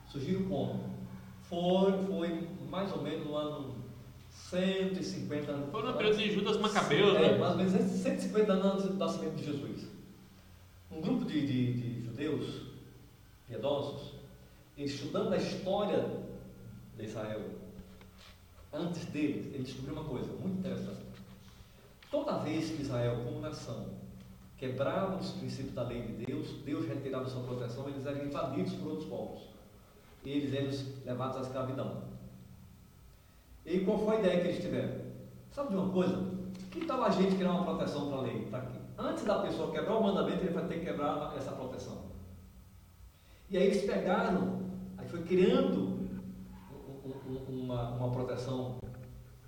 surgiram 0.08 0.42
como? 0.44 0.94
Foi, 1.42 1.92
foi 2.06 2.48
mais 2.68 2.92
ou 2.92 3.00
menos 3.02 3.24
no 3.26 3.34
ano 3.34 3.74
150 4.30 5.50
anos. 5.50 5.70
Foi 5.70 5.82
no 5.82 5.94
período 5.94 6.18
de 6.18 6.32
Judas 6.32 6.58
Macabeus, 6.58 7.16
É, 7.16 7.32
né? 7.32 7.38
mais 7.38 7.52
ou 7.52 7.56
menos 7.58 7.72
150 7.72 8.52
anos 8.52 8.66
antes 8.74 8.88
do 8.88 8.94
nascimento 8.96 9.34
de 9.36 9.44
Jesus. 9.44 9.86
Um 10.90 11.00
grupo 11.00 11.24
de, 11.24 11.46
de- 11.46 11.72
de 11.72 12.04
judeus 12.04 12.62
piedosos, 13.46 14.12
estudando 14.76 15.32
a 15.32 15.36
história 15.38 16.04
de 16.98 17.04
Israel, 17.04 17.40
antes 18.72 19.04
deles, 19.06 19.54
eles 19.54 19.68
descobriram 19.68 20.02
uma 20.02 20.08
coisa 20.08 20.30
muito 20.34 20.58
interessante. 20.58 21.05
Toda 22.16 22.38
vez 22.38 22.70
que 22.70 22.80
Israel, 22.80 23.20
como 23.26 23.40
nação, 23.42 23.88
quebrava 24.56 25.16
os 25.16 25.32
princípios 25.32 25.74
da 25.74 25.82
lei 25.82 26.00
de 26.00 26.24
Deus, 26.24 26.48
Deus 26.64 26.86
retirava 26.88 27.28
sua 27.28 27.42
proteção, 27.42 27.86
eles 27.90 28.06
eram 28.06 28.24
invadidos 28.24 28.72
por 28.72 28.88
outros 28.92 29.06
povos. 29.06 29.42
E 30.24 30.30
eles 30.30 30.54
eram 30.54 30.94
levados 31.04 31.36
à 31.36 31.40
escravidão. 31.42 32.04
E 33.66 33.80
qual 33.80 33.98
foi 33.98 34.16
a 34.16 34.20
ideia 34.20 34.40
que 34.40 34.48
eles 34.48 34.62
tiveram? 34.62 34.94
Sabe 35.52 35.68
de 35.68 35.76
uma 35.76 35.90
coisa? 35.92 36.16
Que 36.70 36.86
tal 36.86 37.04
a 37.04 37.10
gente 37.10 37.36
criar 37.36 37.52
uma 37.52 37.64
proteção 37.66 38.08
para 38.08 38.16
a 38.16 38.22
lei? 38.22 38.46
Tá 38.50 38.58
aqui. 38.58 38.78
Antes 38.96 39.24
da 39.24 39.40
pessoa 39.40 39.70
quebrar 39.70 39.96
o 39.98 40.02
mandamento, 40.02 40.42
ele 40.42 40.54
vai 40.54 40.66
ter 40.68 40.78
que 40.78 40.86
quebrar 40.86 41.34
essa 41.36 41.52
proteção. 41.52 41.98
E 43.50 43.58
aí 43.58 43.64
eles 43.64 43.84
pegaram, 43.84 44.62
aí 44.96 45.06
foi 45.06 45.22
criando 45.22 45.80
um- 46.72 47.10
um- 47.10 47.34
um- 47.50 47.60
uma, 47.64 47.90
uma 47.90 48.10
proteção 48.10 48.76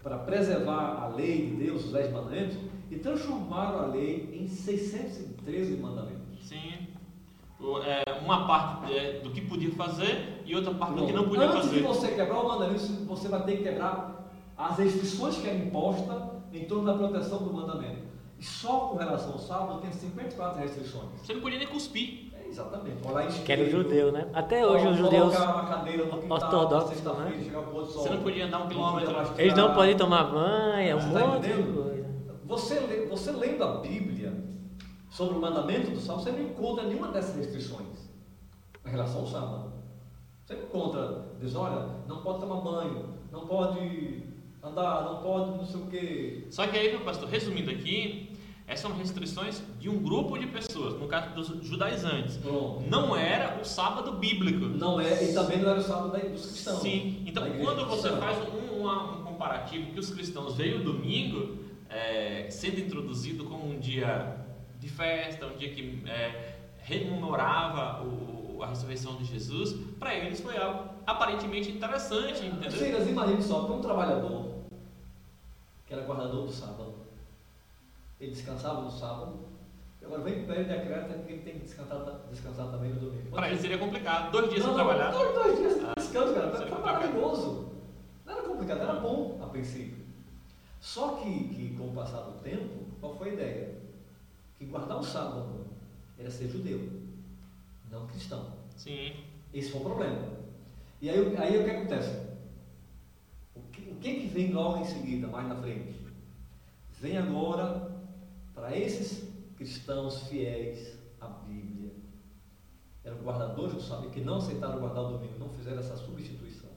para 0.03 0.19
preservar 0.19 1.03
a 1.03 1.09
lei 1.09 1.47
de 1.49 1.65
Deus, 1.65 1.87
os 1.87 1.93
dez 1.93 2.13
mandamentos, 2.13 2.57
e 2.91 2.97
transformaram 2.97 3.81
a 3.81 3.87
lei 3.87 4.31
em 4.33 4.47
613 4.47 5.77
mandamentos. 5.77 6.47
Sim. 6.47 6.89
É, 7.85 8.05
uma 8.23 8.47
parte 8.47 8.95
é, 8.95 9.19
do 9.21 9.31
que 9.31 9.41
podia 9.41 9.73
fazer 9.73 10.43
e 10.47 10.55
outra 10.55 10.73
parte 10.73 10.95
do 10.95 11.07
que 11.07 11.13
não 11.13 11.25
Pronto. 11.25 11.31
podia 11.31 11.47
Antes 11.49 11.67
fazer. 11.67 11.77
de 11.77 11.83
você 11.83 12.09
quebrar 12.15 12.41
o 12.41 12.49
mandamento, 12.49 12.81
você 13.05 13.29
vai 13.29 13.43
ter 13.43 13.57
que 13.57 13.65
quebrar 13.65 14.33
as 14.57 14.79
restrições 14.79 15.39
que 15.39 15.49
eram 15.49 15.59
impostas 15.67 16.23
em 16.53 16.65
torno 16.65 16.85
da 16.85 16.95
proteção 16.95 17.39
do 17.43 17.53
mandamento. 17.53 18.09
E 18.39 18.45
só 18.45 18.89
com 18.89 18.97
relação 18.97 19.33
ao 19.33 19.39
sábado 19.41 19.81
tem 19.81 19.91
54 19.91 20.61
restrições. 20.61 21.21
Você 21.21 21.35
não 21.35 21.41
podia 21.41 21.59
nem 21.59 21.67
cuspir. 21.67 22.28
É, 22.49 22.51
exatamente. 22.51 23.41
Em 23.41 23.45
Que 23.45 23.53
era 23.53 23.63
o 23.63 23.71
judeu, 23.71 24.11
né? 24.11 24.29
Até 24.33 24.67
hoje 24.67 24.89
os 24.89 24.97
judeus. 24.97 25.35
ortodoxos, 26.29 27.03
né? 27.03 27.51
Você 27.85 28.09
não 28.09 28.23
podia 28.23 28.47
andar 28.47 28.65
um 28.65 28.69
quilômetro. 28.69 29.15
Eles 29.37 29.55
não 29.55 29.75
podem 29.75 29.97
tomar 29.97 30.25
banho, 30.25 30.97
um 30.97 31.01
Você 31.01 31.19
tá 31.19 31.27
monte 31.27 31.47
de 31.47 31.63
coisa. 31.73 32.09
Você, 32.45 33.07
você 33.11 33.31
lendo 33.33 33.63
a 33.63 33.77
Bíblia 33.79 34.33
sobre 35.11 35.37
o 35.37 35.41
mandamento 35.41 35.91
do 35.91 36.01
sábado, 36.01 36.25
você 36.25 36.33
não 36.33 36.41
encontra 36.41 36.85
nenhuma 36.85 37.09
dessas 37.09 37.37
restrições 37.37 38.09
em 38.87 38.91
relação 38.91 39.21
ao 39.21 39.27
sábado. 39.27 39.73
Você 40.45 40.55
não 40.55 40.63
encontra, 40.63 41.27
diz, 41.39 41.55
olha, 41.55 41.87
não 42.07 42.23
pode 42.23 42.41
tomar 42.41 42.63
banho, 42.63 43.05
não 43.31 43.47
pode 43.47 44.23
andar, 44.63 45.05
não 45.05 45.23
pode 45.23 45.51
não 45.51 45.65
sei 45.65 45.81
o 45.81 45.87
quê. 45.87 46.47
Só 46.51 46.67
que 46.67 46.79
aí, 46.79 46.91
meu 46.91 47.01
pastor, 47.01 47.29
resumindo 47.29 47.71
aqui, 47.71 48.28
essas 48.69 48.81
são 48.81 48.93
restrições 48.97 49.63
de 49.81 49.89
um 49.89 49.99
grupo 50.03 50.37
de 50.39 50.47
pessoas, 50.47 50.95
no 51.01 51.09
caso 51.09 51.31
dos 51.35 51.67
judaizantes. 51.67 52.37
Pronto. 52.37 52.85
Não 52.89 53.17
era 53.17 53.59
o 53.61 53.65
sábado 53.65 54.13
bíblico. 54.13 54.67
Não 54.67 55.01
é, 55.01 55.25
e 55.31 55.33
também 55.33 55.59
não 55.59 55.71
era 55.71 55.81
o 55.81 55.83
sábado 55.83 56.13
da- 56.13 56.19
dos 56.19 56.47
cristãos. 56.47 56.83
Sim, 56.83 57.23
então 57.27 57.45
quando 57.63 57.87
você 57.87 58.09
cristã. 58.11 58.21
faz 58.21 58.39
um, 58.53 58.81
uma- 58.83 59.19
um 59.21 59.25
comparativo 59.25 59.91
que 59.93 59.99
os 59.99 60.11
cristãos 60.11 60.55
veio 60.55 60.81
o 60.81 60.85
domingo 60.85 61.57
é, 61.91 62.47
sendo 62.51 62.79
introduzido 62.81 63.45
como 63.45 63.71
um 63.71 63.79
dia 63.79 64.37
de 64.79 64.89
festa, 64.91 65.47
um 65.47 65.57
dia 65.57 65.71
que 65.71 66.03
é, 66.07 66.57
rememorava 66.81 68.05
o- 68.07 68.63
a 68.63 68.67
ressurreição 68.67 69.17
de 69.17 69.25
Jesus, 69.25 69.75
para 69.99 70.15
eles 70.15 70.41
foi 70.41 70.57
algo 70.59 70.91
aparentemente 71.07 71.71
interessante, 71.71 72.45
entendeu? 72.45 72.71
Silas, 72.71 73.09
imagine 73.09 73.43
só, 73.43 73.63
para 73.65 73.75
um 73.77 73.81
trabalhador 73.81 74.47
que 75.87 75.95
era 75.95 76.05
guardador 76.05 76.45
do 76.45 76.53
sábado, 76.53 76.93
ele 78.21 78.33
descansava 78.33 78.83
no 78.83 78.91
sábado. 78.91 79.49
E 80.01 80.05
agora 80.05 80.23
vem 80.23 80.35
o 80.35 80.39
Império 80.43 80.63
e 80.63 80.67
decreta 80.67 81.15
que 81.19 81.33
ele 81.33 81.43
tem 81.43 81.55
que 81.55 81.65
descansar, 81.67 81.99
descansar 82.31 82.71
também 82.71 82.91
no 82.93 83.01
domingo. 83.01 83.31
Para 83.31 83.51
ele 83.51 83.59
seria 83.61 83.79
complicado. 83.79 84.31
Dois 84.33 84.49
dias 84.51 84.61
não, 84.65 84.67
sem 84.69 84.75
trabalhar. 84.85 85.11
Dois, 85.11 85.35
dois 85.35 85.59
dias 85.59 85.75
de 85.75 85.95
descanso, 85.97 86.35
cara. 86.35 86.51
complicado. 86.51 86.81
maravilhoso. 86.83 87.73
Não 88.25 88.33
era 88.33 88.43
complicado, 88.43 88.81
era 88.83 88.95
bom 88.95 89.39
a 89.43 89.47
princípio. 89.47 89.99
Só 90.81 91.17
que, 91.17 91.49
que 91.49 91.77
com 91.77 91.89
o 91.89 91.93
passar 91.93 92.21
do 92.21 92.39
tempo, 92.41 92.87
qual 93.01 93.17
foi 93.17 93.31
a 93.31 93.33
ideia? 93.35 93.79
Que 94.59 94.65
guardar 94.67 94.99
o 94.99 95.03
sábado 95.03 95.67
era 96.19 96.31
ser 96.31 96.49
judeu, 96.49 96.89
não 97.91 98.07
cristão. 98.07 98.47
Sim. 98.77 99.13
Esse 99.53 99.71
foi 99.73 99.81
o 99.81 99.85
problema. 99.85 100.39
E 101.01 101.09
aí, 101.11 101.21
o- 101.21 101.41
aí 101.41 101.59
o 101.59 101.65
que 101.65 101.71
acontece? 101.71 102.27
O 103.55 103.61
que, 103.73 103.91
o 103.91 103.95
que 103.97 104.15
que 104.21 104.27
vem 104.29 104.53
logo 104.53 104.79
em 104.79 104.85
seguida, 104.85 105.27
mais 105.27 105.49
na 105.49 105.57
frente? 105.57 105.95
Vem 107.01 107.17
agora 107.17 107.89
para 108.59 108.77
esses 108.77 109.29
cristãos 109.57 110.23
fiéis 110.25 110.99
à 111.21 111.29
Bíblia, 111.29 111.93
eram 113.05 113.19
guardadores 113.19 113.75
do 113.75 113.81
sábado, 113.81 114.11
que 114.11 114.21
não 114.21 114.37
aceitaram 114.37 114.81
guardar 114.81 115.05
o 115.05 115.13
domingo, 115.13 115.39
não 115.39 115.49
fizeram 115.51 115.79
essa 115.79 115.97
substituição. 115.97 116.71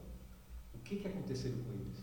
O 0.73 0.79
que 0.79 0.97
que 0.97 1.07
aconteceu 1.07 1.51
com 1.51 1.71
eles? 1.73 1.97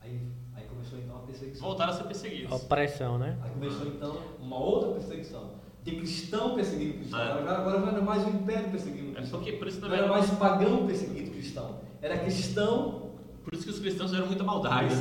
Aí, 0.00 0.20
aí 0.54 0.64
começou 0.66 0.98
então 0.98 1.16
a 1.16 1.20
perseguição. 1.20 1.66
Voltaram 1.66 1.92
a 1.92 1.96
ser 1.96 2.04
perseguidos. 2.04 2.52
Opressão, 2.52 3.18
né? 3.18 3.38
Aí 3.42 3.50
começou 3.50 3.86
então 3.88 4.18
uma 4.40 4.58
outra 4.58 4.92
perseguição. 4.92 5.62
De 5.82 5.96
cristão 5.96 6.54
perseguindo 6.54 6.94
cristão. 6.94 7.20
É. 7.20 7.32
Agora, 7.32 7.58
agora 7.58 7.80
não 7.80 7.88
era 7.88 8.00
mais 8.00 8.24
o 8.26 8.30
império 8.30 8.70
perseguindo 8.70 9.10
É 9.10 9.14
cristão. 9.16 9.38
porque 9.40 9.56
por 9.56 9.68
isso, 9.68 9.80
na 9.80 9.88
Não 9.88 9.94
era 9.94 10.06
verdade, 10.06 10.28
mais 10.28 10.38
pagão 10.38 10.86
perseguindo 10.86 11.30
cristão. 11.30 11.80
Era 12.00 12.18
cristão 12.18 13.03
por 13.44 13.52
isso 13.52 13.64
que 13.64 13.70
os 13.70 13.78
cristãos 13.78 14.10
fizeram 14.10 14.26
muita 14.26 14.42
maldade. 14.42 14.94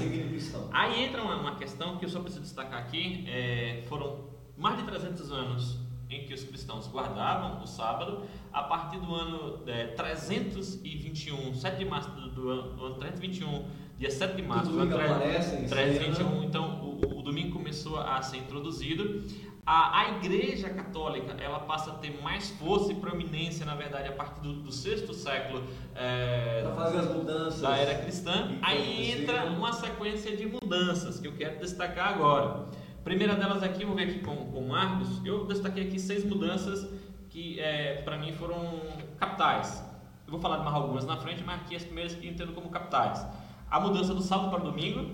Aí 0.72 1.06
entra 1.06 1.22
uma, 1.22 1.38
uma 1.38 1.56
questão 1.56 1.98
que 1.98 2.06
eu 2.06 2.10
só 2.10 2.20
preciso 2.20 2.44
destacar 2.44 2.80
aqui. 2.80 3.24
é, 3.28 3.84
foram 3.88 4.26
mais 4.58 4.78
de 4.78 4.84
300 4.84 5.32
anos 5.32 5.78
em 6.10 6.26
que 6.26 6.34
os 6.34 6.44
cristãos 6.44 6.88
guardavam 6.88 7.64
o 7.64 7.66
sábado. 7.66 8.24
A 8.52 8.64
partir 8.64 9.00
do 9.00 9.16
ano 9.16 9.64
é, 9.66 9.88
321, 9.88 11.56
7 11.56 11.78
de 11.78 11.86
março 11.86 12.10
do, 12.12 12.30
do 12.30 12.50
ano, 12.50 12.74
do 12.74 12.86
ano 12.86 12.96
321, 12.96 13.66
dia 13.98 14.12
7 14.12 14.36
de 14.36 14.42
março 14.44 14.72
do 14.72 14.80
ano 14.80 14.92
domingo 14.92 15.14
aparece 15.14 15.56
em 15.56 15.68
321, 15.68 16.14
cena. 16.14 16.46
então 16.46 16.84
o, 16.84 17.20
o 17.20 17.22
domingo 17.24 17.54
começou 17.54 18.00
a 18.00 18.22
ser 18.22 18.38
introduzido. 18.38 19.24
A, 19.66 20.02
a 20.02 20.10
Igreja 20.18 20.70
Católica 20.70 21.42
ela 21.42 21.60
passa 21.62 21.92
a 21.92 21.94
ter 21.96 22.22
mais 22.22 22.50
força 22.52 22.92
e 22.92 22.96
proeminência, 22.96 23.66
na 23.66 23.76
verdade, 23.76 24.10
a 24.10 24.12
partir 24.12 24.42
do, 24.42 24.54
do 24.56 24.72
sexto 24.72 25.14
século 25.14 25.64
é, 25.96 26.64
Para 26.64 26.76
fazer 26.76 26.98
as 26.98 27.16
mudanças. 27.16 27.62
da 27.62 27.78
era 27.78 28.02
cristã. 28.04 28.58
Aí 28.62 29.12
entra 29.12 29.38
aconteceram. 29.38 29.58
uma 29.58 29.72
sequência 29.72 30.36
de 30.36 30.46
mudanças 30.46 31.20
que 31.20 31.28
eu 31.28 31.34
quero 31.34 31.60
destacar 31.60 32.10
agora. 32.10 32.66
Primeira 33.06 33.36
delas 33.36 33.64
aqui, 33.64 33.86
vamos 33.86 33.96
ver 33.96 34.10
aqui 34.10 34.20
com, 34.20 34.36
com 34.36 34.68
Marcos. 34.68 35.22
Eu 35.26 35.46
destaquei 35.46 35.88
aqui 35.88 36.00
seis 36.00 36.26
mudanças 36.26 36.86
que 37.30 37.60
é, 37.60 38.02
para 38.04 38.18
mim 38.18 38.34
foram 38.34 38.82
capitais. 39.18 39.82
Eu 40.28 40.32
vou 40.32 40.42
falar 40.42 40.58
de 40.58 40.64
mais 40.64 40.76
algumas 40.76 41.06
na 41.06 41.18
frente, 41.18 41.42
mas 41.44 41.62
aqui 41.62 41.76
as 41.76 41.84
primeiras 41.84 42.14
que 42.14 42.28
eu 42.28 42.32
entendo 42.32 42.54
como 42.54 42.70
capitais. 42.70 43.26
A 43.72 43.80
mudança 43.80 44.14
do 44.14 44.22
sábado 44.22 44.50
para 44.50 44.60
o 44.60 44.72
domingo, 44.72 45.10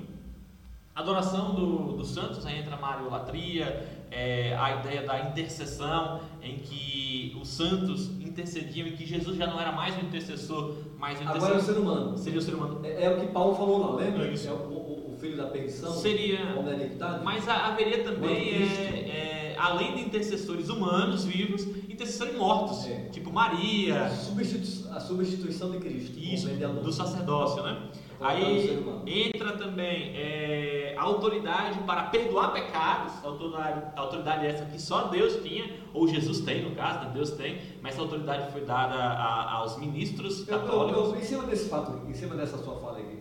adoração 0.94 1.54
do, 1.56 1.94
dos 1.94 2.10
santos, 2.10 2.46
aí 2.46 2.60
entra 2.60 2.76
a 2.76 2.80
mariolatria, 2.80 3.99
é, 4.12 4.56
a 4.58 4.78
ideia 4.80 5.06
da 5.06 5.20
intercessão, 5.30 6.20
em 6.42 6.58
que 6.58 7.38
os 7.42 7.48
santos 7.48 8.08
intercediam 8.20 8.88
e 8.88 8.92
que 8.94 9.06
Jesus 9.06 9.38
já 9.38 9.46
não 9.48 9.60
era 9.60 9.72
mais 9.72 9.96
o 9.98 10.02
intercessor, 10.02 10.76
mas 10.98 11.20
o 11.20 11.24
Agora 11.24 11.38
é 11.38 11.42
o 11.42 11.46
intercessor 11.50 11.74
ser 11.76 11.80
humano. 11.82 12.18
seria 12.18 12.40
o 12.40 12.42
ser 12.42 12.54
humano. 12.56 12.80
É, 12.84 13.04
é 13.06 13.10
o 13.10 13.20
que 13.20 13.28
Paulo 13.28 13.56
falou 13.56 13.80
lá, 13.80 13.96
lembra? 14.04 14.28
Isso. 14.28 14.48
É 14.48 14.52
o, 14.52 14.56
o- 14.56 15.14
o 15.14 15.18
filho 15.20 15.36
da 15.38 15.48
perdição. 15.48 15.92
Seria. 15.94 16.40
Iniquidade. 16.40 17.24
Mas 17.24 17.48
ha- 17.48 17.68
haveria 17.68 18.04
também, 18.04 18.50
é, 18.54 19.54
é, 19.54 19.56
além 19.58 19.96
de 19.96 20.02
intercessores 20.04 20.70
humanos 20.70 21.26
vivos, 21.26 21.64
intercessores 21.90 22.36
mortos, 22.38 22.88
É. 22.88 23.10
tipo 23.12 23.30
A 23.30 23.34
Maria, 23.34 24.10
substitu- 24.10 24.90
a 24.92 25.00
substituição 25.00 25.72
de 25.72 25.80
Cristo. 25.80 26.18
isso, 26.18 26.48
do 26.48 26.92
sacerdócio, 26.92 27.62
né? 27.64 27.90
Então, 28.20 28.28
Aí 28.28 28.86
entra 29.08 29.54
também 29.58 30.12
é, 30.14 30.94
a 30.98 31.02
autoridade 31.04 31.80
para 31.86 32.04
perdoar 32.10 32.52
pecados, 32.52 33.14
autoridade, 33.24 33.82
autoridade 33.96 34.46
essa 34.46 34.66
que 34.66 34.78
só 34.82 35.04
Deus 35.08 35.42
tinha, 35.42 35.80
ou 35.94 36.06
Jesus 36.06 36.42
tem 36.42 36.68
no 36.70 36.76
caso, 36.76 37.06
né? 37.06 37.12
Deus 37.14 37.32
tem, 37.32 37.62
mas 37.82 37.94
essa 37.94 38.02
autoridade 38.02 38.52
foi 38.52 38.66
dada 38.66 38.94
a- 38.96 39.54
aos 39.54 39.78
ministros 39.78 40.46
Eu, 40.48 40.54
eu, 40.58 40.62
católicos. 40.62 41.14
eu, 41.14 41.16
em 41.16 41.24
cima 41.24 41.44
desse 41.46 41.70
fato, 41.70 42.10
em 42.10 42.14
cima 42.14 42.36
dessa 42.36 42.58
sua 42.58 42.76
fala 42.82 43.00
aqui, 43.00 43.20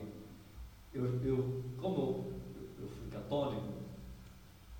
eu, 0.92 1.04
eu 1.24 1.62
como 1.80 1.96
eu, 1.96 2.82
eu 2.82 2.88
fui 2.88 3.08
católico, 3.08 3.68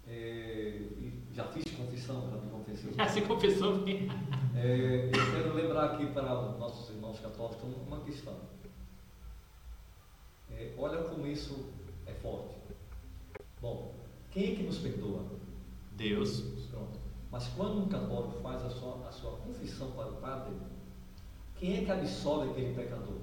é, 0.08 0.80
e 0.98 1.12
já 1.32 1.44
fiz 1.44 1.64
confissão, 1.76 2.28
já 2.28 2.36
me 2.38 2.50
confessei. 2.50 2.92
Já 2.92 3.06
se 3.06 3.20
confessou 3.22 3.84
É, 4.56 5.10
eu 5.14 5.30
quero 5.32 5.54
lembrar 5.54 5.84
aqui 5.92 6.06
para 6.06 6.40
os 6.40 6.58
nossos 6.58 6.90
irmãos 6.90 7.20
católicos 7.20 7.62
uma 7.86 8.00
questão. 8.00 8.34
É, 10.59 10.72
olha 10.76 11.02
como 11.04 11.24
isso 11.26 11.66
é 12.04 12.12
forte. 12.12 12.56
Bom, 13.62 13.94
quem 14.30 14.52
é 14.52 14.56
que 14.56 14.62
nos 14.64 14.78
perdoa? 14.78 15.22
Deus, 15.92 16.40
Pronto. 16.70 16.98
Mas 17.30 17.46
quando 17.56 17.82
um 17.84 17.88
católico 17.88 18.40
faz 18.42 18.64
a 18.64 18.70
sua, 18.70 19.06
a 19.06 19.12
sua 19.12 19.32
confissão 19.38 19.92
para 19.92 20.09
o 20.09 20.16
padre, 20.16 20.54
quem 21.56 21.78
é 21.78 21.84
que 21.84 21.90
absolve 21.90 22.50
aquele 22.50 22.74
pecador? 22.74 23.14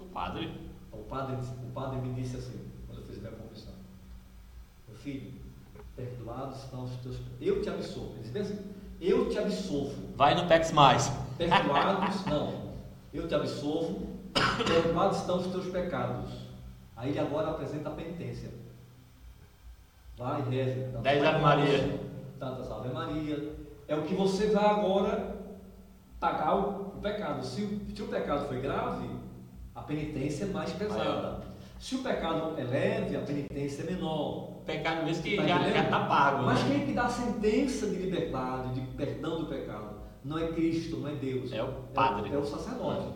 o 0.00 0.04
padre, 0.06 0.50
O 0.92 1.04
padre, 1.04 1.36
o 1.36 1.72
padre 1.72 2.00
me 2.00 2.14
disse 2.14 2.36
assim, 2.36 2.58
quando 2.86 3.00
eu 3.00 3.06
fiz 3.06 3.18
a 3.18 3.20
minha 3.20 3.32
confissão: 3.32 3.74
Meu 4.88 4.96
filho, 4.96 5.32
perdoados 5.94 6.64
estão 6.64 6.84
os 6.84 6.96
teus. 6.96 7.18
Eu 7.40 7.60
te 7.60 7.68
absolvo. 7.68 8.12
Ele 8.12 8.20
disse 8.20 8.32
bem 8.32 8.42
assim: 8.42 8.58
Eu 9.00 9.28
te 9.28 9.38
absolvo. 9.38 10.16
vai 10.16 10.34
no 10.34 10.48
Pex 10.48 10.72
Mais. 10.72 11.12
Perdoados, 11.36 12.24
não. 12.26 12.72
Eu 13.12 13.28
te 13.28 13.34
absolvo. 13.34 14.08
Perdoados 14.66 15.18
estão 15.18 15.38
os 15.38 15.46
teus 15.48 15.66
pecados. 15.66 16.30
Aí 16.96 17.10
ele 17.10 17.18
agora 17.18 17.50
apresenta 17.50 17.88
a 17.88 17.92
penitência. 17.92 18.50
Vai, 20.18 20.42
reze. 20.50 20.80
tantas 20.92 21.02
Dez 21.02 21.24
Ave 21.24 21.40
Maria. 21.42 22.00
Tantas 22.38 22.70
Ave 22.70 22.88
Maria. 22.90 23.54
É 23.88 23.96
o 23.96 24.02
que 24.02 24.14
você 24.14 24.48
vai 24.48 24.64
agora 24.64 25.36
pagar 26.18 26.54
o, 26.56 26.90
pecado. 27.00 27.42
Se, 27.44 27.62
o- 27.62 27.96
se 27.96 28.02
o 28.02 28.06
pecado 28.08 28.46
foi 28.46 28.60
grave, 28.60 29.08
a 29.74 29.80
penitência 29.80 30.44
é 30.44 30.48
mais 30.48 30.70
pesada. 30.72 30.98
Maior. 31.04 31.40
Se 31.78 31.94
o 31.94 32.02
pecado 32.02 32.54
é 32.58 32.64
leve, 32.64 33.16
a 33.16 33.20
penitência 33.20 33.82
é 33.82 33.86
menor. 33.86 34.50
Pecado 34.66 35.04
mesmo 35.06 35.22
que 35.22 35.36
Tá 35.36 35.46
já, 35.48 35.56
entendendo? 35.56 35.74
já 35.84 35.84
tá 35.88 36.04
pago. 36.04 36.42
Mas 36.44 36.62
né? 36.64 36.68
quem 36.74 36.82
é 36.82 36.86
que 36.86 36.92
dá 36.92 37.04
a 37.04 37.08
sentença 37.08 37.86
de 37.86 37.96
liberdade, 37.96 38.74
de 38.74 38.80
perdão 38.94 39.38
do 39.40 39.46
pecado? 39.46 39.98
Não 40.22 40.36
é 40.38 40.48
Cristo, 40.48 40.98
não 40.98 41.08
é 41.08 41.12
Deus. 41.14 41.50
É 41.50 41.62
o 41.62 41.72
padre. 41.94 42.30
É, 42.30 42.36
o 42.36 42.44
sacerdote. 42.44 43.06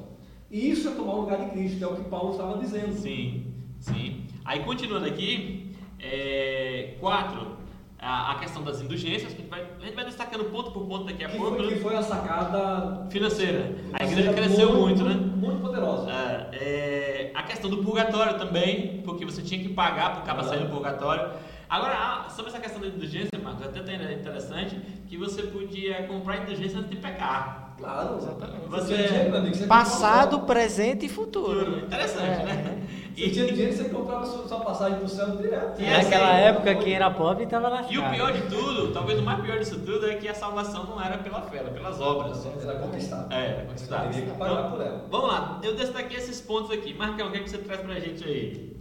E 0.51 0.70
isso 0.70 0.88
é 0.88 0.92
tomar 0.92 1.14
o 1.14 1.20
lugar 1.22 1.38
de 1.45 1.51
Cristo, 1.51 1.82
é 1.82 1.86
o 1.86 1.97
que 1.97 2.05
Paulo 2.09 2.32
estava 2.32 2.59
dizendo. 2.59 2.92
Sim, 2.92 3.47
sim. 3.80 4.24
Aí 4.45 4.61
continuando 4.61 5.07
aqui, 5.07 5.72
é, 5.99 6.95
quatro, 7.01 7.57
a, 7.99 8.32
a 8.32 8.38
questão 8.38 8.62
das 8.62 8.80
indulgências, 8.80 9.32
que 9.32 9.38
a 9.40 9.42
gente, 9.42 9.51
vai, 9.51 9.66
a 9.80 9.84
gente 9.84 9.95
vai 9.95 10.05
destacando 10.05 10.45
ponto 10.51 10.70
por 10.70 10.86
ponto 10.86 11.05
daqui 11.05 11.24
a 11.24 11.28
Que 11.28 11.38
pouco. 11.38 11.57
foi, 11.57 11.68
que 11.68 11.74
né? 11.74 11.80
foi 11.80 11.97
a 11.97 12.03
sacada 12.03 13.07
Financeira. 13.11 13.74
A 13.99 14.05
igreja 14.05 14.32
cresceu 14.32 14.74
muito, 14.74 15.03
né? 15.03 15.14
Muito 15.14 15.61
poderosa. 15.61 16.11
É, 16.11 16.49
é, 16.53 17.30
a 17.34 17.42
questão 17.42 17.70
do 17.70 17.78
purgatório 17.78 18.38
também, 18.38 19.01
porque 19.05 19.24
você 19.24 19.42
tinha 19.42 19.61
que 19.61 19.70
pagar 19.70 20.12
para 20.12 20.22
acabar 20.22 20.45
sair 20.45 20.61
do 20.64 20.70
purgatório. 20.70 21.30
Agora, 21.68 21.95
ah, 21.97 22.28
sobre 22.28 22.51
essa 22.51 22.61
questão 22.61 22.80
da 22.80 22.88
indulgência, 22.88 23.38
Marcos, 23.42 23.66
até 23.66 23.80
tem 23.80 23.97
interessante 23.97 24.76
que 25.09 25.16
você 25.16 25.42
podia 25.42 26.07
comprar 26.07 26.42
indulgência 26.42 26.78
antes 26.78 26.90
de 26.90 26.97
pecar. 26.97 27.64
Claro, 27.79 28.16
Exatamente. 28.16 28.68
Você- 28.68 28.95
tinha 28.95 29.07
dinheiro, 29.09 29.31
meu 29.31 29.41
amigo, 29.41 29.55
você 29.57 29.66
Passado, 29.66 30.41
presente 30.41 31.07
e 31.07 31.09
futuro. 31.09 31.79
Interessante, 31.81 32.41
É. 32.41 32.45
né? 32.45 32.81
Você 33.14 33.31
tinha 33.31 33.47
dinheiro, 33.47 33.72
você 33.72 33.85
comprava 33.91 34.27
sua, 34.27 34.49
sua 34.49 34.59
passagem 34.59 34.97
para 34.97 35.05
o 35.07 35.09
céu 35.09 35.37
direto. 35.37 35.81
E 35.81 35.89
Naquela 35.89 36.33
assim, 36.33 36.43
época, 36.47 36.75
quem 36.75 36.95
era 36.95 37.09
pobre 37.12 37.45
estava 37.45 37.68
lascado. 37.68 37.93
E 37.93 37.99
o 37.99 38.11
pior 38.11 38.33
de 38.33 38.43
tudo, 38.49 38.93
talvez 38.93 39.20
o 39.20 39.22
mais 39.22 39.41
pior 39.41 39.57
disso 39.57 39.79
tudo, 39.79 40.11
é 40.11 40.16
que 40.16 40.29
a 40.29 40.35
salvação 40.35 40.85
não 40.85 41.01
era 41.01 41.18
pela 41.18 41.41
fé, 41.43 41.59
era 41.59 41.70
pelas 41.70 42.01
obras. 42.01 42.45
Era 42.45 42.75
conquistado. 42.81 43.33
É, 43.33 43.47
era 43.47 43.64
conquistado. 43.66 44.12
Teria 44.12 44.33
que 44.33 44.37
pagar 44.37 44.68
por 44.72 44.81
ela. 44.81 45.07
Vamos 45.09 45.29
lá, 45.29 45.61
eu 45.62 45.77
destaquei 45.77 46.16
esses 46.18 46.41
pontos 46.41 46.72
aqui. 46.72 46.93
Marcão, 46.93 47.29
o 47.29 47.31
que, 47.31 47.37
é 47.39 47.41
que 47.45 47.51
você 47.51 47.59
traz 47.59 47.81
pra 47.83 48.01
gente 48.01 48.25
aí? 48.25 48.77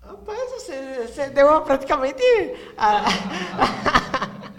Rapaz, 0.00 0.50
você, 0.50 1.06
você 1.06 1.30
deu 1.30 1.46
uma 1.46 1.60
praticamente. 1.60 2.20
a- 2.76 3.04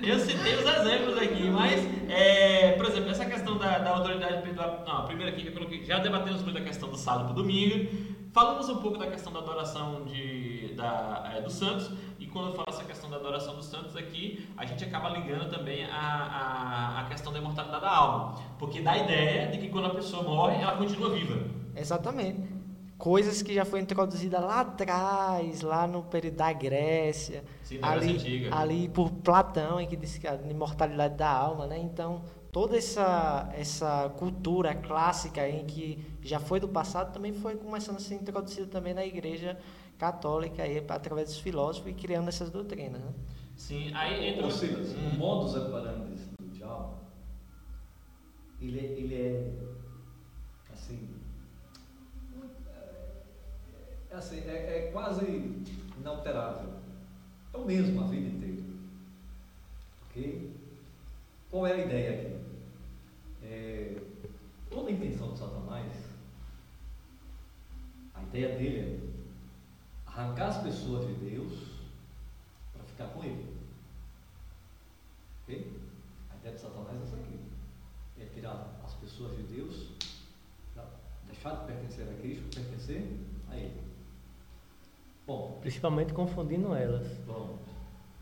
Eu 0.05 0.19
citei 0.19 0.55
os 0.55 0.65
exemplos 0.65 1.17
aqui, 1.17 1.49
mas, 1.49 1.79
é, 2.09 2.73
por 2.73 2.85
exemplo, 2.87 3.09
essa 3.09 3.25
questão 3.25 3.57
da, 3.57 3.77
da 3.77 3.91
autoridade 3.91 4.41
perdoar. 4.41 4.83
Não, 4.85 4.97
a 4.97 5.03
primeira 5.03 5.31
aqui 5.31 5.43
que 5.43 5.47
eu 5.47 5.53
coloquei, 5.53 5.85
já 5.85 5.99
debatemos 5.99 6.43
muito 6.43 6.57
a 6.57 6.61
questão 6.61 6.89
do 6.89 6.97
sábado 6.97 7.25
para 7.25 7.35
domingo. 7.35 7.89
Falamos 8.33 8.67
um 8.67 8.77
pouco 8.77 8.97
da 8.97 9.07
questão 9.07 9.31
da 9.31 9.39
adoração 9.39 10.03
de, 10.03 10.73
da, 10.75 11.31
é, 11.35 11.41
dos 11.41 11.53
santos, 11.53 11.91
e 12.19 12.25
quando 12.25 12.49
eu 12.49 12.53
falo 12.53 12.67
essa 12.67 12.83
questão 12.83 13.09
da 13.09 13.15
adoração 13.15 13.55
dos 13.55 13.65
santos 13.65 13.95
aqui, 13.95 14.45
a 14.57 14.65
gente 14.65 14.83
acaba 14.83 15.07
ligando 15.09 15.49
também 15.49 15.85
a, 15.85 15.89
a, 15.89 17.01
a 17.01 17.03
questão 17.05 17.31
da 17.31 17.39
imortalidade 17.39 17.81
da 17.81 17.95
alma, 17.95 18.35
porque 18.59 18.81
dá 18.81 18.93
a 18.93 18.97
ideia 18.97 19.47
de 19.47 19.57
que 19.59 19.69
quando 19.69 19.85
a 19.85 19.91
pessoa 19.91 20.23
morre, 20.23 20.61
ela 20.61 20.75
continua 20.75 21.11
viva. 21.11 21.39
Exatamente. 21.75 22.52
Coisas 22.97 23.41
que 23.41 23.53
já 23.53 23.65
foi 23.65 23.79
introduzida 23.81 24.39
lá 24.39 24.61
atrás, 24.61 25.61
lá 25.61 25.85
no 25.87 26.03
período 26.03 26.37
da 26.37 26.51
Grécia, 26.53 27.43
Sim, 27.63 27.79
ali, 27.81 28.15
Antiga. 28.15 28.55
ali 28.55 28.89
por 28.89 29.11
Platão, 29.11 29.79
em 29.79 29.87
que 29.87 29.95
diz 29.95 30.17
que 30.17 30.27
a 30.27 30.35
imortalidade 30.35 31.15
da 31.15 31.29
alma, 31.29 31.67
né? 31.67 31.77
Então, 31.79 32.23
toda 32.51 32.77
essa 32.77 33.49
essa 33.53 34.09
cultura 34.17 34.73
clássica 34.75 35.47
em 35.49 35.65
que 35.65 35.99
já 36.21 36.39
foi 36.39 36.59
do 36.59 36.67
passado 36.67 37.11
também 37.13 37.33
foi 37.33 37.55
começando 37.55 37.97
a 37.97 37.99
ser 37.99 38.15
introduzida 38.15 38.67
também 38.67 38.93
na 38.93 39.05
igreja 39.05 39.57
católica 39.97 40.63
aí 40.63 40.83
através 40.87 41.29
dos 41.29 41.39
filósofos 41.39 41.89
e 41.91 41.93
criando 41.93 42.27
essas 42.29 42.49
doutrinas, 42.49 43.01
né? 43.01 43.11
Sim, 43.55 43.91
aí 43.93 44.29
entra. 44.29 44.45
Ou 44.45 44.51
seja, 44.51 44.77
Hum. 44.77 45.09
o 45.15 45.17
modus 45.17 45.55
operandi 45.55 46.15
do 46.39 46.47
diabo, 46.49 46.95
ele, 48.61 48.79
é- 48.79 48.83
ele 48.83 49.15
é, 49.15 49.53
assim, 50.71 51.09
é, 54.13 54.17
assim, 54.17 54.39
é, 54.41 54.87
é 54.87 54.91
quase 54.91 55.25
inalterável. 55.97 56.73
É 57.51 57.57
o 57.57 57.65
mesmo 57.65 58.03
a 58.03 58.07
vida 58.07 58.27
inteira. 58.27 58.63
Ok? 60.05 60.53
Qual 61.49 61.67
é 61.67 61.73
a 61.73 61.85
ideia 61.85 62.13
aqui? 62.13 62.43
É, 63.43 64.01
toda 64.69 64.89
a 64.89 64.93
intenção 64.93 65.33
de 65.33 65.39
Satanás, 65.39 65.91
a 68.13 68.23
ideia 68.23 68.55
dele 68.55 68.79
é 68.79 70.09
arrancar 70.09 70.49
as 70.49 70.61
pessoas 70.61 71.07
de 71.07 71.13
Deus 71.13 71.53
para 72.71 72.83
ficar 72.83 73.07
com 73.07 73.23
ele. 73.23 73.57
Ok? 75.41 75.81
A 76.31 76.35
ideia 76.37 76.55
de 76.55 76.61
Satanás 76.61 77.01
é 77.01 77.03
essa 77.03 77.15
aqui. 77.15 77.39
É 78.19 78.25
tirar 78.25 78.79
as 78.85 78.93
pessoas 78.93 79.35
de 79.35 79.43
Deus, 79.43 79.89
deixar 81.25 81.55
de 81.55 81.65
pertencer 81.65 82.07
a 82.07 82.13
Cristo, 82.21 82.55
pertencer 82.55 83.19
a 83.49 83.57
Ele. 83.57 83.82
Bom, 85.25 85.57
Principalmente 85.61 86.13
confundindo 86.13 86.73
elas. 86.73 87.07
Pronto. 87.25 87.59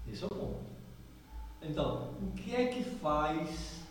Esse 0.07 0.23
é 0.23 0.27
o 0.27 0.29
ponto. 0.29 0.59
Então, 1.61 2.13
o 2.21 2.31
que 2.35 2.55
é 2.55 2.67
que 2.67 2.83
faz 2.83 3.81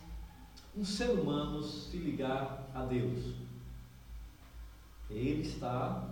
um 0.77 0.85
ser 0.85 1.11
humano 1.11 1.63
se 1.63 1.97
ligar 1.97 2.69
a 2.75 2.85
Deus? 2.85 3.35
Ele 5.09 5.43
está 5.43 6.09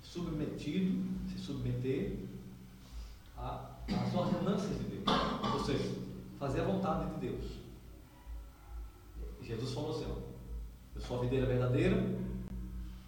submetido, 0.00 1.04
se 1.28 1.38
submeter 1.38 2.18
às 3.36 4.14
ordenanças 4.14 4.78
de 4.78 4.84
Deus. 4.84 5.04
Ou 5.52 5.64
seja, 5.64 5.96
fazer 6.38 6.60
a 6.60 6.64
vontade 6.64 7.14
de 7.14 7.28
Deus. 7.28 7.44
Jesus 9.42 9.74
falou 9.74 9.90
assim, 9.90 10.06
ó, 10.10 10.16
eu 10.94 11.00
sou 11.00 11.18
a 11.18 11.22
videira 11.22 11.46
verdadeira, 11.46 11.96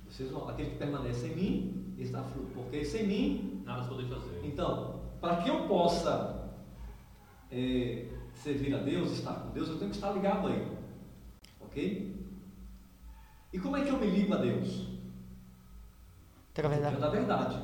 vocês 0.09 0.31
vão, 0.31 0.49
aquele 0.49 0.71
que 0.71 0.77
permanece 0.77 1.29
em 1.29 1.37
mim, 1.37 1.86
está 2.03 2.23
fruto, 2.23 2.49
porque 2.55 2.85
sem 2.85 3.07
mim 3.07 3.63
Nada 3.65 3.83
se 3.83 3.89
poder 3.89 4.07
fazer. 4.07 4.41
então, 4.45 5.01
para 5.21 5.37
que 5.37 5.49
eu 5.49 5.67
possa 5.67 6.51
eh, 7.51 8.07
servir 8.35 8.75
a 8.75 8.79
Deus, 8.79 9.13
estar 9.13 9.33
com 9.33 9.51
Deus, 9.51 9.69
eu 9.69 9.79
tenho 9.79 9.91
que 9.91 9.97
estar 9.97 10.13
ligado 10.13 10.47
a 10.47 10.51
Ele. 10.51 10.77
Ok? 11.61 12.17
E 13.53 13.59
como 13.59 13.77
é 13.77 13.83
que 13.83 13.89
eu 13.89 13.99
me 13.99 14.07
ligo 14.07 14.35
a 14.35 14.37
Deus? 14.37 14.87
Através 16.53 16.81
da, 16.81 16.91
da 16.91 17.09
verdade. 17.09 17.59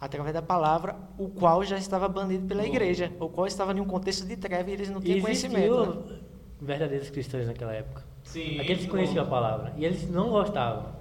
através 0.00 0.34
da 0.34 0.42
palavra, 0.42 0.96
o 1.18 1.28
qual 1.28 1.62
já 1.64 1.76
estava 1.76 2.08
banido 2.08 2.46
pela 2.46 2.62
Bom. 2.62 2.68
igreja, 2.68 3.12
o 3.20 3.28
qual 3.28 3.46
estava 3.46 3.72
em 3.72 3.80
um 3.80 3.84
contexto 3.86 4.26
de 4.26 4.36
treva 4.36 4.70
e 4.70 4.72
eles 4.72 4.88
não 4.90 5.00
tinham 5.00 5.20
conhecimento. 5.20 5.76
Né? 5.76 5.92
Existiu 5.92 6.30
verdadeiros 6.60 7.10
cristãos 7.10 7.46
naquela 7.46 7.72
época. 7.72 8.04
Sim. 8.22 8.60
Aqueles 8.60 8.84
que 8.84 8.88
conheciam 8.90 9.24
a 9.24 9.28
palavra. 9.28 9.74
E 9.76 9.84
eles 9.84 10.08
não 10.10 10.30
gostavam. 10.30 10.94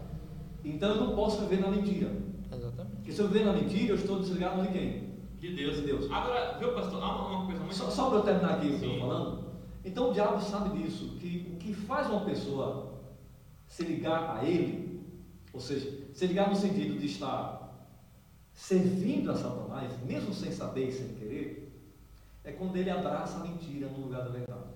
Então 0.63 0.89
eu 0.89 0.95
não 1.05 1.15
posso 1.15 1.41
viver 1.41 1.61
na 1.61 1.69
mentira. 1.69 2.09
Exatamente. 2.52 2.95
Porque 2.95 3.12
se 3.12 3.20
eu 3.20 3.28
viver 3.28 3.45
na 3.45 3.54
mentira, 3.54 3.91
eu 3.91 3.95
estou 3.95 4.20
desligado 4.20 4.62
de 4.62 4.68
quem? 4.70 5.10
De 5.39 5.56
Deus. 5.56 5.78
De 5.78 5.82
Deus. 5.84 6.12
Agora, 6.12 6.58
viu, 6.58 6.74
pastor? 6.74 7.02
Há 7.02 7.16
uma, 7.16 7.28
uma 7.28 7.45
coisa 7.45 7.60
muito. 7.62 7.76
Só, 7.76 7.89
só 7.89 8.10
para 8.10 8.20
eu 8.20 8.24
terminar 8.24 8.56
aqui 8.56 8.68
o 8.68 8.80
que 8.80 8.86
eu 8.86 8.91
estou 8.91 9.08
falando. 9.08 9.50
Então 9.86 10.10
o 10.10 10.14
diabo 10.14 10.41
sabe 10.41 10.78
disso, 10.78 11.16
que 11.20 11.52
o 11.54 11.58
que 11.58 11.74
faz 11.74 12.10
uma 12.10 12.26
pessoa 12.26 12.93
se 13.68 13.84
ligar 13.84 14.38
a 14.38 14.43
ele, 14.43 15.02
ou 15.54 15.60
seja, 15.60 16.06
se 16.14 16.28
ligar 16.28 16.50
no 16.50 16.56
sentido 16.56 17.00
de 17.00 17.06
estar 17.06 17.60
servindo 18.54 19.32
a 19.32 19.36
Satanás, 19.36 19.93
mesmo 20.06 20.34
sem 20.34 20.52
saber 20.52 20.89
e 20.89 20.91
sem 20.91 21.08
querer, 21.16 21.72
é 22.43 22.52
quando 22.52 22.76
ele 22.76 22.89
abraça 22.89 23.38
a 23.38 23.43
mentira 23.43 23.88
no 23.88 24.02
lugar 24.02 24.24
da 24.24 24.30
verdade. 24.30 24.70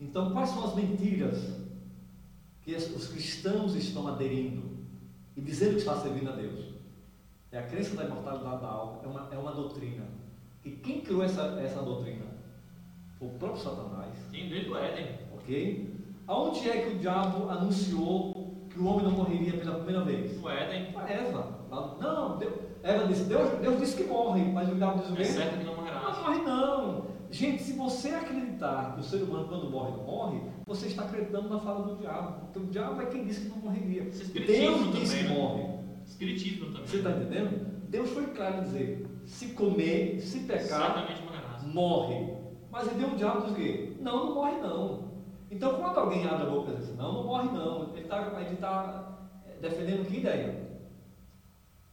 Então, 0.00 0.30
quais 0.32 0.50
são 0.50 0.64
as 0.64 0.74
mentiras 0.74 1.38
que 2.62 2.74
os 2.74 3.08
cristãos 3.08 3.74
estão 3.74 4.06
aderindo 4.06 4.77
e 5.38 5.40
dizendo 5.40 5.72
que 5.74 5.78
está 5.78 5.94
servindo 5.96 6.30
a 6.30 6.32
Deus? 6.34 6.74
É 7.52 7.60
a 7.60 7.62
crença 7.62 7.94
da 7.96 8.04
imortalidade 8.04 8.60
da 8.60 8.66
alma, 8.68 9.00
é 9.04 9.06
uma, 9.06 9.28
é 9.32 9.38
uma 9.38 9.52
doutrina. 9.52 10.04
E 10.64 10.70
quem 10.72 11.00
criou 11.00 11.22
essa, 11.22 11.42
essa 11.62 11.80
doutrina? 11.80 12.26
Foi 13.18 13.28
o 13.28 13.32
próprio 13.32 13.62
Satanás. 13.62 14.12
Sim, 14.30 14.48
desde 14.48 14.68
o 14.68 14.76
Éden. 14.76 15.06
Ok? 15.32 15.94
Aonde 16.26 16.68
é 16.68 16.82
que 16.82 16.96
o 16.96 16.98
diabo 16.98 17.48
anunciou 17.48 18.66
que 18.68 18.78
o 18.78 18.84
homem 18.84 19.04
não 19.04 19.12
morreria 19.12 19.52
pela 19.56 19.76
primeira 19.76 20.02
vez? 20.02 20.42
O 20.42 20.48
Éden. 20.50 20.92
Foi 20.92 21.02
Eva. 21.10 21.58
Não, 21.70 22.36
Deus, 22.38 22.54
Eva 22.82 23.06
disse, 23.06 23.24
Deus, 23.24 23.58
Deus 23.60 23.78
disse 23.80 23.96
que 23.96 24.04
morre, 24.08 24.44
mas 24.52 24.68
o 24.70 24.74
diabo 24.74 25.00
diz 25.00 25.10
o 25.10 25.14
quê? 25.14 25.22
É 25.22 25.24
certo 25.24 25.58
que 25.58 25.64
não 25.64 25.74
Não 25.74 25.80
morrerá. 25.82 26.00
morre 26.00 26.42
não. 26.42 27.07
Gente, 27.30 27.62
se 27.62 27.72
você 27.74 28.08
acreditar 28.10 28.94
que 28.94 29.00
o 29.00 29.02
ser 29.02 29.22
humano 29.22 29.48
quando 29.48 29.70
morre 29.70 29.90
não 29.96 30.04
morre, 30.04 30.40
você 30.66 30.86
está 30.86 31.04
acreditando 31.04 31.48
na 31.48 31.58
fala 31.58 31.86
do 31.86 31.96
diabo. 31.96 32.46
Porque 32.46 32.58
o 32.58 32.66
diabo 32.66 33.02
é 33.02 33.06
quem 33.06 33.24
disse 33.24 33.42
que 33.42 33.48
não 33.48 33.58
morreria. 33.58 34.04
Espiritismo 34.04 34.78
Deus 34.78 34.94
disse 34.94 35.18
que 35.18 35.24
né? 35.24 35.34
morre. 35.34 35.64
Espiritismo 36.06 36.66
também. 36.66 36.86
Você 36.86 36.96
está 36.96 37.10
entendendo? 37.10 37.68
Deus 37.88 38.10
foi 38.10 38.26
claro 38.28 38.58
em 38.58 38.62
dizer, 38.62 39.06
se 39.26 39.48
comer, 39.48 40.20
se 40.20 40.40
pecar, 40.40 41.06
morre. 41.66 42.34
Mas 42.70 42.90
e 42.90 42.94
deu 42.94 43.08
o 43.08 43.16
diabo 43.16 43.42
diz 43.42 43.50
o 43.50 43.54
quê? 43.54 43.96
Não, 44.00 44.26
não 44.26 44.34
morre 44.34 44.56
não. 44.60 45.08
Então 45.50 45.74
quando 45.80 45.98
alguém 45.98 46.26
abre 46.26 46.46
a 46.46 46.50
boca 46.50 46.72
e 46.72 46.76
diz 46.76 46.84
assim, 46.84 46.96
não, 46.96 47.12
não 47.12 47.24
morre 47.24 47.50
não, 47.50 47.94
ele 47.94 48.02
está 48.02 48.40
ele 48.40 48.56
tá 48.56 49.18
eh, 49.46 49.56
defendendo 49.60 50.06
que 50.06 50.18
ideia? 50.18 50.68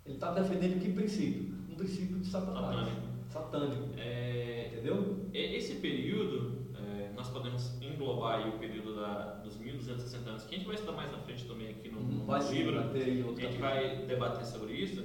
Ele 0.05 0.15
está 0.15 0.31
defendendo 0.31 0.79
que 0.81 0.91
princípio? 0.93 1.55
Um 1.69 1.75
princípio 1.75 2.19
de 2.19 2.27
Satanás. 2.27 2.89
Satânico. 3.35 3.89
É, 3.97 4.69
Entendeu? 4.71 5.27
e- 5.33 5.55
esse 5.57 5.75
período, 5.75 6.69
é, 6.75 7.11
nós 7.13 7.27
podemos 7.29 7.81
englobar 7.81 8.47
o 8.47 8.57
período 8.59 8.95
da, 8.95 9.33
dos 9.43 9.57
1260 9.57 10.29
anos, 10.29 10.43
que 10.45 10.55
a 10.55 10.57
gente 10.57 10.67
vai 10.67 10.75
estudar 10.75 10.93
mais 10.93 11.11
na 11.11 11.17
frente 11.19 11.43
também 11.45 11.69
aqui 11.69 11.89
no, 11.89 11.99
no 12.01 12.25
Vai 12.25 12.41
livro. 12.53 12.79
a 12.79 12.93
gente 12.93 13.57
vai 13.57 13.97
debater 14.05 14.45
sobre 14.45 14.73
isso. 14.73 15.03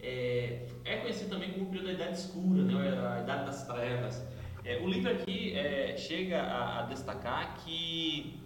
É, 0.00 0.66
é 0.84 0.96
conhecido 0.98 1.30
também 1.30 1.52
como 1.52 1.64
o 1.66 1.68
período 1.68 1.86
da 1.86 1.92
Idade 1.92 2.18
Escura, 2.18 2.62
né? 2.62 2.74
a 3.16 3.20
Idade 3.22 3.46
das 3.46 3.66
Trevas. 3.66 4.26
É, 4.64 4.80
o 4.82 4.88
livro 4.88 5.10
aqui 5.12 5.54
é, 5.56 5.96
chega 5.96 6.40
a, 6.42 6.80
a 6.80 6.82
destacar 6.86 7.56
que 7.64 8.38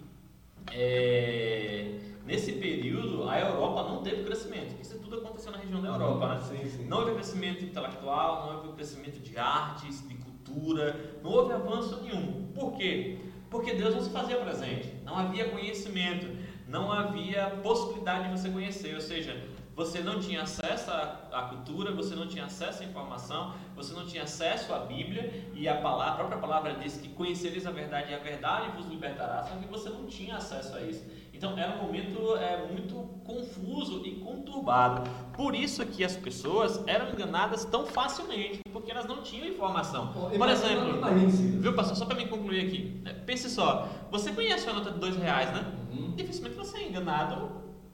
é, 0.71 1.99
nesse 2.25 2.53
período 2.53 3.27
a 3.29 3.39
Europa 3.39 3.83
não 3.83 4.01
teve 4.01 4.23
crescimento. 4.23 4.79
Isso 4.81 4.97
tudo 4.99 5.17
aconteceu 5.17 5.51
na 5.51 5.57
região 5.57 5.81
da 5.81 5.89
Europa. 5.89 6.27
Né? 6.27 6.41
Sim, 6.41 6.69
sim. 6.69 6.85
Não 6.85 6.99
houve 6.99 7.13
crescimento 7.13 7.63
intelectual, 7.63 8.47
não 8.47 8.57
houve 8.57 8.73
crescimento 8.73 9.19
de 9.19 9.37
artes, 9.37 10.07
de 10.07 10.15
cultura, 10.15 11.17
não 11.21 11.31
houve 11.31 11.53
avanço 11.53 12.01
nenhum. 12.01 12.51
Por 12.53 12.73
quê? 12.73 13.19
Porque 13.49 13.73
Deus 13.73 13.93
não 13.93 14.01
se 14.01 14.09
fazia 14.09 14.37
presente, 14.37 14.91
não 15.03 15.15
havia 15.15 15.49
conhecimento, 15.49 16.25
não 16.67 16.91
havia 16.91 17.59
possibilidade 17.61 18.29
de 18.29 18.39
você 18.39 18.49
conhecer, 18.49 18.95
ou 18.95 19.01
seja, 19.01 19.39
você 19.75 20.01
não 20.01 20.19
tinha 20.19 20.43
acesso 20.43 20.91
à, 20.91 21.27
à 21.31 21.41
cultura, 21.43 21.91
você 21.91 22.15
não 22.15 22.27
tinha 22.27 22.45
acesso 22.45 22.83
à 22.83 22.85
informação, 22.85 23.55
você 23.75 23.93
não 23.93 24.05
tinha 24.05 24.23
acesso 24.23 24.73
à 24.73 24.79
Bíblia 24.79 25.49
e 25.53 25.67
a, 25.67 25.81
palavra, 25.81 26.13
a 26.13 26.15
própria 26.15 26.37
palavra 26.37 26.75
diz 26.75 26.97
que 26.97 27.09
conhecereis 27.09 27.65
a 27.65 27.71
verdade 27.71 28.11
e 28.11 28.15
a 28.15 28.19
verdade 28.19 28.75
vos 28.75 28.85
libertará, 28.87 29.43
só 29.43 29.55
que 29.55 29.67
você 29.67 29.89
não 29.89 30.05
tinha 30.05 30.37
acesso 30.37 30.75
a 30.75 30.81
isso. 30.81 31.03
Então 31.33 31.57
era 31.57 31.75
um 31.75 31.85
momento 31.85 32.35
é, 32.37 32.65
muito 32.71 32.93
confuso 33.25 34.05
e 34.05 34.11
conturbado. 34.19 35.09
Por 35.33 35.55
isso 35.55 35.85
que 35.85 36.03
as 36.03 36.15
pessoas 36.15 36.81
eram 36.87 37.09
enganadas 37.09 37.65
tão 37.65 37.85
facilmente, 37.85 38.59
porque 38.71 38.91
elas 38.91 39.05
não 39.05 39.21
tinham 39.23 39.47
informação. 39.47 40.13
Por 40.13 40.33
Imagina- 40.33 40.71
exemplo, 40.71 41.59
viu, 41.61 41.73
pastor? 41.73 41.95
Só 41.97 42.05
para 42.05 42.15
me 42.15 42.27
concluir 42.27 42.65
aqui. 42.67 43.01
né? 43.03 43.13
Pense 43.25 43.49
só, 43.49 43.87
você 44.11 44.31
conhece 44.31 44.69
a 44.69 44.73
nota 44.73 44.91
de 44.91 44.99
dois 44.99 45.15
reais, 45.17 45.51
né? 45.51 45.65
Uhum. 45.91 46.13
Dificilmente 46.15 46.55
você 46.55 46.77
é 46.77 46.87
enganado 46.87 47.49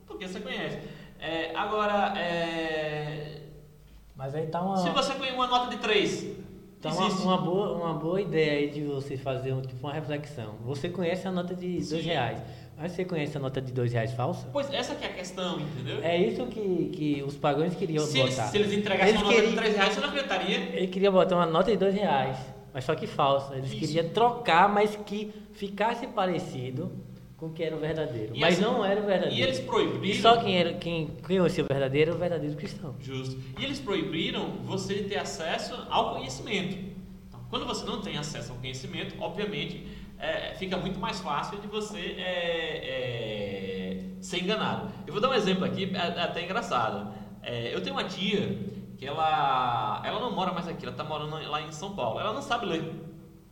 porque 0.05 0.27
você 0.27 0.39
conhece. 0.41 0.79
É, 1.19 1.55
agora, 1.55 2.17
é, 2.19 3.41
Mas 4.15 4.35
aí 4.35 4.47
tá 4.47 4.61
uma, 4.61 4.77
se 4.77 4.89
você 4.89 5.13
conhece 5.15 5.35
uma 5.35 5.47
nota 5.47 5.69
de 5.69 5.77
três, 5.81 6.27
tá 6.81 6.91
uma, 6.93 7.07
existe. 7.07 7.23
uma 7.23 7.37
boa, 7.37 7.71
uma 7.73 7.93
boa 7.93 8.21
ideia 8.21 8.59
aí 8.59 8.69
de 8.69 8.81
você 8.83 9.17
fazer 9.17 9.53
um, 9.53 9.61
tipo, 9.61 9.85
uma 9.85 9.93
reflexão. 9.93 10.55
Você 10.65 10.89
conhece 10.89 11.27
a 11.27 11.31
nota 11.31 11.53
de 11.55 11.81
Sim. 11.81 11.89
dois 11.93 12.05
reais, 12.05 12.41
mas 12.79 12.93
você 12.93 13.03
conhece 13.05 13.35
a 13.35 13.39
nota 13.39 13.61
de 13.61 13.71
dois 13.73 13.91
reais 13.91 14.13
falsa? 14.13 14.47
Pois 14.53 14.71
essa 14.73 14.95
que 14.95 15.03
é 15.03 15.07
a 15.09 15.13
questão, 15.13 15.59
entendeu? 15.59 15.99
É 16.03 16.17
isso 16.17 16.45
que, 16.47 16.89
que 16.93 17.23
os 17.23 17.35
pagãos 17.35 17.75
queriam 17.75 18.05
se, 18.05 18.19
eles, 18.19 18.35
botar. 18.35 18.47
se 18.47 18.57
eles 18.57 18.71
entregassem 18.73 19.09
Eles 19.09 19.21
uma 19.21 19.29
nota 19.31 19.35
de 19.35 19.41
queriam- 19.47 19.61
três 19.61 19.75
reais, 19.75 19.93
você 19.93 19.99
não 20.01 20.07
acreditaria? 20.09 20.57
Ele 20.73 20.87
queria 20.87 21.11
botar 21.11 21.35
uma 21.35 21.45
nota 21.45 21.71
de 21.71 21.77
dois 21.77 21.93
reais, 21.93 22.37
mas 22.73 22.83
só 22.85 22.95
que 22.95 23.05
falsa. 23.07 23.55
Eles 23.55 23.71
Isso. 23.71 23.79
queriam 23.79 24.09
trocar, 24.09 24.69
mas 24.69 24.95
que 25.05 25.31
ficasse 25.53 26.07
parecido 26.07 26.91
com 27.37 27.49
que 27.49 27.63
era 27.63 27.75
o 27.75 27.79
verdadeiro. 27.79 28.35
E 28.35 28.39
mas 28.39 28.55
assim- 28.55 28.61
não 28.63 28.83
era 28.85 29.01
o 29.01 29.05
verdadeiro. 29.05 29.35
E 29.35 29.41
eles 29.43 29.59
E 29.59 29.61
proibiram. 29.63 30.21
só 30.21 30.37
quem, 30.37 30.57
era, 30.57 30.73
quem 30.73 31.07
conhecia 31.25 31.63
o 31.63 31.67
verdadeiro 31.67 32.11
era 32.11 32.17
o 32.17 32.19
verdadeiro 32.19 32.55
cristão. 32.55 32.95
Justo. 32.99 33.37
E 33.57 33.63
eles 33.63 33.79
proibiram 33.79 34.51
você 34.65 34.95
ter 34.95 35.17
acesso 35.19 35.73
ao 35.89 36.15
conhecimento. 36.15 36.77
Então, 37.27 37.39
quando 37.49 37.65
você 37.65 37.85
não 37.85 38.01
tem 38.01 38.17
acesso 38.17 38.51
ao 38.51 38.57
conhecimento, 38.57 39.15
obviamente, 39.21 39.85
é, 40.19 40.53
fica 40.55 40.77
muito 40.77 40.99
mais 40.99 41.19
fácil 41.21 41.59
de 41.59 41.67
você 41.67 42.15
é, 42.17 42.83
é, 42.83 44.21
ser 44.21 44.43
enganado. 44.43 44.91
Eu 45.07 45.13
vou 45.13 45.21
dar 45.21 45.29
um 45.29 45.33
exemplo 45.33 45.63
aqui, 45.63 45.95
é, 45.95 45.97
é 45.97 46.21
até 46.21 46.43
engraçado. 46.43 47.13
É, 47.41 47.73
eu 47.73 47.81
tenho 47.81 47.95
uma 47.95 48.03
tia 48.03 48.59
que 48.97 49.07
ela, 49.07 50.01
ela 50.05 50.19
não 50.19 50.31
mora 50.31 50.51
mais 50.51 50.67
aqui, 50.67 50.83
ela 50.83 50.91
está 50.91 51.05
morando 51.05 51.31
lá 51.49 51.61
em 51.61 51.71
São 51.71 51.95
Paulo. 51.95 52.19
Ela 52.19 52.33
não 52.33 52.41
sabe 52.41 52.65
ler. 52.65 52.93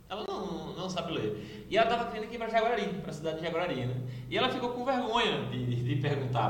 Ela 0.09 0.25
não, 0.27 0.73
não 0.73 0.89
sabe 0.89 1.13
ler. 1.13 1.65
E 1.69 1.77
ela 1.77 1.89
estava 1.89 2.11
querendo 2.11 2.33
ir 2.33 2.37
para 2.37 2.49
Jaguarari, 2.49 2.85
para 3.01 3.11
a 3.11 3.13
cidade 3.13 3.37
de 3.37 3.45
Jaguarari, 3.45 3.85
né? 3.85 3.95
E 4.29 4.37
ela 4.37 4.49
ficou 4.49 4.69
com 4.71 4.83
vergonha 4.83 5.45
de, 5.49 5.83
de 5.83 5.95
perguntar 5.95 6.49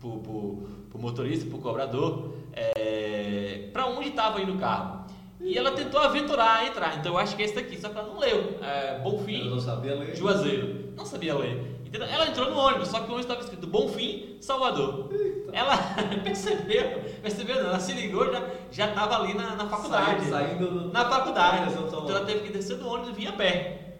pro, 0.00 0.18
pro 0.18 0.98
motorista, 1.00 1.48
pro 1.48 1.58
cobrador, 1.58 2.34
é, 2.52 3.70
para 3.72 3.86
onde 3.86 4.08
estava 4.08 4.40
indo 4.40 4.54
o 4.54 4.58
carro. 4.58 5.01
E 5.42 5.58
ela 5.58 5.72
tentou 5.72 6.00
aventurar, 6.00 6.66
entrar. 6.66 6.96
Então 6.98 7.12
eu 7.12 7.18
acho 7.18 7.34
que 7.36 7.42
é 7.42 7.44
esse 7.46 7.54
daqui, 7.54 7.80
só 7.80 7.88
que 7.88 7.98
ela 7.98 8.08
não 8.08 8.18
leu. 8.18 8.58
É, 8.62 8.98
Bonfim, 9.00 9.50
não 9.50 9.58
sabia 9.60 9.94
ler. 9.94 10.14
Juazeiro. 10.16 10.92
Não 10.96 11.04
sabia 11.04 11.34
ler. 11.36 11.72
Entendeu? 11.84 12.08
Ela 12.08 12.28
entrou 12.28 12.48
no 12.50 12.56
ônibus, 12.56 12.88
só 12.88 12.98
que 13.00 13.02
o 13.04 13.14
ônibus 13.14 13.24
estava 13.24 13.40
escrito 13.40 13.66
Bonfim, 13.66 14.36
Salvador. 14.40 15.10
Ela 15.52 15.76
percebeu, 16.24 17.02
percebeu 17.20 17.56
não, 17.56 17.66
ela 17.70 17.80
se 17.80 17.92
ligou, 17.92 18.32
já 18.32 18.42
já 18.70 18.88
estava 18.88 19.16
ali 19.16 19.34
na, 19.34 19.54
na 19.56 19.66
faculdade. 19.68 20.24
Saindo 20.26 20.66
do- 20.70 20.88
Na 20.92 21.04
faculdade. 21.10 21.70
Então 21.72 22.08
ela 22.16 22.24
teve 22.24 22.40
que 22.40 22.52
descer 22.52 22.76
do 22.78 22.88
ônibus 22.88 23.10
e 23.10 23.12
vir 23.20 23.28
a 23.28 23.32
pé. 23.32 23.91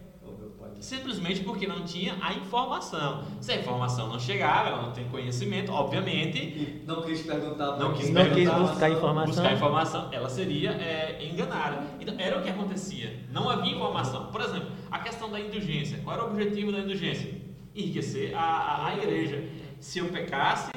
Simplesmente 0.83 1.39
porque 1.45 1.65
não 1.65 1.85
tinha 1.85 2.17
a 2.21 2.33
informação. 2.33 3.23
Se 3.39 3.53
a 3.53 3.55
informação 3.55 4.09
não 4.09 4.19
chegava, 4.19 4.67
ela 4.67 4.81
não 4.81 4.91
tem 4.91 5.07
conhecimento, 5.07 5.71
obviamente, 5.71 6.37
E 6.37 6.83
não 6.85 7.01
quis 7.01 7.21
perguntar 7.21 7.77
Não 7.77 7.93
quis 7.93 8.09
Não 8.09 8.29
quis 8.31 8.49
buscar 8.49 8.89
informação. 8.89 9.33
buscar 9.33 9.53
informação, 9.53 10.09
ela 10.11 10.29
seria 10.29 10.71
é, 10.71 11.25
enganada. 11.25 11.83
Então, 12.01 12.13
era 12.19 12.37
o 12.37 12.43
que 12.43 12.49
acontecia. 12.49 13.17
Não 13.31 13.49
havia 13.49 13.71
informação. 13.71 14.25
Por 14.29 14.41
exemplo, 14.41 14.71
a 14.91 14.99
questão 14.99 15.31
da 15.31 15.39
indulgência. 15.39 16.01
Qual 16.03 16.17
era 16.17 16.25
o 16.25 16.31
objetivo 16.31 16.69
da 16.73 16.79
indulgência? 16.79 17.31
Enriquecer 17.73 18.35
a, 18.35 18.41
a, 18.41 18.87
a 18.87 18.97
igreja. 18.97 19.41
Se 19.79 19.99
eu 19.99 20.09
pecasse, 20.09 20.69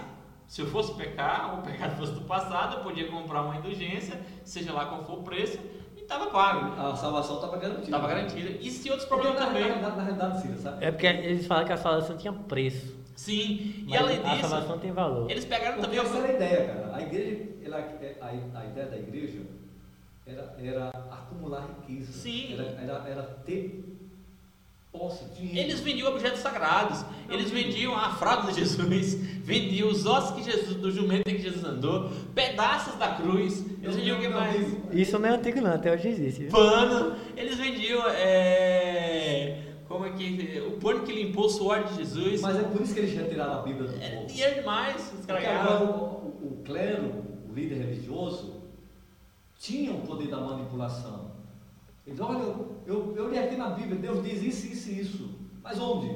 se 0.46 0.62
eu 0.62 0.68
fosse 0.68 0.94
pecar, 0.94 1.54
ou 1.54 1.58
o 1.58 1.62
pecado 1.62 1.96
fosse 1.96 2.12
do 2.12 2.20
passado, 2.20 2.76
eu 2.76 2.84
podia 2.84 3.08
comprar 3.08 3.42
uma 3.42 3.56
indulgência, 3.56 4.20
seja 4.44 4.72
lá 4.72 4.86
qual 4.86 5.04
for 5.04 5.18
o 5.18 5.22
preço, 5.24 5.58
estava 6.06 6.26
pago. 6.30 6.80
A 6.80 6.96
salvação 6.96 7.36
estava 7.36 7.56
garantida. 7.58 7.84
Estava 7.84 8.08
garantida. 8.08 8.50
E 8.60 8.70
se 8.70 8.90
outros 8.90 9.08
problemas 9.08 9.38
também. 9.38 9.68
Na, 9.68 9.76
na, 9.76 9.96
na 9.96 10.02
realidade, 10.04 10.40
Cida, 10.42 10.56
sabe? 10.58 10.84
É 10.84 10.90
porque 10.90 11.06
eles 11.06 11.46
falam 11.46 11.64
que 11.66 11.72
a 11.72 11.76
salvação 11.76 12.16
tinha 12.16 12.32
preço. 12.32 12.96
Sim. 13.16 13.84
E 13.86 13.86
Mas 13.88 14.00
além 14.00 14.18
a 14.18 14.34
disso, 14.34 14.48
salvação 14.48 14.78
tem 14.78 14.92
valor. 14.92 15.30
eles 15.30 15.44
pegaram 15.44 15.78
Porque 15.78 15.96
também 15.96 15.98
essa 15.98 16.18
era 16.18 16.28
a 16.28 16.32
ideia, 16.34 16.66
cara. 16.66 16.96
A 16.96 17.02
igreja, 17.02 17.44
ela, 17.64 17.76
a, 18.20 18.58
a 18.60 18.66
ideia 18.66 18.86
da 18.86 18.96
igreja 18.96 19.40
era, 20.26 20.54
era 20.58 20.88
acumular 21.10 21.66
riqueza. 21.86 22.12
Sim. 22.12 22.54
Era, 22.54 22.64
era, 22.82 23.08
era 23.08 23.22
ter 23.44 23.95
posse, 24.98 25.24
dinheiro. 25.34 25.58
Eles 25.58 25.80
vendiam 25.80 26.08
objetos 26.10 26.40
sagrados, 26.40 27.04
eles 27.28 27.50
vendiam 27.50 27.94
a 27.96 28.10
fralda 28.10 28.52
de 28.52 28.60
Jesus, 28.60 29.14
vendiam 29.44 29.88
os 29.88 30.06
ossos 30.06 30.36
que 30.36 30.50
Jesus, 30.50 30.76
do 30.76 30.90
jumento 30.90 31.28
em 31.28 31.36
que 31.36 31.42
Jesus 31.42 31.64
andou, 31.64 32.10
pedaços 32.34 32.94
da 32.96 33.08
cruz, 33.14 33.64
eles 33.82 33.96
vendiam 33.96 34.18
o 34.18 34.20
que 34.20 34.28
mais? 34.28 34.76
Isso 34.92 35.18
não 35.18 35.28
é 35.28 35.32
antigo 35.34 35.60
não, 35.60 35.72
até 35.72 35.92
hoje 35.92 36.08
existe. 36.08 36.40
viu? 36.42 36.50
Pano, 36.50 37.14
eles 37.36 37.56
vendiam 37.56 38.02
é, 38.08 39.58
como 39.88 40.04
é 40.06 40.10
que 40.10 40.60
o 40.66 40.72
pano 40.80 41.02
que 41.04 41.12
limpou 41.12 41.46
o 41.46 41.48
suor 41.50 41.84
de 41.84 41.96
Jesus. 41.96 42.40
Mas 42.40 42.56
é 42.58 42.62
por 42.62 42.80
isso 42.82 42.92
que 42.94 43.00
eles 43.00 43.14
retiraram 43.14 43.60
a 43.60 43.62
Bíblia 43.62 43.88
do 43.90 44.02
Era 44.02 44.16
povo. 44.16 44.26
dinheiro 44.26 44.54
demais, 44.56 44.96
os 44.96 45.26
Porque 45.26 45.42
caras 45.44 45.60
agora 45.60 45.84
o, 45.84 46.26
o 46.42 46.62
clero, 46.64 47.24
o 47.48 47.52
líder 47.54 47.76
religioso, 47.78 48.62
tinha 49.58 49.92
o 49.92 50.00
poder 50.00 50.28
da 50.28 50.38
manipulação. 50.38 51.35
Ele 52.06 52.14
diz, 52.14 52.20
olha, 52.20 52.54
eu, 52.86 53.14
eu 53.16 53.30
li 53.30 53.38
aqui 53.38 53.56
na 53.56 53.70
Bíblia, 53.70 53.96
Deus 53.96 54.22
diz 54.24 54.42
isso, 54.42 54.66
isso 54.72 54.90
e 54.90 55.00
isso. 55.00 55.30
Mas 55.62 55.78
onde? 55.80 56.08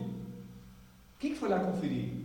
Quem 1.19 1.33
que 1.33 1.39
foi 1.39 1.49
lá 1.49 1.59
conferir? 1.59 2.21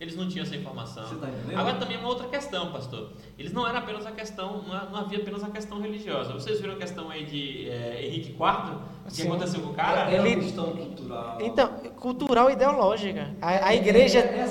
Eles 0.00 0.14
não 0.14 0.28
tinham 0.28 0.44
essa 0.44 0.54
informação. 0.54 1.08
Você 1.08 1.16
tá 1.16 1.28
entendendo? 1.28 1.58
Agora 1.58 1.76
também 1.76 1.96
é 1.96 2.00
uma 2.00 2.08
outra 2.08 2.28
questão, 2.28 2.70
pastor. 2.70 3.10
Eles 3.36 3.52
não 3.52 3.66
era 3.66 3.78
apenas 3.78 4.06
a 4.06 4.12
questão, 4.12 4.62
não, 4.62 4.96
havia 4.96 5.18
apenas 5.18 5.42
a 5.42 5.50
questão 5.50 5.80
religiosa. 5.80 6.34
Vocês 6.34 6.60
viram 6.60 6.74
a 6.74 6.76
questão 6.76 7.10
aí 7.10 7.24
de 7.24 7.68
é, 7.68 8.06
Henrique 8.06 8.30
IV? 8.30 8.38
O 8.38 9.08
que 9.08 9.14
Sim. 9.14 9.26
aconteceu 9.26 9.60
com 9.60 9.70
o 9.70 9.74
cara? 9.74 10.08
é 10.10 10.20
uma 10.20 10.40
questão 10.40 10.76
cultural. 10.76 11.38
Então, 11.40 11.68
cultural 11.96 12.48
e 12.48 12.52
ideológica. 12.52 13.34
A, 13.42 13.66
a 13.68 13.74
É, 13.74 13.76
igreja, 13.76 14.20
é 14.20 14.42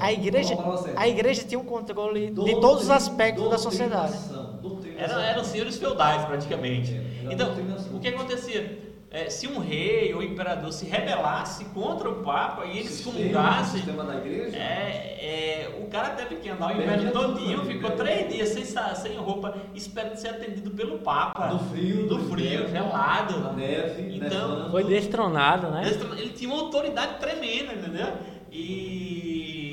a 0.00 0.06
a, 0.06 0.12
igreja, 0.12 0.56
a 0.96 1.08
igreja 1.08 1.44
tinha 1.44 1.58
um 1.60 1.64
controle 1.64 2.30
de 2.30 2.60
todos 2.60 2.84
os 2.84 2.90
aspectos 2.90 3.48
da 3.48 3.58
sociedade. 3.58 4.14
eram 4.98 5.44
senhores 5.44 5.76
feudais, 5.78 6.24
praticamente. 6.24 7.15
Então, 7.30 7.54
o 7.92 7.98
que 8.00 8.08
acontecia? 8.08 8.86
É, 9.08 9.30
se 9.30 9.46
um 9.46 9.58
rei 9.60 10.12
ou 10.12 10.22
imperador 10.22 10.70
se 10.72 10.84
rebelasse 10.84 11.64
contra 11.66 12.10
o 12.10 12.16
Papa 12.22 12.66
e 12.66 12.78
ele 12.78 12.88
Sistema- 12.88 13.16
excomungasse, 13.18 13.76
sistema 13.76 14.04
da 14.04 14.16
igreja. 14.16 14.56
é, 14.56 15.70
é, 15.70 15.80
o 15.80 15.86
cara 15.86 16.10
teve 16.10 16.36
que 16.36 16.48
andar 16.50 16.76
o 16.76 16.82
inverno 16.82 17.12
todinho, 17.12 17.64
né? 17.64 17.72
ficou 17.72 17.92
três 17.92 18.28
dias 18.28 18.48
sem, 18.50 18.64
sem 18.64 19.16
roupa, 19.16 19.54
esperando 19.74 20.16
ser 20.16 20.28
atendido 20.30 20.70
pelo 20.72 20.98
Papa. 20.98 21.46
Do 21.46 21.58
frio, 21.70 22.08
do 22.08 22.16
do 22.16 22.28
frio, 22.28 22.46
inverno, 22.64 22.68
gelado. 22.68 23.38
Na 23.40 23.52
neve, 23.52 24.16
Então, 24.16 24.28
nevando. 24.48 24.70
Foi 24.72 24.84
destronado, 24.84 25.68
né? 25.70 25.82
Ele 26.18 26.30
tinha 26.30 26.52
uma 26.52 26.62
autoridade 26.64 27.18
tremenda, 27.20 27.72
entendeu? 27.74 28.08
E 28.50 29.65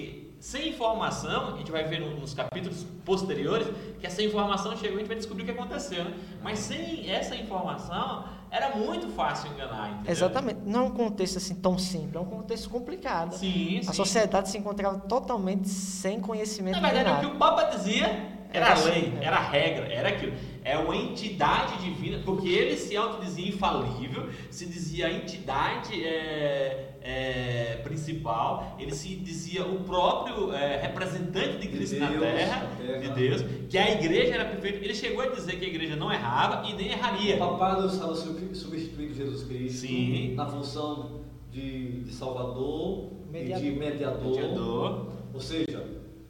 sem 0.44 0.68
informação, 0.68 1.54
a 1.54 1.58
gente 1.58 1.72
vai 1.72 1.86
ver 1.86 2.02
no- 2.02 2.20
nos 2.20 2.34
capítulos 2.34 2.86
posteriores 3.06 3.66
que 3.98 4.06
essa 4.06 4.22
informação 4.22 4.76
chegou 4.76 4.96
e 4.96 4.96
a 4.96 5.00
gente 5.00 5.08
vai 5.08 5.16
descobrir 5.16 5.44
o 5.44 5.46
que 5.46 5.52
aconteceu, 5.52 6.04
né? 6.04 6.14
Mas 6.44 6.60
sem 6.60 7.10
essa 7.10 7.34
informação, 7.34 8.26
era 8.52 8.76
muito 8.76 9.08
fácil 9.08 9.50
enganar, 9.54 9.92
entendeu? 9.92 10.12
Exatamente. 10.12 10.60
Não 10.66 10.82
é 10.82 10.84
um 10.84 10.92
contexto 10.92 11.38
assim 11.38 11.56
tão 11.56 11.78
simples, 11.80 12.16
é 12.16 12.20
um 12.20 12.26
contexto 12.26 12.70
complicado. 12.70 13.32
Sim, 13.38 13.80
sim. 13.82 13.90
A 13.90 13.94
sociedade 13.94 14.50
se 14.50 14.58
encontrava 14.58 15.00
totalmente 15.00 15.70
sem 15.70 16.20
conhecimento 16.20 16.78
Na 16.82 16.90
de 16.90 16.94
verdade, 16.94 17.26
o 17.26 17.30
que 17.30 17.36
o 17.38 17.40
Papa 17.40 17.64
dizia 17.64 18.06
era 18.52 18.66
Era 18.68 18.72
a 18.82 18.84
lei, 18.84 18.92
assim, 19.00 19.18
é. 19.22 19.24
era 19.26 19.38
a 19.38 19.50
regra, 19.50 19.86
era 19.94 20.10
aquilo. 20.10 20.34
É 20.66 20.78
uma 20.78 20.96
entidade 20.96 21.78
divina, 21.82 22.22
porque 22.26 22.50
ele 22.50 22.76
se 22.78 22.96
autodizia 22.98 23.48
infalível, 23.48 24.30
se 24.52 24.66
dizia 24.66 25.08
a 25.08 25.12
entidade 25.12 26.06
é, 26.06 26.93
é, 27.04 27.82
principal, 27.84 28.76
ele 28.80 28.94
se 28.96 29.16
dizia 29.16 29.66
o 29.66 29.84
próprio 29.84 30.54
é, 30.54 30.78
representante 30.82 31.58
de 31.58 31.68
Cristo 31.68 31.96
De 31.96 32.00
na 32.00 32.10
Deus, 32.10 32.22
terra, 32.22 32.64
na 32.64 32.76
terra. 32.86 33.00
de 33.00 33.10
Deus, 33.10 33.42
que 33.70 33.78
a 33.78 33.92
igreja 33.92 34.36
era 34.36 34.46
perfeita. 34.46 34.78
Ele 34.84 34.94
chegou 34.96 35.22
a 35.24 35.28
dizer 35.28 35.60
que 35.60 35.66
a 35.66 35.68
igreja 35.68 35.96
não 35.98 36.12
errava 36.12 36.66
e 36.68 36.74
nem 36.74 36.88
erraria. 36.92 37.36
O 37.36 37.40
papado 37.40 37.88
estava 37.88 38.16
sub- 38.16 38.56
substituindo 38.56 39.14
Jesus 39.14 39.44
Cristo 39.44 39.80
Sim. 39.88 40.34
na 40.36 40.46
função 40.46 41.22
de, 41.52 42.04
de 42.04 42.14
Salvador 42.14 43.12
Mediador. 43.30 43.66
e 43.66 43.72
de 43.72 43.78
mediador. 43.80 44.24
Mediador. 44.36 45.08
Ou 45.34 45.40
seja, 45.40 45.86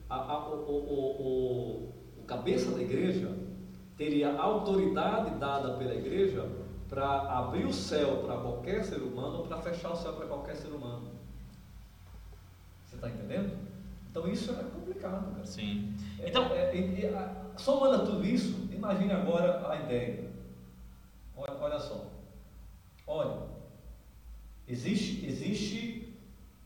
a- 0.09 0.15
a- 0.34 0.49
o, 0.49 0.55
o- 0.55 0.93
o- 0.93 1.21
o- 1.21 1.93
o 2.19 2.24
cabeça 2.26 2.71
da 2.71 2.82
igreja 2.82 3.30
teria 3.95 4.30
a 4.32 4.41
autoridade 4.41 5.38
dada 5.39 5.74
pela 5.78 5.93
igreja 5.93 6.45
para 6.94 7.22
abrir 7.39 7.66
o 7.66 7.74
céu 7.74 8.18
para 8.24 8.38
qualquer 8.38 8.84
ser 8.86 9.02
humano 9.02 9.39
ou 9.39 9.48
para 9.48 9.58
fechar 9.58 9.94
o 9.94 9.96
céu 9.96 10.14
para 10.14 10.28
qualquer 10.28 10.56
ser 10.56 10.68
humano. 10.68 11.10
Você 12.86 12.96
está 12.98 13.10
entendendo? 13.10 13.58
Então 14.12 14.28
isso 14.28 14.52
é 14.52 14.64
complicado, 14.64 15.32
cara. 15.34 15.44
Sim. 15.44 15.91
É- 16.20 16.30
Então, 16.30 16.54
é- 16.54 16.78
é- 16.78 17.06
é- 17.06 17.58
somando 17.58 17.96
a 17.96 18.06
tudo 18.06 18.24
isso, 18.24 18.70
imagine 18.72 19.12
agora 19.12 19.68
a 19.68 19.76
ideia. 19.76 20.32
Olha, 21.36 21.58
olha 21.60 21.80
só. 21.80 22.06
Olha, 23.08 23.41
existe, 24.68 25.26
existe 25.26 26.14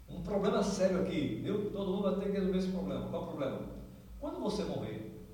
um 0.10 0.22
problema 0.24 0.62
sério 0.62 1.04
aqui, 1.04 1.40
viu? 1.42 1.72
Todo 1.72 1.90
mundo 1.90 2.04
vai 2.04 2.16
ter 2.16 2.32
que 2.34 2.38
resolver 2.38 2.58
esse 2.58 2.72
problema. 2.72 3.08
Qual 3.08 3.24
o 3.24 3.28
problema? 3.28 3.60
Quando 4.20 4.42
você 4.42 4.66
morrer, 4.66 5.26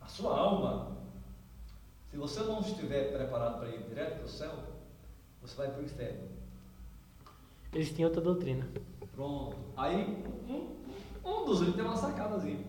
a 0.00 0.08
sua 0.08 0.36
alma, 0.36 0.95
se 2.16 2.20
você 2.20 2.40
não 2.40 2.60
estiver 2.60 3.12
preparado 3.12 3.58
para 3.58 3.68
ir 3.68 3.82
direto 3.82 4.16
para 4.16 4.24
o 4.24 4.28
céu, 4.28 4.54
você 5.42 5.54
vai 5.54 5.70
para 5.70 5.82
o 5.82 5.84
inferno. 5.84 6.28
Eles 7.74 7.92
tinham 7.92 8.08
outra 8.08 8.22
doutrina. 8.22 8.66
Pronto. 9.14 9.54
Aí 9.76 10.24
um, 10.48 10.76
um 11.22 11.44
dos 11.44 11.60
eles 11.60 11.74
tem 11.74 11.84
uma 11.84 11.94
sacadazinha. 11.94 12.64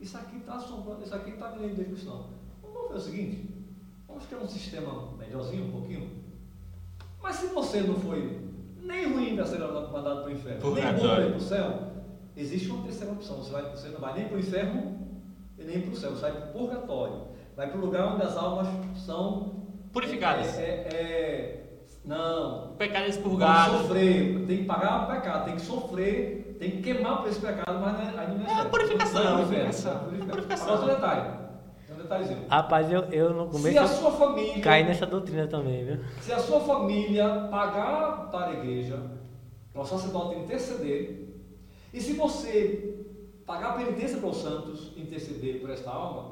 Isso 0.00 0.16
aqui 0.16 0.38
está 0.38 0.54
assombrando, 0.54 1.02
isso 1.02 1.14
aqui 1.14 1.32
está 1.32 1.50
me 1.50 1.68
dando 1.68 1.76
discussão. 1.76 2.30
Vamos 2.62 2.88
fazer 2.88 3.00
o 3.00 3.12
seguinte, 3.12 3.54
vamos 4.08 4.24
criar 4.24 4.38
um 4.40 4.48
sistema 4.48 5.12
melhorzinho 5.18 5.66
um 5.66 5.72
pouquinho. 5.72 6.10
Mas 7.22 7.36
se 7.36 7.48
você 7.48 7.82
não 7.82 7.96
foi 7.96 8.40
nem 8.80 9.12
ruim 9.12 9.36
para 9.36 9.44
ser 9.44 9.58
mandado 9.58 10.22
para 10.22 10.28
o 10.28 10.32
inferno, 10.32 10.74
nem 10.74 10.94
bom 10.94 11.00
para 11.00 11.26
ir 11.26 11.28
para 11.28 11.36
o 11.36 11.40
céu, 11.40 11.92
existe 12.34 12.70
uma 12.70 12.82
terceira 12.82 13.12
opção. 13.12 13.36
Você, 13.36 13.52
vai, 13.52 13.70
você 13.70 13.88
não 13.88 14.00
vai 14.00 14.14
nem 14.14 14.26
para 14.26 14.38
o 14.38 14.40
inferno 14.40 15.06
e 15.58 15.64
nem 15.64 15.82
para 15.82 15.90
o 15.90 15.96
céu, 15.96 16.12
você 16.12 16.22
vai 16.22 16.32
para 16.32 16.48
o 16.48 16.52
purgatório. 16.52 17.31
Vai 17.56 17.68
para 17.68 17.78
o 17.78 17.80
lugar 17.80 18.14
onde 18.14 18.22
as 18.22 18.36
almas 18.36 18.66
são 18.96 19.52
Purificadas. 19.92 20.58
é, 20.58 20.62
é, 20.62 20.94
é, 20.94 21.64
Não. 22.04 22.72
O 22.72 22.76
pecado 22.76 23.04
é 23.04 23.08
expurgado. 23.08 23.78
sofrer, 23.78 24.46
tem 24.46 24.56
que 24.58 24.64
pagar 24.64 25.04
o 25.04 25.14
pecado, 25.14 25.44
tem 25.44 25.54
que 25.56 25.60
sofrer, 25.62 26.56
tem 26.58 26.70
que 26.70 26.82
queimar 26.82 27.20
por 27.20 27.28
esse 27.28 27.40
pecado, 27.40 27.78
mas 27.78 27.92
não 27.92 28.00
é, 28.00 28.18
aí 28.18 28.38
não 28.38 28.46
é 28.46 28.50
É 28.50 28.54
a 28.62 28.64
purificação, 28.64 29.22
Não 29.24 29.30
é 29.30 29.42
a 29.42 29.46
purificação, 29.46 29.92
é 29.92 30.22
a 30.22 30.26
purificação. 30.26 30.74
Agora, 30.74 30.94
detalhe. 30.94 31.42
Tem 31.86 31.94
um 31.96 31.98
detalhezinho. 31.98 32.46
Rapaz, 32.48 32.90
eu, 32.90 33.02
eu 33.04 33.34
no 33.34 33.44
Se 33.46 33.52
começo 33.52 33.78
a 33.78 33.82
eu 33.82 33.88
sua 33.88 34.10
família. 34.12 34.62
caí 34.62 34.84
nessa 34.84 35.04
doutrina 35.06 35.46
também, 35.46 35.84
viu? 35.84 35.98
Se 36.22 36.32
a 36.32 36.38
sua 36.38 36.60
família 36.60 37.48
pagar 37.50 38.30
para 38.30 38.46
a 38.46 38.52
igreja, 38.54 38.98
para 39.74 39.82
o 39.82 39.84
sacerdote 39.84 40.38
interceder, 40.38 41.28
e 41.92 42.00
se 42.00 42.14
você 42.14 42.94
pagar 43.44 43.70
a 43.70 43.72
penitência 43.74 44.16
para 44.16 44.28
os 44.30 44.38
santos 44.38 44.92
interceder 44.96 45.60
por 45.60 45.68
esta 45.68 45.90
alma, 45.90 46.31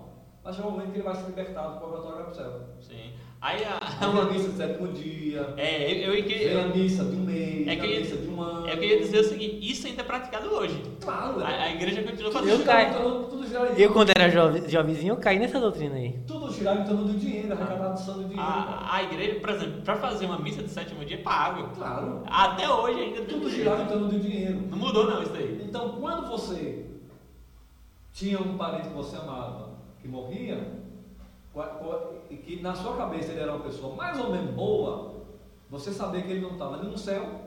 chegar 0.53 0.69
um 0.69 0.71
momento 0.73 0.91
que 0.93 0.97
ele 0.99 1.03
vai 1.05 1.15
ser 1.15 1.27
libertado 1.27 1.75
do 1.75 1.81
purgatório 1.81 2.15
vai 2.17 2.23
para 2.25 2.33
o 2.33 2.35
céu. 2.35 2.61
Sim. 2.81 3.11
Aí 3.41 3.65
a. 3.65 3.79
Vem 4.11 4.21
a 4.21 4.25
missa 4.27 4.49
de 4.51 4.57
sétimo 4.57 4.89
dia, 4.89 5.55
É, 5.57 5.91
eu, 6.07 6.13
eu, 6.15 6.23
vem 6.25 6.61
a 6.61 6.67
missa 6.69 7.05
de 7.05 7.17
um 7.17 7.21
mês, 7.25 7.67
É 7.67 7.73
a 7.73 7.77
que 7.77 7.87
eu 7.87 7.91
ia- 7.91 8.01
missa 8.01 8.17
de 8.19 8.29
um 8.29 8.43
ano. 8.43 8.69
eu 8.69 8.77
queria 8.79 8.99
dizer 8.99 9.19
o 9.21 9.25
seguinte: 9.25 9.71
isso 9.73 9.87
ainda 9.87 10.03
é 10.03 10.05
praticado 10.05 10.49
hoje. 10.55 10.83
Claro, 11.01 11.43
A, 11.43 11.51
é. 11.51 11.63
a 11.65 11.71
igreja 11.75 12.03
continua 12.03 12.31
fazendo. 12.33 12.61
Eu 12.61 12.65
caí. 12.67 12.93
Tudo 12.93 13.41
Eu, 13.79 13.93
quando 13.93 14.11
era 14.11 14.29
jove, 14.31 14.69
jovenzinho, 14.69 15.13
eu 15.15 15.17
caí 15.17 15.39
nessa 15.39 15.59
doutrina 15.59 15.95
aí. 15.97 16.19
Tudo 16.27 16.53
girar 16.53 16.81
em 16.81 16.85
torno 16.85 17.05
do 17.05 17.15
dinheiro, 17.19 17.53
arrecadação 17.53 18.15
do 18.19 18.25
dinheiro. 18.25 18.43
A, 18.43 18.97
a 18.97 19.03
igreja, 19.05 19.41
por 19.41 19.49
exemplo, 19.51 19.83
para 19.83 19.97
fazer 19.97 20.27
uma 20.27 20.39
missa 20.39 20.63
de 20.63 20.69
sétimo 20.69 21.03
dia 21.05 21.17
é 21.17 21.23
pago. 21.23 21.75
Claro. 21.75 22.23
Até 22.27 22.69
hoje 22.69 23.01
ainda 23.01 23.17
tem 23.23 23.27
Tudo 23.27 23.51
girar 23.51 23.81
em 23.81 23.87
torno 23.87 24.09
do 24.09 24.21
dinheiro. 24.21 24.61
Não 24.71 24.77
mudou 24.79 25.09
não 25.11 25.23
isso 25.23 25.33
daí. 25.33 25.63
Então, 25.67 25.93
quando 25.99 26.29
você 26.29 26.85
tinha 28.13 28.39
um 28.39 28.57
parente 28.59 28.89
que 28.89 28.95
você 28.95 29.17
amava 29.17 29.70
que 30.01 30.09
morria, 30.09 30.73
qua- 31.53 31.67
qua- 31.67 32.13
e 32.31 32.37
que 32.37 32.61
na 32.61 32.75
sua 32.75 32.97
cabeça 32.97 33.33
ele 33.33 33.41
era 33.41 33.53
uma 33.55 33.65
pessoa 33.65 33.95
mais 33.95 34.19
ou 34.19 34.31
menos 34.31 34.51
boa, 34.55 35.15
você 35.69 35.93
sabia 35.93 36.23
que 36.23 36.31
ele 36.31 36.41
não 36.41 36.53
estava 36.53 36.79
nem 36.79 36.91
no 36.91 36.99
céu 36.99 37.47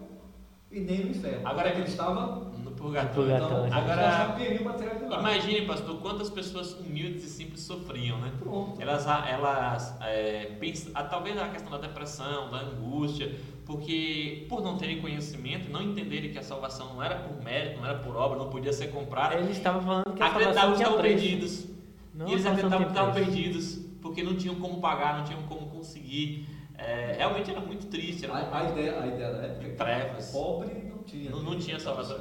e 0.72 0.80
nem 0.80 1.00
no 1.06 1.12
inferno. 1.12 1.48
Agora 1.48 1.72
que 1.72 1.78
ele 1.82 1.88
estava. 1.90 2.52
No 2.64 2.72
purgatório. 2.72 3.14
Purgatório. 3.14 3.68
Então, 3.68 3.78
Agora-. 3.78 5.20
Imagine, 5.20 5.66
pastor, 5.68 5.98
quantas 6.00 6.30
pessoas 6.30 6.74
humildes 6.80 7.24
e 7.26 7.30
simples 7.30 7.62
sofriam, 7.62 8.18
né? 8.20 8.32
Pronto. 8.40 8.82
Elas, 8.82 9.06
elas 9.06 9.96
é, 10.02 10.56
pensam, 10.60 10.92
talvez 11.10 11.38
a 11.38 11.50
questão 11.50 11.72
da 11.72 11.78
depressão, 11.78 12.50
da 12.50 12.60
angústia, 12.62 13.36
porque 13.66 14.46
por 14.50 14.62
não 14.62 14.78
terem 14.78 15.02
conhecimento, 15.02 15.70
não 15.70 15.82
entenderem 15.82 16.32
que 16.32 16.40
a 16.40 16.44
salvação 16.44 16.94
não 16.96 17.04
era 17.04 17.16
por 17.18 17.42
mérito, 17.44 17.80
não 17.80 17.86
era 17.88 18.00
por 18.00 18.16
obra, 18.16 18.38
não 18.38 18.50
podia 18.50 18.74
ser 18.74 18.88
comprada, 18.88 19.36
Ele 19.36 19.52
estava 19.52 19.82
falando 19.82 20.14
que 20.16 20.24
a 20.24 20.28
acreditavam 20.28 20.76
salvação 20.76 20.78
que 20.78 20.84
tinha 20.84 20.98
preço. 20.98 21.22
perdidos. 21.22 21.73
Não, 22.14 22.28
e 22.28 22.34
eles 22.34 22.46
estavam 22.46 23.14
perdidos, 23.14 23.76
porque 24.02 24.22
não 24.24 24.36
tinham 24.36 24.56
como 24.56 24.80
pagar, 24.80 25.18
não 25.18 25.24
tinham 25.26 25.42
como 25.44 25.68
conseguir. 25.68 26.48
É, 26.78 27.16
realmente 27.18 27.50
era 27.52 27.60
muito 27.62 27.88
triste, 27.88 28.26
era 28.26 28.34
A, 28.34 28.60
a 28.60 28.70
ideia, 28.70 29.02
a 29.02 29.08
ideia 29.08 29.32
da 29.32 29.44
época 29.44 29.66
é 29.68 29.70
Trevas. 29.76 30.30
o 30.30 30.32
pobre 30.34 30.74
não 30.90 31.04
tinha. 31.04 31.30
não, 31.32 31.42
não 31.44 31.58
tinha 31.60 31.80
salvação. 31.80 32.20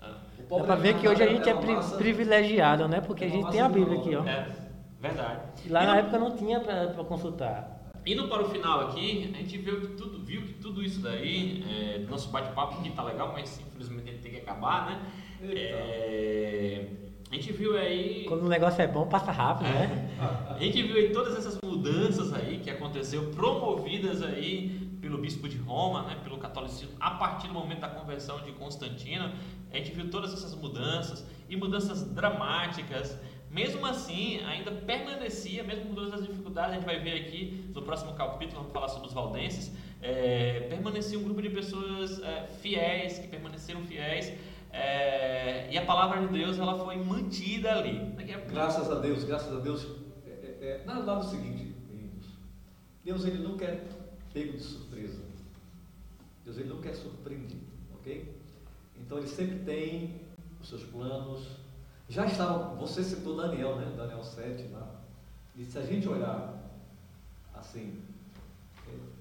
Ah, 0.00 0.16
Dá 0.48 0.62
pra 0.64 0.74
ver 0.74 0.98
que 0.98 1.08
hoje 1.08 1.22
a 1.22 1.28
gente 1.28 1.48
é 1.48 1.54
pri- 1.54 1.74
massa- 1.74 1.96
privilegiado, 1.96 2.86
né? 2.88 3.00
Porque 3.00 3.24
a 3.24 3.28
gente 3.28 3.50
tem 3.50 3.60
a 3.60 3.68
Bíblia 3.68 3.98
aqui, 3.98 4.14
ó. 4.14 4.24
É, 4.24 4.48
verdade. 5.00 5.40
E 5.64 5.68
lá 5.68 5.82
E 5.82 5.86
na 5.86 5.92
no- 5.94 5.98
época 6.00 6.18
não 6.18 6.36
tinha 6.36 6.60
pra, 6.60 6.88
pra 6.88 7.04
consultar. 7.04 7.72
Indo 8.06 8.28
para 8.28 8.42
o 8.42 8.48
final 8.50 8.80
aqui, 8.88 9.32
a 9.34 9.38
gente 9.38 9.56
viu 9.56 9.80
que 9.80 9.86
tudo, 9.96 10.22
viu 10.22 10.42
que 10.42 10.52
tudo 10.54 10.82
isso 10.82 11.00
daí, 11.00 11.64
é, 11.66 11.98
nosso 12.10 12.28
bate-papo 12.30 12.78
aqui 12.80 12.90
tá 12.90 13.02
legal, 13.02 13.32
mas 13.32 13.58
infelizmente 13.58 14.10
ele 14.10 14.18
tem 14.18 14.32
que 14.32 14.38
acabar, 14.40 14.86
né? 14.90 15.00
É, 15.42 16.84
a 17.34 17.36
gente 17.36 17.52
viu 17.52 17.76
aí. 17.76 18.24
Quando 18.28 18.44
o 18.44 18.48
negócio 18.48 18.80
é 18.80 18.86
bom, 18.86 19.08
passa 19.08 19.32
rápido, 19.32 19.68
né? 19.68 20.08
A 20.48 20.58
gente 20.60 20.80
viu 20.82 20.94
aí 20.94 21.10
todas 21.10 21.36
essas 21.36 21.58
mudanças 21.64 22.32
aí 22.32 22.60
que 22.62 22.70
aconteceu, 22.70 23.32
promovidas 23.32 24.22
aí 24.22 24.88
pelo 25.00 25.18
bispo 25.18 25.48
de 25.48 25.56
Roma, 25.56 26.02
né, 26.02 26.16
pelo 26.22 26.38
catolicismo, 26.38 26.94
a 27.00 27.10
partir 27.10 27.48
do 27.48 27.54
momento 27.54 27.80
da 27.80 27.88
conversão 27.88 28.40
de 28.42 28.52
Constantino. 28.52 29.32
A 29.72 29.76
gente 29.76 29.90
viu 29.90 30.08
todas 30.10 30.32
essas 30.32 30.54
mudanças 30.54 31.26
e 31.48 31.56
mudanças 31.56 32.04
dramáticas. 32.04 33.18
Mesmo 33.50 33.84
assim, 33.84 34.40
ainda 34.44 34.70
permanecia, 34.70 35.64
mesmo 35.64 35.86
com 35.86 35.94
todas 35.94 36.14
as 36.14 36.26
dificuldades, 36.26 36.70
a 36.70 36.74
gente 36.74 36.86
vai 36.86 37.00
ver 37.00 37.20
aqui 37.20 37.68
no 37.74 37.82
próximo 37.82 38.14
capítulo, 38.14 38.60
vamos 38.60 38.72
falar 38.72 38.88
sobre 38.88 39.08
os 39.08 39.12
valdenses, 39.12 39.72
é, 40.00 40.66
permanecia 40.70 41.18
um 41.18 41.22
grupo 41.24 41.42
de 41.42 41.50
pessoas 41.50 42.20
é, 42.22 42.46
fiéis, 42.60 43.18
que 43.18 43.26
permaneceram 43.26 43.82
fiéis, 43.82 44.32
é, 44.74 45.68
e 45.72 45.78
a 45.78 45.84
palavra 45.84 46.26
de 46.26 46.32
Deus 46.32 46.58
ela 46.58 46.78
foi 46.84 46.96
mantida 46.96 47.72
ali. 47.76 47.98
Graças 48.48 48.90
a 48.90 48.96
Deus, 49.00 49.24
graças 49.24 49.52
a 49.56 49.60
Deus. 49.60 49.86
É, 50.26 50.30
é, 50.30 50.80
é, 50.82 50.84
na 50.84 50.94
verdade 50.94 51.20
é 51.24 51.26
o 51.26 51.30
seguinte. 51.30 51.74
Deus 53.04 53.24
ele 53.24 53.42
não 53.46 53.56
quer 53.56 53.86
pego 54.32 54.52
de 54.52 54.62
surpresa. 54.62 55.22
Deus 56.44 56.56
ele 56.58 56.68
não 56.70 56.80
quer 56.80 56.94
surpreender, 56.94 57.58
ok? 57.94 58.34
Então 58.98 59.18
ele 59.18 59.28
sempre 59.28 59.58
tem 59.60 60.20
os 60.60 60.68
seus 60.68 60.82
planos. 60.84 61.46
Já 62.08 62.26
estava, 62.26 62.74
você 62.76 63.02
citou 63.02 63.36
Daniel, 63.36 63.76
né? 63.76 63.92
Daniel 63.96 64.22
7 64.24 64.68
lá. 64.72 65.00
E 65.56 65.64
se 65.64 65.78
a 65.78 65.82
gente 65.82 66.08
olhar 66.08 66.54
assim, 67.54 68.00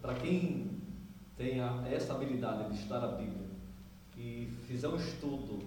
para 0.02 0.14
quem 0.16 0.72
tem 1.38 1.60
a- 1.60 1.84
essa 1.92 2.14
habilidade 2.14 2.70
de 2.70 2.76
estudar 2.76 3.04
a 3.04 3.08
Bíblia 3.10 3.48
e 4.18 4.53
fizer 4.74 4.88
um 4.88 4.96
estudo 4.96 5.60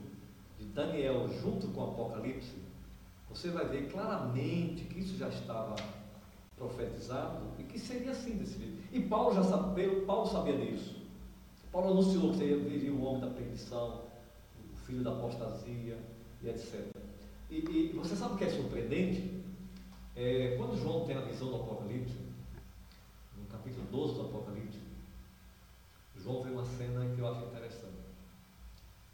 de 0.58 0.64
Daniel 0.66 1.28
junto 1.40 1.68
com 1.68 1.80
o 1.80 1.90
Apocalipse, 1.90 2.56
você 3.28 3.50
vai 3.50 3.64
ver 3.68 3.88
claramente 3.88 4.84
que 4.84 4.98
isso 4.98 5.16
já 5.16 5.28
estava 5.28 5.76
profetizado 6.56 7.46
e 7.56 7.62
que 7.62 7.78
seria 7.78 8.10
assim 8.10 8.36
desse 8.36 8.58
jeito. 8.58 8.82
E 8.92 9.00
Paulo 9.02 9.32
já 9.32 9.44
sabia, 9.44 10.04
Paulo 10.04 10.26
sabia 10.26 10.58
disso. 10.58 10.96
Paulo 11.70 11.92
anunciou 11.92 12.32
que 12.32 12.38
viria 12.38 12.92
o 12.92 13.04
homem 13.04 13.20
da 13.20 13.28
perdição, 13.28 14.02
o 14.72 14.76
filho 14.76 15.04
da 15.04 15.12
apostasia 15.12 15.98
e 16.42 16.48
etc. 16.48 16.90
E, 17.48 17.58
e 17.58 17.92
você 17.94 18.16
sabe 18.16 18.34
o 18.34 18.36
que 18.36 18.44
é 18.44 18.50
surpreendente? 18.50 19.40
É, 20.16 20.56
quando 20.56 20.76
João 20.80 21.06
tem 21.06 21.16
a 21.16 21.20
visão 21.20 21.48
do 21.50 21.56
Apocalipse, 21.56 22.16
no 23.36 23.44
capítulo 23.44 23.86
12 23.92 24.14
do 24.14 24.20
Apocalipse, 24.22 24.80
João 26.16 26.42
vê 26.42 26.50
uma 26.50 26.64
cena 26.64 27.14
que 27.14 27.20
eu 27.20 27.28
acho 27.28 27.44
interessante. 27.44 28.05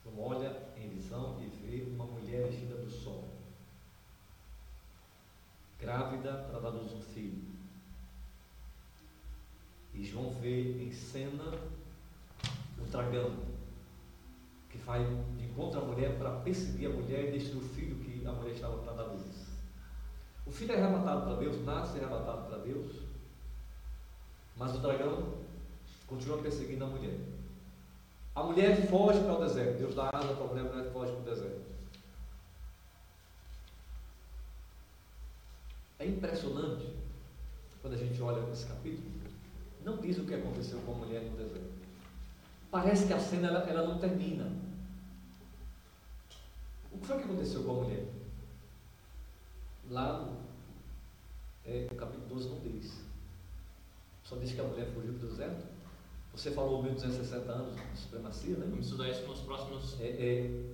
João 0.04 0.20
olha 0.20 0.72
em 0.76 0.88
visão 0.88 1.40
e 1.40 1.46
vê 1.46 1.82
uma 1.84 2.04
mulher 2.04 2.48
vestida 2.48 2.74
do 2.74 2.90
sol, 2.90 3.28
grávida 5.78 6.32
para 6.50 6.60
dar 6.60 6.70
luz 6.70 6.92
um 6.92 7.02
filho. 7.02 7.42
E 9.94 10.04
João 10.04 10.30
vê 10.30 10.82
em 10.82 10.92
cena 10.92 11.44
o 12.78 12.84
dragão, 12.90 13.36
que 14.70 14.78
vai 14.78 15.04
de 15.36 15.44
encontro 15.44 15.80
à 15.80 15.84
mulher 15.84 16.18
para 16.18 16.40
perseguir 16.40 16.90
a 16.90 16.92
mulher 16.92 17.28
e 17.28 17.38
destruir 17.38 17.62
o 17.62 17.68
filho 17.68 17.96
que 17.96 18.26
a 18.26 18.32
mulher 18.32 18.54
estava 18.54 18.78
para 18.78 18.94
dar 18.94 19.04
luz. 19.04 19.46
O 20.46 20.50
filho 20.50 20.72
é 20.72 20.82
arrebatado 20.82 21.22
para 21.22 21.36
Deus, 21.36 21.64
nasce 21.64 21.98
arrebatado 21.98 22.48
para 22.48 22.58
Deus, 22.58 23.02
mas 24.56 24.74
o 24.74 24.78
dragão 24.78 25.38
continua 26.06 26.38
perseguindo 26.38 26.84
a 26.84 26.88
mulher. 26.88 27.18
A 28.34 28.42
mulher 28.42 28.88
foge 28.88 29.20
para 29.20 29.38
o 29.38 29.46
deserto. 29.46 29.78
Deus 29.78 29.94
dá 29.94 30.08
asa 30.12 30.34
para 30.34 30.44
a 30.44 30.48
mulher, 30.48 30.66
a 30.66 30.72
mulher 30.74 30.92
foge 30.92 31.12
para 31.12 31.20
o 31.20 31.24
deserto. 31.24 31.72
É 35.98 36.06
impressionante 36.06 36.96
quando 37.80 37.94
a 37.94 37.96
gente 37.96 38.20
olha 38.22 38.50
esse 38.50 38.66
capítulo. 38.66 39.10
Não 39.84 39.98
diz 39.98 40.18
o 40.18 40.24
que 40.24 40.34
aconteceu 40.34 40.80
com 40.80 40.92
a 40.92 40.96
mulher 40.96 41.22
no 41.22 41.36
deserto. 41.36 41.70
Parece 42.70 43.06
que 43.06 43.12
a 43.12 43.20
cena 43.20 43.48
ela, 43.48 43.60
ela 43.68 43.86
não 43.86 43.98
termina. 43.98 44.50
O 46.90 46.98
que 46.98 47.06
foi 47.06 47.18
que 47.18 47.24
aconteceu 47.24 47.62
com 47.64 47.70
a 47.70 47.84
mulher? 47.84 48.06
Lá 49.90 50.20
no, 50.20 50.38
é, 51.66 51.88
no 51.90 51.96
capítulo 51.96 52.26
12 52.28 52.48
não 52.48 52.60
diz. 52.60 52.92
Só 54.24 54.36
diz 54.36 54.52
que 54.52 54.60
a 54.60 54.64
mulher 54.64 54.86
fugiu 54.94 55.12
para 55.14 55.26
o 55.26 55.30
deserto. 55.30 55.71
Você 56.34 56.50
falou 56.50 56.82
1260 56.82 57.52
anos 57.52 57.76
de 57.76 57.98
supremacia, 57.98 58.56
né? 58.56 58.66
Vamos 58.68 58.86
estudar 58.86 59.08
isso 59.10 59.26
nos 59.26 59.40
próximos. 59.40 60.00
É, 60.00 60.06
é, 60.06 60.72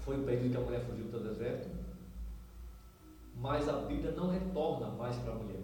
foi 0.00 0.18
o 0.18 0.24
período 0.24 0.50
que 0.50 0.56
a 0.56 0.60
mulher 0.60 0.80
fugiu 0.86 1.06
para 1.06 1.20
o 1.20 1.22
deserto, 1.22 1.68
mas 3.34 3.68
a 3.68 3.80
Bíblia 3.80 4.12
não 4.12 4.30
retorna 4.30 4.88
mais 4.88 5.16
para 5.16 5.32
a 5.32 5.36
mulher. 5.36 5.60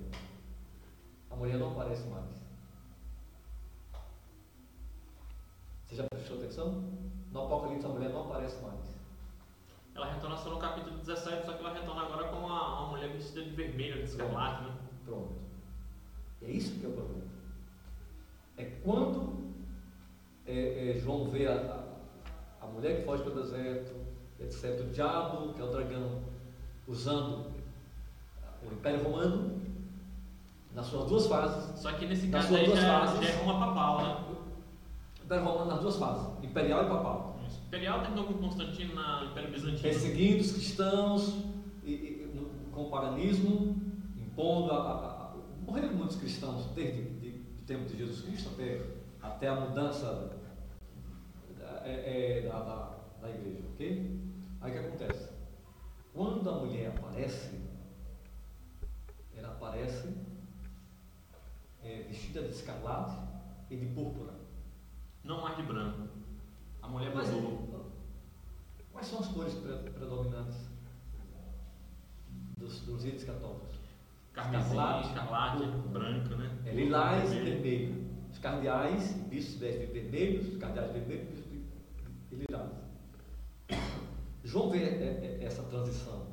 A 1.31 1.37
mulher 1.37 1.59
não 1.59 1.73
aparece 1.73 2.07
mais. 2.09 2.43
Você 5.87 5.97
já 5.97 6.05
prestou 6.11 6.37
atenção? 6.37 6.85
No 7.33 7.47
Apocalipse 7.47 7.87
a 7.87 7.89
mulher 7.89 8.11
não 8.11 8.31
aparece 8.31 8.63
mais. 8.63 8.81
Ela 9.95 10.13
retorna 10.13 10.37
só 10.37 10.51
no 10.51 10.59
capítulo 10.59 10.99
17, 10.99 11.47
só 11.47 11.55
que 11.55 11.61
ela 11.65 11.73
retorna 11.73 12.03
agora 12.03 12.29
com 12.29 12.37
uma, 12.37 12.81
uma 12.81 12.91
mulher 12.91 13.11
vestida 13.11 13.43
de 13.43 13.51
vermelho, 13.51 13.99
de 13.99 14.05
escarlate, 14.05 14.65
né? 14.65 14.77
Pronto. 15.05 15.35
É 16.43 16.51
isso 16.51 16.79
que 16.79 16.85
é 16.85 16.89
o 16.89 16.93
problema. 16.93 17.32
É 18.57 18.65
quando 18.85 19.43
é, 20.47 20.91
é, 20.97 21.01
João 21.01 21.29
vê 21.29 21.47
a, 21.47 21.85
a, 22.61 22.67
mulher 22.67 22.99
que 23.01 23.05
foge 23.07 23.23
para 23.23 23.33
o 23.33 23.43
deserto, 23.43 23.95
etc. 24.41 24.81
O 24.81 24.91
diabo, 24.91 25.53
que 25.55 25.61
é 25.61 25.65
o 25.65 25.71
dragão, 25.71 26.21
usando 26.87 27.53
o 28.63 28.73
Império 28.73 29.03
Romano, 29.05 29.61
Nas 30.75 30.87
suas 30.87 31.09
duas 31.09 31.27
fases. 31.27 31.79
Só 31.81 31.93
que 31.93 32.07
nesse 32.07 32.29
caso 32.29 32.55
aí 32.55 32.67
duas 32.67 32.81
já, 32.81 33.01
fases. 33.07 33.21
já 33.27 33.29
é 33.35 33.45
Roma 33.45 33.67
papal, 33.67 34.03
né? 34.03 34.25
Da 35.27 35.41
Roma 35.41 35.65
nas 35.67 35.81
duas 35.81 35.97
fases, 35.97 36.45
imperial 36.45 36.85
e 36.85 36.89
papal. 36.89 37.39
Isso. 37.47 37.61
Imperial 37.69 38.01
terminou 38.01 38.25
com 38.27 38.35
Constantino 38.35 38.95
na 38.95 39.25
Império 39.31 39.51
Bizantino. 39.51 39.81
Perseguindo 39.83 40.41
os 40.43 40.53
cristãos 40.53 41.35
e, 41.85 41.91
e, 41.93 42.31
no- 42.35 42.71
com 42.71 42.83
o 42.85 42.91
paganismo, 42.91 43.77
impondo 44.17 44.73
a, 44.73 44.77
a, 44.77 44.93
a- 44.93 45.35
morreram 45.67 45.95
muitos 45.95 46.17
cristãos 46.17 46.67
desde 46.75 47.12
tempo 47.73 47.89
de 47.89 47.97
Jesus 47.97 48.21
Cristo 48.23 48.51
até, 48.51 48.81
até 49.23 49.49
a 49.49 49.55
mudança 49.61 50.39
da, 51.59 51.83
é, 51.87 52.41
é, 52.45 52.49
da, 52.49 52.59
da, 52.61 52.99
da 53.23 53.31
igreja, 53.31 53.63
ok? 53.73 54.21
Aí 54.61 54.71
o 54.71 54.75
que 54.75 54.87
acontece? 54.87 55.29
Quando 56.13 56.51
a 56.51 56.59
mulher 56.59 56.89
aparece, 56.89 57.59
ela 59.35 59.49
aparece 59.49 60.15
é, 61.83 62.03
vestida 62.03 62.43
de 62.43 62.51
escarlate 62.51 63.17
e 63.71 63.77
de 63.77 63.87
púrpura. 63.87 64.35
Não 65.25 65.41
mais 65.41 65.57
de 65.57 65.63
branco. 65.63 66.09
A 66.83 66.89
mulher 66.89 67.15
Mas, 67.15 67.31
mudou. 67.31 67.91
quais 68.93 69.07
são 69.07 69.21
as 69.21 69.29
cores 69.29 69.55
pre- 69.55 69.91
predominantes 69.91 70.59
dos, 72.59 72.81
dos 72.81 73.05
ídolos 73.05 73.25
católicos? 73.25 73.82
Carmesim, 74.33 74.71
Escarlate. 74.71 75.65
branco, 75.93 76.35
né? 76.37 76.51
É 76.67 76.73
lilás 76.73 77.25
e 77.33 77.35
Vermelho. 77.37 77.63
vermelho. 77.63 78.03
Os 78.33 78.39
cardeais, 78.39 79.13
bispos 79.29 79.57
vestem 79.57 79.87
de 79.87 79.93
vermelho, 79.93 80.41
os 80.41 80.57
cardeais 80.57 80.91
vermelhos, 80.93 81.29
bispos 81.29 82.31
de 82.31 82.37
lilás. 82.37 82.71
João 84.45 84.71
vê 84.71 84.79
é, 84.79 85.39
é, 85.41 85.45
essa 85.45 85.63
transição. 85.65 86.27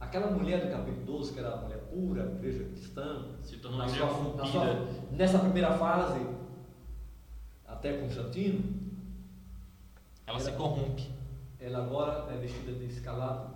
Aquela 0.00 0.30
mulher 0.30 0.64
do 0.64 0.70
capítulo 0.72 1.04
12, 1.06 1.32
que 1.32 1.38
era 1.38 1.54
a 1.54 1.56
mulher 1.56 1.78
pura, 1.90 2.22
a 2.24 2.32
igreja 2.34 2.64
cristã, 2.64 3.26
Se 3.42 3.56
tornou 3.58 3.78
na 3.78 3.88
sua- 3.88 4.46
sua- 4.46 4.88
nessa 5.12 5.38
primeira 5.38 5.72
fase, 5.78 6.20
até 7.66 7.98
Constantino, 7.98 8.64
Ela 10.26 10.40
se 10.40 10.52
corrompe. 10.52 11.08
ela 11.60 11.78
agora 11.84 12.32
é 12.32 12.36
vestida 12.38 12.72
de 12.72 12.86
escalado 12.86 13.53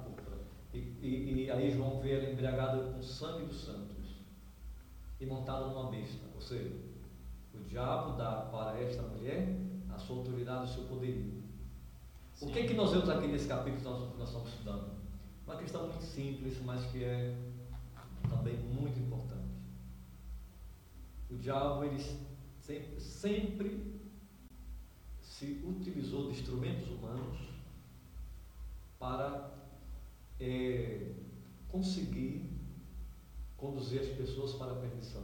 e. 0.72 0.78
E, 0.78 1.44
e, 1.44 1.50
aí 1.50 1.70
João 1.70 2.00
vê 2.00 2.12
ela 2.12 2.30
embriagada 2.30 2.92
com 2.92 2.98
o 2.98 3.02
sangue 3.02 3.46
dos 3.46 3.64
santos 3.64 4.16
e 5.20 5.26
montada 5.26 5.66
numa 5.66 5.90
besta. 5.90 6.26
Ou 6.34 6.40
seja, 6.40 6.72
o 7.54 7.58
diabo 7.64 8.16
dá 8.16 8.48
para 8.52 8.80
esta 8.80 9.02
mulher 9.02 9.56
a 9.90 9.98
sua 9.98 10.16
autoridade 10.16 10.66
e 10.66 10.70
o 10.70 10.74
seu 10.74 10.84
poderio. 10.84 11.42
O 12.40 12.46
que, 12.46 12.68
que 12.68 12.74
nós 12.74 12.92
vemos 12.92 13.08
aqui 13.08 13.26
nesse 13.26 13.48
capítulo 13.48 13.80
que 13.80 13.84
nós, 13.84 14.18
nós 14.18 14.28
estamos 14.28 14.48
estudando? 14.50 14.90
Uma 15.44 15.56
questão 15.56 15.88
muito 15.88 16.02
simples, 16.02 16.60
mas 16.64 16.84
que 16.86 17.02
é 17.02 17.34
também 18.28 18.56
muito 18.58 18.98
importante. 19.00 19.48
O 21.30 21.36
diabo 21.36 21.84
ele 21.84 21.98
sempre, 22.60 23.00
sempre 23.00 24.00
se 25.20 25.64
utilizou 25.66 26.30
de 26.30 26.38
instrumentos 26.38 26.88
humanos 26.88 27.38
para 28.98 29.57
eh, 30.40 31.12
conseguir 31.68 32.50
conduzir 33.56 34.00
as 34.00 34.08
pessoas 34.08 34.52
para 34.52 34.72
a 34.72 34.76
perdição. 34.76 35.22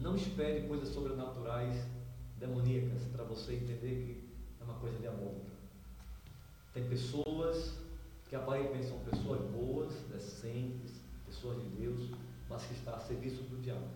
Não 0.00 0.16
espere 0.16 0.66
coisas 0.66 0.88
sobrenaturais, 0.88 1.76
demoníacas, 2.38 3.02
para 3.12 3.24
você 3.24 3.54
entender 3.54 4.04
que 4.04 4.28
é 4.60 4.64
uma 4.64 4.74
coisa 4.74 4.98
diabólica. 4.98 5.52
Tem 6.74 6.86
pessoas 6.88 7.78
que 8.28 8.36
aparentemente 8.36 8.86
são 8.86 8.98
pessoas 9.00 9.40
boas, 9.50 9.94
decentes, 10.12 11.00
pessoas 11.24 11.62
de 11.62 11.68
Deus, 11.70 12.10
mas 12.48 12.64
que 12.64 12.74
estão 12.74 12.94
a 12.94 13.00
serviço 13.00 13.42
do 13.44 13.60
diabo. 13.62 13.86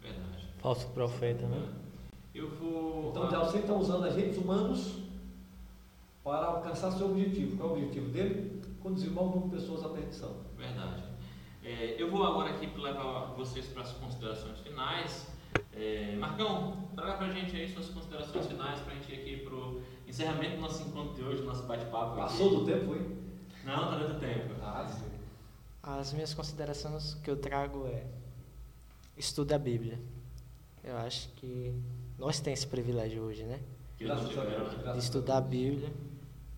Verdade. 0.00 0.48
Falso 0.58 0.88
profeta, 0.88 1.46
né? 1.46 1.74
Eu 2.34 2.48
vou. 2.56 3.10
Então 3.10 3.26
o 3.26 3.28
diabo 3.28 3.46
sempre 3.46 3.60
está 3.62 3.74
usando 3.74 4.04
agentes 4.04 4.38
humanos 4.38 5.09
para 6.22 6.46
alcançar 6.46 6.92
seu 6.92 7.10
objetivo. 7.10 7.56
Qual 7.56 7.70
é 7.70 7.72
o 7.72 7.76
objetivo 7.76 8.08
dele? 8.10 8.62
Conduzir 8.80 9.10
o 9.10 9.14
maior 9.14 9.34
número 9.34 9.50
de 9.50 9.56
pessoas 9.56 9.84
à 9.84 9.88
perdição. 9.88 10.36
Verdade. 10.56 11.02
É, 11.62 11.96
eu 11.98 12.10
vou 12.10 12.24
agora 12.24 12.50
aqui 12.50 12.66
levar 12.78 13.34
vocês 13.36 13.66
para 13.66 13.82
as 13.82 13.92
considerações 13.92 14.58
finais. 14.60 15.26
É, 15.72 16.16
Marcão, 16.16 16.88
traga 16.94 17.14
pra 17.14 17.30
gente 17.30 17.54
aí 17.56 17.68
suas 17.68 17.88
considerações 17.88 18.46
finais 18.46 18.80
pra 18.80 18.94
gente 18.94 19.12
ir 19.12 19.20
aqui 19.20 19.36
pro 19.44 19.82
encerramento 20.06 20.56
do 20.56 20.62
nosso 20.62 20.82
encontro 20.82 21.14
de 21.14 21.22
hoje, 21.22 21.42
do 21.42 21.46
nosso 21.46 21.64
bate-papo. 21.64 22.12
aqui. 22.12 22.20
Passou 22.20 22.60
do 22.60 22.66
tempo, 22.66 22.86
foi? 22.86 23.16
Não, 23.64 23.90
tá 23.90 23.98
dando 23.98 24.18
tempo. 24.20 24.54
Ah, 24.62 24.86
sim. 24.88 25.10
As 25.82 26.12
minhas 26.12 26.34
considerações 26.34 27.14
que 27.14 27.30
eu 27.30 27.36
trago 27.36 27.86
é 27.86 28.06
estuda 29.16 29.56
a 29.56 29.58
Bíblia. 29.58 29.98
Eu 30.82 30.96
acho 30.98 31.28
que 31.36 31.74
nós 32.18 32.40
temos 32.40 32.60
esse 32.60 32.66
privilégio 32.66 33.22
hoje, 33.22 33.44
né? 33.44 33.60
A 34.00 34.14
né? 34.14 34.92
De 34.92 34.98
estudar 34.98 35.38
a 35.38 35.40
Bíblia 35.42 35.92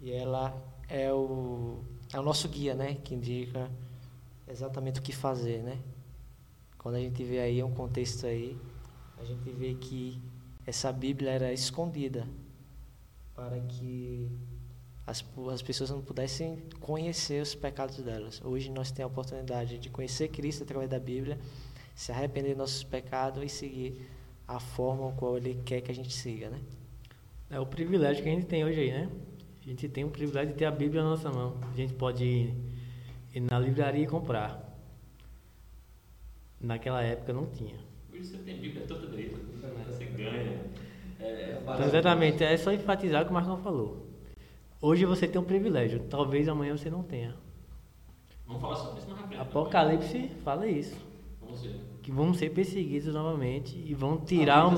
e 0.03 0.11
ela 0.11 0.53
é 0.89 1.13
o 1.13 1.79
é 2.13 2.19
o 2.19 2.23
nosso 2.23 2.49
guia, 2.49 2.75
né? 2.75 2.97
Que 3.03 3.15
indica 3.15 3.71
exatamente 4.47 5.01
o 5.01 5.03
que 5.03 5.13
fazer, 5.13 5.63
né? 5.63 5.79
Quando 6.77 6.97
a 6.97 7.01
gente 7.01 7.23
vê 7.25 7.39
aí 7.39 7.63
um 7.63 7.73
contexto 7.73 8.27
aí, 8.27 8.59
a 9.19 9.25
gente 9.25 9.49
vê 9.51 9.75
que 9.75 10.21
essa 10.67 10.93
Bíblia 10.93 11.31
era 11.31 11.53
escondida 11.53 12.27
para 13.35 13.59
que 13.61 14.29
as, 15.07 15.25
as 15.53 15.63
pessoas 15.63 15.91
não 15.91 16.03
pudessem 16.03 16.59
conhecer 16.81 17.41
os 17.41 17.55
pecados 17.55 17.97
delas. 17.99 18.43
Hoje 18.45 18.71
nós 18.71 18.91
temos 18.91 19.11
a 19.11 19.13
oportunidade 19.13 19.79
de 19.79 19.89
conhecer 19.89 20.29
Cristo 20.29 20.65
através 20.65 20.91
da 20.91 20.99
Bíblia, 20.99 21.39
se 21.95 22.13
arrepender 22.13 22.51
dos 22.51 22.59
nossos 22.59 22.83
pecados 22.83 23.43
e 23.43 23.49
seguir 23.49 24.07
a 24.47 24.59
forma 24.59 25.13
qual 25.13 25.37
Ele 25.37 25.61
quer 25.65 25.81
que 25.81 25.91
a 25.91 25.95
gente 25.95 26.13
siga, 26.13 26.51
né? 26.51 26.61
É 27.49 27.61
o 27.61 27.67
privilégio 27.67 28.23
que 28.23 28.29
a 28.29 28.33
gente 28.33 28.47
tem 28.47 28.65
hoje 28.65 28.81
aí, 28.81 28.91
né? 28.91 29.11
A 29.65 29.69
gente 29.69 29.89
tem 29.89 30.05
o 30.05 30.09
privilégio 30.11 30.53
de 30.53 30.59
ter 30.59 30.65
a 30.65 30.71
Bíblia 30.71 31.03
na 31.03 31.11
nossa 31.11 31.31
mão. 31.31 31.57
A 31.73 31.77
gente 31.77 31.93
pode 31.95 32.25
ir, 32.25 32.55
ir 33.35 33.41
na 33.41 33.59
livraria 33.59 34.03
e 34.03 34.07
comprar. 34.07 34.61
Naquela 36.61 37.03
época 37.03 37.33
não 37.33 37.47
tinha. 37.47 37.77
Hoje 38.13 38.25
você 38.25 38.39
tem 38.39 38.57
Bíblia 38.59 38.85
toda 38.87 39.07
direita, 39.07 39.37
né? 39.37 39.85
você 39.89 40.05
ganha. 40.05 40.61
É, 41.21 41.59
Então, 41.63 41.85
exatamente, 41.87 42.43
é 42.43 42.57
só 42.57 42.73
enfatizar 42.73 43.23
o 43.23 43.25
que 43.25 43.31
o 43.31 43.35
Marcão 43.35 43.57
falou. 43.59 44.07
Hoje 44.81 45.05
você 45.05 45.29
tem 45.29 45.41
um 45.41 45.45
privilégio, 45.45 46.01
talvez 46.11 46.49
amanhã 46.49 46.77
você 46.77 46.91
não 46.91 47.03
tenha. 47.05 47.37
vamos 48.47 48.61
falar 48.61 48.75
sobre 48.77 48.99
isso 48.99 49.09
mais 49.09 49.21
rápido. 49.21 49.41
Apocalipse 49.41 50.29
fala 50.45 50.67
isso. 50.67 50.97
Vamos 51.41 51.63
ver. 51.63 51.81
Que 52.03 52.11
vamos 52.11 52.39
ser 52.39 52.51
perseguidos 52.51 53.15
novamente 53.15 53.77
e 53.87 53.95
vão 53.95 54.19
tirar, 54.19 54.67
um, 54.67 54.75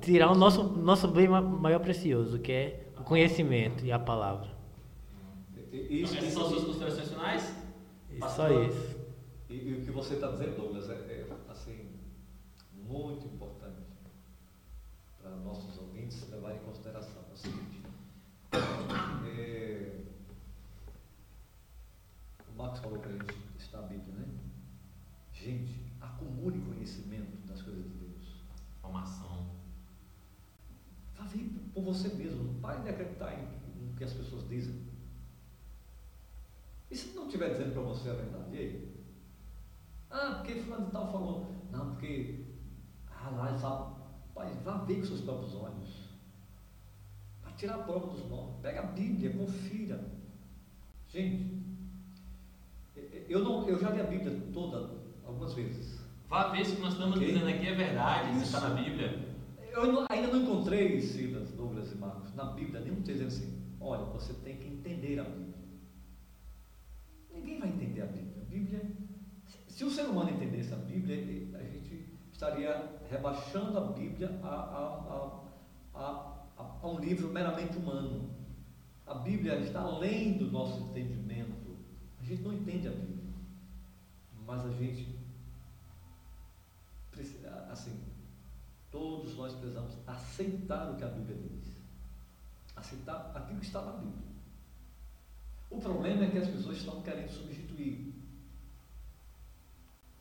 tirar 0.00 0.32
o 0.32 0.34
nosso, 0.34 0.62
nosso 0.62 1.06
bem 1.08 1.28
ma- 1.28 1.42
maior 1.42 1.78
precioso, 1.80 2.38
que 2.38 2.50
é 2.50 2.86
conhecimento 3.10 3.84
e 3.84 3.90
a 3.90 3.98
palavra. 3.98 4.48
Isso, 5.72 6.14
Então, 6.14 6.18
essas 6.18 6.32
são 6.32 6.48
suas 6.48 6.64
considerações 6.64 7.08
finais? 7.08 7.54
Só 8.36 8.48
isso. 8.62 9.00
E, 9.48 9.54
e 9.54 9.74
o 9.74 9.84
que 9.84 9.90
você 9.90 10.14
está 10.14 10.30
dizendo, 10.30 10.56
Douglas, 10.56 10.88
é, 10.88 10.94
é, 10.94 11.26
assim, 11.48 11.90
muito 12.72 13.26
importante 13.26 13.82
para 15.20 15.30
nossos 15.38 15.76
ouvintes 15.78 16.30
levarem 16.30 16.58
em 16.58 16.60
consideração. 16.60 17.24
É 17.28 17.32
o 17.32 17.36
seguinte, 17.36 17.82
é, 19.36 20.02
o 22.48 22.56
Marcos 22.56 22.78
falou 22.78 23.00
para 23.00 23.10
a 23.10 23.12
gente 23.12 23.34
estudar 23.58 23.80
a 23.80 23.88
Bíblia, 23.88 24.14
né? 24.14 24.28
Gente, 25.32 25.74
acumule 26.00 26.60
conhecimento 26.60 27.44
das 27.48 27.60
coisas 27.60 27.82
de 27.82 27.90
Deus. 27.90 28.44
Formação. 28.80 29.50
Vá 31.18 31.26
por 31.82 31.94
você 31.94 32.08
mesmo, 32.14 32.44
não 32.44 32.54
pare 32.60 32.82
de 32.82 32.88
acreditar 32.90 33.32
em, 33.34 33.84
no 33.88 33.94
que 33.96 34.04
as 34.04 34.12
pessoas 34.12 34.46
dizem. 34.48 34.74
E 36.90 36.96
se 36.96 37.14
não 37.14 37.26
estiver 37.26 37.50
dizendo 37.50 37.72
para 37.72 37.82
você 37.82 38.10
a 38.10 38.14
verdade, 38.14 38.54
e 38.56 38.58
aí? 38.58 38.90
Ah, 40.10 40.34
porque 40.38 40.60
fulano 40.60 40.86
de 40.86 40.92
tal 40.92 41.10
falou. 41.10 41.64
Não, 41.70 41.90
porque. 41.90 42.44
Ah, 43.08 43.30
lá 43.30 43.56
sabe. 43.56 43.94
Pai, 44.34 44.52
vá 44.64 44.78
ver 44.78 44.96
com 45.00 45.04
seus 45.06 45.20
próprios 45.20 45.54
olhos. 45.54 46.08
Vai 47.42 47.52
tirar 47.54 47.76
a 47.76 47.82
prova 47.84 48.08
dos 48.08 48.28
nomes. 48.28 48.56
Pega 48.60 48.80
a 48.80 48.86
Bíblia, 48.86 49.32
confira. 49.32 50.04
Gente, 51.08 51.60
eu, 53.28 53.44
não, 53.44 53.68
eu 53.68 53.78
já 53.78 53.90
li 53.90 54.00
a 54.00 54.04
Bíblia 54.04 54.40
toda 54.52 54.90
algumas 55.24 55.54
vezes. 55.54 56.00
Vá 56.28 56.48
ver 56.48 56.64
se 56.64 56.72
o 56.72 56.76
que 56.76 56.82
nós 56.82 56.92
estamos 56.94 57.16
Ok. 57.16 57.26
dizendo 57.32 57.48
aqui 57.48 57.66
é 57.68 57.74
verdade, 57.74 58.36
se 58.38 58.44
está 58.44 58.60
na 58.68 58.74
Bíblia. 58.74 59.28
Eu 59.72 59.92
não- 59.92 60.06
ainda 60.10 60.28
não 60.28 60.42
encontrei, 60.42 61.00
Silas, 61.00 61.49
Douglas 61.60 61.92
e 61.92 61.96
Marcos, 61.96 62.34
na 62.34 62.44
Bíblia, 62.46 62.80
nenhum 62.80 63.02
texto 63.02 63.26
dizendo 63.26 63.28
assim: 63.28 63.76
olha, 63.80 64.04
você 64.04 64.32
tem 64.32 64.56
que 64.56 64.66
entender 64.66 65.18
a 65.20 65.24
Bíblia. 65.24 65.60
Ninguém 67.30 67.60
vai 67.60 67.68
entender 67.68 68.00
a 68.00 68.06
Bíblia. 68.06 68.42
A 68.42 68.44
Bíblia, 68.46 68.90
se 69.68 69.84
o 69.84 69.90
ser 69.90 70.06
humano 70.06 70.30
entendesse 70.30 70.72
a 70.72 70.76
Bíblia, 70.76 71.16
a 71.58 71.62
gente 71.62 72.18
estaria 72.32 72.98
rebaixando 73.10 73.76
a 73.76 73.92
Bíblia 73.92 74.40
a, 74.42 74.48
a, 74.48 75.98
a, 75.98 76.46
a, 76.56 76.88
um 76.88 76.98
livro 76.98 77.28
meramente 77.28 77.76
humano. 77.76 78.30
A 79.06 79.14
Bíblia 79.14 79.58
está 79.58 79.80
além 79.80 80.38
do 80.38 80.50
nosso 80.50 80.80
entendimento. 80.88 81.76
A 82.18 82.24
gente 82.24 82.42
não 82.42 82.54
entende 82.54 82.88
a 82.88 82.92
Bíblia. 82.92 83.34
mas 84.46 84.64
a 84.64 84.70
gente, 84.70 85.18
assim, 87.70 88.09
todos 88.90 89.36
nós 89.36 89.52
precisamos 89.54 89.96
aceitar 90.06 90.90
o 90.90 90.96
que 90.96 91.04
a 91.04 91.08
Bíblia 91.08 91.36
diz. 91.36 91.70
Aceitar 92.76 93.32
aquilo 93.34 93.60
que 93.60 93.66
está 93.66 93.82
na 93.82 93.92
Bíblia. 93.92 94.30
O 95.70 95.78
problema 95.78 96.24
é 96.24 96.30
que 96.30 96.38
as 96.38 96.48
pessoas 96.48 96.78
estão 96.78 97.00
querendo 97.02 97.30
substituir 97.30 98.12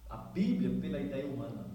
a 0.09 0.17
Bíblia 0.17 0.79
pela 0.79 0.99
ideia 0.99 1.25
humana. 1.25 1.65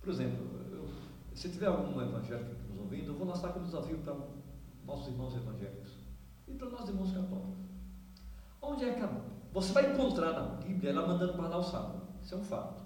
Por 0.00 0.10
exemplo, 0.10 0.46
eu- 0.72 0.88
se 1.34 1.48
tiver 1.50 1.66
algum 1.66 2.00
evangélico 2.00 2.54
nos 2.68 2.78
ouvindo, 2.80 3.08
eu 3.08 3.14
vou 3.18 3.26
lançar 3.26 3.56
um 3.56 3.62
desafio 3.62 3.98
para 3.98 4.16
nossos 4.84 5.08
irmãos 5.08 5.34
evangélicos 5.34 5.92
e 6.46 6.54
para 6.54 6.68
nossos 6.70 6.88
irmãos 6.90 7.12
católicos. 7.12 7.58
Onde 8.60 8.84
é 8.84 8.94
que 8.94 9.00
a, 9.00 9.20
você 9.52 9.72
vai 9.72 9.92
encontrar 9.92 10.32
na 10.32 10.42
Bíblia 10.56 10.90
ela 10.90 11.06
mandando 11.06 11.34
guardar 11.34 11.58
o 11.58 11.62
sábado? 11.62 12.02
Isso 12.22 12.34
é 12.34 12.38
um 12.38 12.44
fato. 12.44 12.82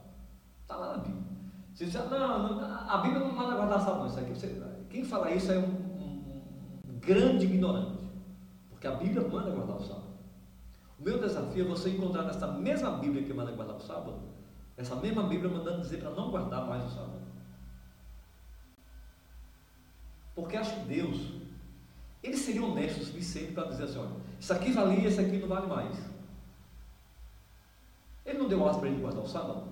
Está 0.62 0.76
lá 0.76 0.96
na 0.96 1.02
Bíblia. 1.02 1.41
Você 1.82 1.86
diz, 1.86 1.96
"Ah, 1.96 2.38
não, 2.38 2.60
não, 2.60 2.90
a 2.90 2.98
Bíblia 2.98 3.18
não 3.18 3.32
manda 3.32 3.56
guardar 3.56 3.80
sábado. 3.80 4.06
Isso 4.06 4.20
aqui, 4.20 4.30
você- 4.30 4.62
quem 4.88 5.04
fala 5.04 5.32
isso 5.32 5.50
é 5.50 5.58
um, 5.58 5.64
um- 5.64 6.98
grande 7.00 7.44
ignorante. 7.46 8.04
Porque 8.70 8.86
a 8.86 8.92
Bíblia 8.92 9.26
manda 9.26 9.50
guardar 9.50 9.76
o 9.76 9.82
sábado. 9.82 10.12
O 11.00 11.02
meu 11.02 11.18
desafio 11.18 11.64
é 11.64 11.68
você 11.68 11.90
encontrar 11.90 12.22
nessa 12.22 12.46
mesma 12.46 12.92
Bíblia 12.98 13.24
que 13.24 13.32
manda 13.34 13.50
guardar 13.50 13.74
o 13.76 13.80
sábado, 13.80 14.20
essa 14.76 14.94
mesma 14.94 15.24
Bíblia 15.24 15.50
mandando 15.50 15.80
dizer 15.80 15.98
para 15.98 16.10
não 16.10 16.30
guardar 16.30 16.64
mais 16.68 16.84
o 16.84 16.88
sábado. 16.90 17.20
Porque 20.36 20.56
acho 20.56 20.74
que 20.76 20.84
Deus, 20.86 21.32
ele 22.22 22.36
seria 22.36 22.64
honesto 22.64 23.00
o 23.00 23.04
suficiente 23.04 23.52
para 23.54 23.64
dizer 23.64 23.84
assim, 23.84 23.98
olha, 23.98 24.12
isso 24.38 24.52
aqui 24.52 24.70
valia, 24.70 25.08
isso 25.08 25.20
aqui 25.20 25.36
não 25.38 25.48
vale 25.48 25.66
mais. 25.66 25.98
Ele 28.24 28.38
não 28.38 28.46
deu 28.48 28.62
ordem 28.62 28.78
para 28.80 28.88
ele 28.88 29.00
guardar 29.00 29.24
o 29.24 29.26
sábado. 29.26 29.71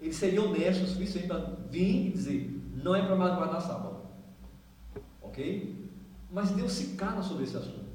Ele 0.00 0.12
seria 0.12 0.42
honesto 0.42 0.84
o 0.84 0.86
suficiente 0.86 1.26
para 1.26 1.38
vir 1.70 2.06
e 2.06 2.12
dizer, 2.12 2.62
não 2.72 2.94
é 2.94 3.04
para 3.04 3.16
mais 3.16 3.34
guardar 3.34 3.60
sábado. 3.60 4.02
Ok? 5.20 5.90
Mas 6.30 6.50
Deus 6.50 6.72
se 6.72 6.94
cala 6.94 7.22
sobre 7.22 7.44
esse 7.44 7.56
assunto. 7.56 7.88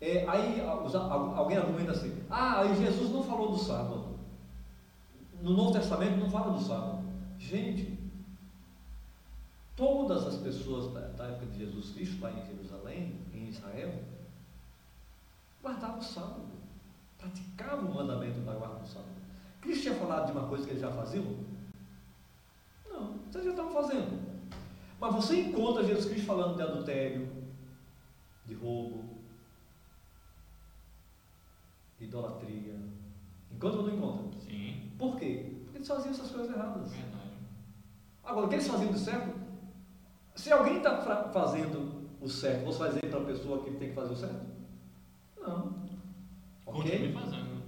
É, 0.00 0.26
aí 0.26 0.60
alguém 0.62 1.58
argumenta 1.58 1.92
assim, 1.92 2.22
ah, 2.30 2.60
aí 2.60 2.74
Jesus 2.76 3.10
não 3.10 3.22
falou 3.22 3.52
do 3.52 3.58
sábado. 3.58 4.18
No 5.42 5.52
Novo 5.52 5.72
Testamento 5.72 6.16
não 6.16 6.30
fala 6.30 6.52
do 6.52 6.64
sábado. 6.64 7.04
Gente, 7.38 7.98
todas 9.76 10.26
as 10.26 10.36
pessoas 10.36 10.92
da, 10.92 11.00
da 11.08 11.26
época 11.26 11.46
de 11.46 11.58
Jesus 11.58 11.90
Cristo, 11.90 12.22
lá 12.22 12.32
em 12.32 12.46
Jerusalém, 12.46 13.20
em 13.32 13.48
Israel, 13.48 14.02
guardavam 15.62 15.98
o 15.98 16.02
sábado, 16.02 16.48
praticavam 17.18 17.90
o 17.90 17.94
mandamento 17.94 18.40
da 18.40 18.54
guarda 18.54 18.80
do 18.80 18.88
sábado. 18.88 19.19
Cristo 19.60 19.82
tinha 19.82 19.94
falado 19.94 20.26
de 20.26 20.32
uma 20.32 20.48
coisa 20.48 20.64
que 20.64 20.70
eles 20.70 20.82
já 20.82 20.90
faziam? 20.90 21.24
Não, 22.88 23.14
vocês 23.30 23.44
já 23.44 23.50
estavam 23.50 23.72
fazendo. 23.72 24.30
Mas 25.00 25.14
você 25.14 25.40
encontra 25.40 25.84
Jesus 25.84 26.06
Cristo 26.06 26.26
falando 26.26 26.56
de 26.56 26.62
adultério, 26.62 27.28
de 28.46 28.54
roubo, 28.54 29.04
de 31.98 32.04
idolatria. 32.04 32.74
Encontra 33.50 33.80
ou 33.80 33.86
não 33.86 33.94
encontra? 33.94 34.40
Sim, 34.40 34.90
Por 34.98 35.16
quê? 35.18 35.52
Porque 35.64 35.78
eles 35.78 35.88
faziam 35.88 36.10
essas 36.12 36.30
coisas 36.30 36.54
erradas. 36.54 36.90
verdade. 36.92 37.30
Agora, 38.24 38.46
o 38.46 38.48
que 38.48 38.54
eles 38.56 38.66
faziam 38.68 38.92
de 38.92 38.98
certo? 38.98 39.40
Se 40.34 40.52
alguém 40.52 40.78
está 40.78 41.30
fazendo 41.32 42.08
o 42.20 42.28
certo, 42.28 42.64
você 42.66 42.78
vai 42.78 42.88
dizer 42.90 43.10
para 43.10 43.20
a 43.20 43.24
pessoa 43.24 43.62
que 43.62 43.70
ele 43.70 43.78
tem 43.78 43.88
que 43.90 43.94
fazer 43.94 44.12
o 44.12 44.16
certo? 44.16 44.46
Não. 45.40 45.72
Continue 46.64 46.96
Ok? 46.96 47.12
fazendo. 47.12 47.62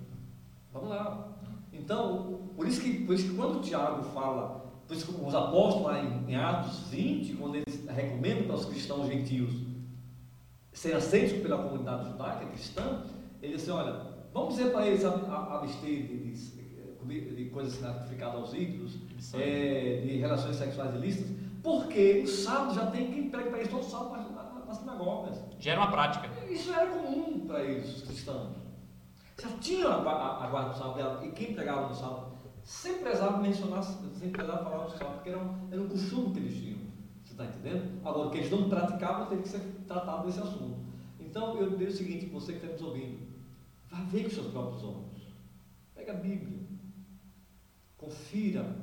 Vamos 0.72 0.88
lá. 0.90 1.32
Então, 1.73 2.51
por 2.57 2.66
isso 2.66 2.81
que, 2.81 3.05
por 3.05 3.14
isso 3.14 3.31
que 3.31 3.37
quando 3.37 3.59
o 3.59 3.61
Tiago 3.61 4.03
fala, 4.11 4.73
por 4.87 4.97
isso 4.97 5.07
que 5.07 5.25
os 5.25 5.35
apóstolos 5.35 5.87
lá 5.87 6.01
em, 6.01 6.31
em 6.31 6.37
Atos 6.37 6.89
20, 6.91 7.35
quando 7.35 7.57
eles 7.57 7.85
recomendam 7.89 8.45
para 8.45 8.57
os 8.57 8.66
cristãos 8.66 9.07
gentios 9.09 9.53
serem 10.73 10.97
aceitos 10.97 11.41
pela 11.43 11.62
comunidade 11.62 12.11
judaica 12.11 12.47
cristã, 12.47 13.05
ele 13.41 13.55
diz 13.55 13.62
assim, 13.62 13.73
olha, 13.73 14.01
vamos 14.33 14.57
dizer 14.57 14.70
para 14.70 14.87
eles 14.87 15.05
abster 15.05 16.07
de, 16.07 16.33
de, 17.05 17.35
de 17.35 17.45
coisas 17.51 17.75
sacrificadas 17.75 18.37
aos 18.37 18.55
ídolos, 18.55 18.99
é, 19.35 20.03
de 20.05 20.16
relações 20.18 20.57
sexuais 20.57 20.95
ilícitas, 20.95 21.31
porque 21.62 22.23
o 22.25 22.29
sábado 22.29 22.75
já 22.75 22.87
tem 22.87 23.11
quem 23.12 23.31
prega 23.31 23.51
para 23.51 23.59
eles 23.59 23.70
todo 23.70 23.85
sábado 23.85 24.33
nas, 24.66 24.79
sinagogas. 24.79 25.39
Gera 25.59 25.81
uma 25.81 25.91
prática. 25.91 26.31
Isso 26.51 26.73
era 26.73 26.87
comum 26.87 27.47
para 27.47 27.62
eles, 27.62 27.97
os 27.97 28.03
cristãos. 28.03 28.61
Já 29.43 29.49
tinham 29.59 29.90
a, 29.90 29.97
a, 30.12 30.45
a 30.45 30.51
guarda 30.51 30.70
do 30.70 30.78
sábado, 30.78 31.24
e 31.26 31.32
quem 31.32 31.53
pregava 31.55 31.88
no 31.88 31.95
sábado 31.95 32.32
sempre 32.62 33.01
precisava 33.03 33.38
mencionar, 33.38 33.82
sempre 33.82 34.30
precisava 34.30 34.62
falar 34.62 34.84
do 34.84 34.90
sábado, 34.93 35.14
porque 35.14 35.30
era 35.30 35.38
um, 35.38 35.68
era 35.70 35.82
um 35.82 35.88
costume 35.88 36.32
que 36.32 36.38
eles 36.38 36.55
tinham. 36.57 36.78
Você 37.24 37.32
está 37.32 37.45
entendendo? 37.47 38.01
Agora, 38.07 38.28
o 38.28 38.30
que 38.30 38.38
eles 38.38 38.51
não 38.51 38.68
praticavam 38.68 39.26
tem 39.26 39.43
que 39.43 39.49
ser 39.49 39.61
tratado 39.88 40.26
desse 40.26 40.38
assunto. 40.38 40.76
Então, 41.18 41.57
eu 41.57 41.76
digo 41.76 41.90
o 41.90 41.95
seguinte, 41.95 42.26
você 42.26 42.53
que 42.53 42.59
está 42.59 42.72
nos 42.72 42.82
ouvindo, 42.82 43.18
vá 43.90 43.99
ver 44.03 44.24
com 44.24 44.30
seus 44.30 44.47
próprios 44.53 44.84
olhos. 44.84 45.32
Pega 45.95 46.12
a 46.12 46.16
Bíblia. 46.16 46.62
Confira 47.97 48.76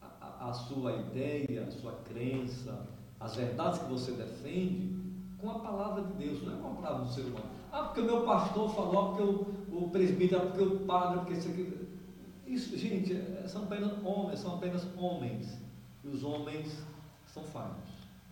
a, 0.00 0.06
a- 0.06 0.50
a 0.50 0.52
sua 0.52 0.92
ideia, 0.92 1.64
a 1.66 1.70
sua 1.70 1.92
crença, 2.04 2.86
as 3.18 3.34
verdades 3.36 3.80
que 3.80 3.86
você 3.90 4.12
defende 4.12 4.94
com 5.38 5.50
a 5.50 5.58
palavra 5.60 6.04
de 6.04 6.12
Deus, 6.14 6.42
não 6.42 6.54
é 6.56 6.60
com 6.60 6.68
a 6.68 6.74
palavra 6.74 7.04
do 7.04 7.10
ser 7.12 7.22
humano. 7.22 7.55
Ah, 7.76 7.82
porque 7.84 8.00
o 8.00 8.04
meu 8.04 8.22
pastor 8.22 8.74
falou, 8.74 9.08
porque 9.14 9.22
o, 9.22 9.84
o 9.84 9.90
presbítero, 9.90 10.46
porque 10.46 10.62
o 10.62 10.78
padre, 10.86 11.18
porque 11.18 11.34
isso 11.34 11.48
aqui. 11.50 11.86
Isso, 12.46 12.78
gente, 12.78 13.12
é- 13.12 13.46
são 13.46 13.64
apenas 13.64 13.92
homens, 14.02 14.38
são 14.40 14.54
apenas 14.54 14.86
homens. 14.96 15.58
E 16.02 16.08
os 16.08 16.24
homens 16.24 16.82
são 17.26 17.42
falhos. 17.44 17.76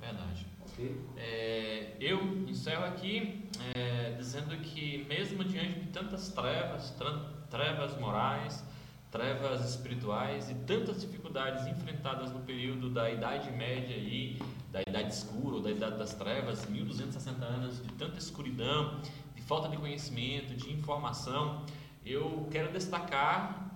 Verdade. 0.00 0.46
Ok? 0.62 0.98
É, 1.18 1.92
eu 2.00 2.18
encerro 2.48 2.86
aqui 2.86 3.44
é, 3.74 4.12
dizendo 4.16 4.56
que, 4.62 5.04
mesmo 5.10 5.44
diante 5.44 5.80
de 5.80 5.86
tantas 5.88 6.30
trevas, 6.30 6.94
trevas 7.50 8.00
morais, 8.00 8.64
trevas 9.10 9.68
espirituais 9.68 10.50
e 10.50 10.54
tantas 10.54 11.02
dificuldades 11.02 11.66
enfrentadas 11.66 12.32
no 12.32 12.40
período 12.40 12.88
da 12.88 13.10
Idade 13.10 13.50
Média 13.52 13.94
aí, 13.94 14.38
da 14.72 14.80
Idade 14.82 15.12
Escura 15.14 15.56
ou 15.56 15.62
da 15.62 15.70
Idade 15.70 15.96
das 15.98 16.14
Trevas, 16.14 16.66
1260 16.68 17.44
anos 17.44 17.80
de 17.80 17.92
tanta 17.92 18.18
escuridão, 18.18 19.00
falta 19.46 19.68
de 19.68 19.76
conhecimento, 19.76 20.54
de 20.54 20.72
informação, 20.72 21.64
eu 22.04 22.48
quero 22.50 22.72
destacar 22.72 23.70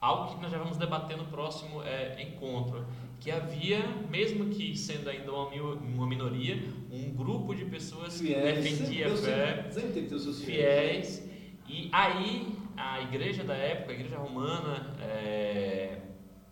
algo 0.00 0.34
que 0.34 0.42
nós 0.42 0.50
já 0.50 0.58
vamos 0.58 0.76
debater 0.76 1.16
no 1.16 1.26
próximo 1.26 1.82
é, 1.82 2.20
encontro, 2.22 2.84
que 3.20 3.30
havia, 3.30 3.86
mesmo 4.10 4.46
que 4.46 4.76
sendo 4.76 5.08
ainda 5.08 5.32
uma, 5.32 5.74
uma 5.74 6.06
minoria, 6.06 6.60
um 6.90 7.14
grupo 7.14 7.54
de 7.54 7.64
pessoas 7.64 8.20
que 8.20 8.34
defendia 8.34 9.12
a 9.12 9.16
fé, 9.16 9.70
sempre, 9.70 9.92
sempre 9.92 10.18
seus 10.18 10.42
fiéis, 10.42 11.28
e 11.68 11.88
aí 11.92 12.58
a 12.76 13.00
igreja 13.02 13.44
da 13.44 13.54
época, 13.54 13.92
a 13.92 13.94
igreja 13.94 14.18
romana, 14.18 14.96
é, 15.00 16.00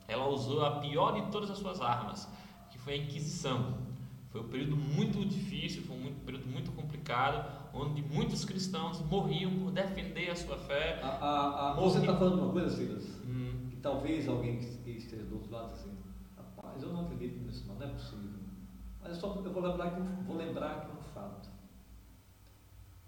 ela 0.06 0.28
usou 0.28 0.64
a 0.64 0.78
pior 0.78 1.12
de 1.12 1.30
todas 1.32 1.50
as 1.50 1.58
suas 1.58 1.80
armas, 1.80 2.28
que 2.70 2.78
foi 2.78 2.94
a 2.94 2.96
Inquisição. 2.98 3.78
Foi 4.30 4.42
um 4.42 4.48
período 4.48 4.76
muito 4.76 5.24
difícil, 5.24 5.82
foi 5.82 5.96
um 5.96 6.14
período 6.24 6.46
muito 6.46 6.70
complicado, 6.70 7.59
onde 7.72 8.02
muitos 8.02 8.44
cristãos 8.44 9.00
morriam 9.02 9.50
por 9.58 9.70
defender 9.70 10.30
a 10.30 10.36
sua 10.36 10.56
fé. 10.58 11.00
A, 11.02 11.06
a, 11.08 11.70
a, 11.70 11.74
você 11.74 11.98
está 11.98 12.16
falando 12.16 12.42
uma 12.42 12.52
coisa, 12.52 12.70
Silas? 12.70 13.04
Hum, 13.26 13.68
que 13.70 13.76
talvez 13.76 14.28
alguém 14.28 14.58
que 14.58 14.90
esteja 14.90 15.22
do 15.24 15.36
outro 15.36 15.50
lado 15.52 15.72
assim, 15.72 15.90
rapaz, 16.36 16.82
eu 16.82 16.92
não 16.92 17.02
acredito 17.02 17.38
nisso, 17.44 17.64
não, 17.68 17.74
não 17.76 17.86
é 17.86 17.90
possível. 17.90 18.30
Mas 19.00 19.12
eu, 19.12 19.20
só, 19.20 19.34
eu 19.44 19.52
vou 19.52 19.62
lembrar 19.62 19.90
que 19.90 20.00
vou 20.26 20.36
lembrar 20.36 20.80
que 20.86 20.92
um 20.96 21.02
fato. 21.14 21.48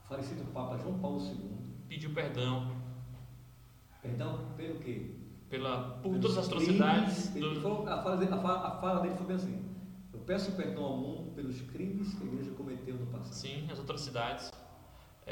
O 0.05 0.09
falecido 0.09 0.45
Papa 0.53 0.79
João 0.79 0.99
Paulo 0.99 1.21
II, 1.21 1.51
pediu 1.89 2.13
perdão 2.15 2.81
perdão 4.01 4.39
pelo 4.57 4.79
quê? 4.81 5.17
pela, 5.49 5.99
por 6.03 6.03
Pelos 6.13 6.21
todas 6.23 6.39
as 6.39 6.47
atrocidades. 6.47 7.37
Ele 7.37 7.55
do- 7.55 7.61
falou- 7.61 7.87
a, 7.89 8.03
fala 8.03 8.17
dele, 8.17 8.33
a, 8.33 8.39
fala, 8.39 8.67
a 8.69 8.71
fala 8.81 9.01
dele 9.01 9.15
foi 9.17 9.27
bem 9.27 9.37
assim: 9.37 9.65
Eu 10.13 10.21
peço 10.21 10.53
perdão 10.53 10.85
ao 10.85 10.97
mundo 10.97 11.31
pelos 11.35 11.61
crimes 11.63 12.15
que 12.15 12.25
a 12.25 12.27
igreja 12.27 12.51
cometeu 12.53 12.95
no 12.97 13.07
passado. 13.07 13.35
Sim, 13.35 13.69
as 13.71 13.79
atrocidades. 13.79 14.51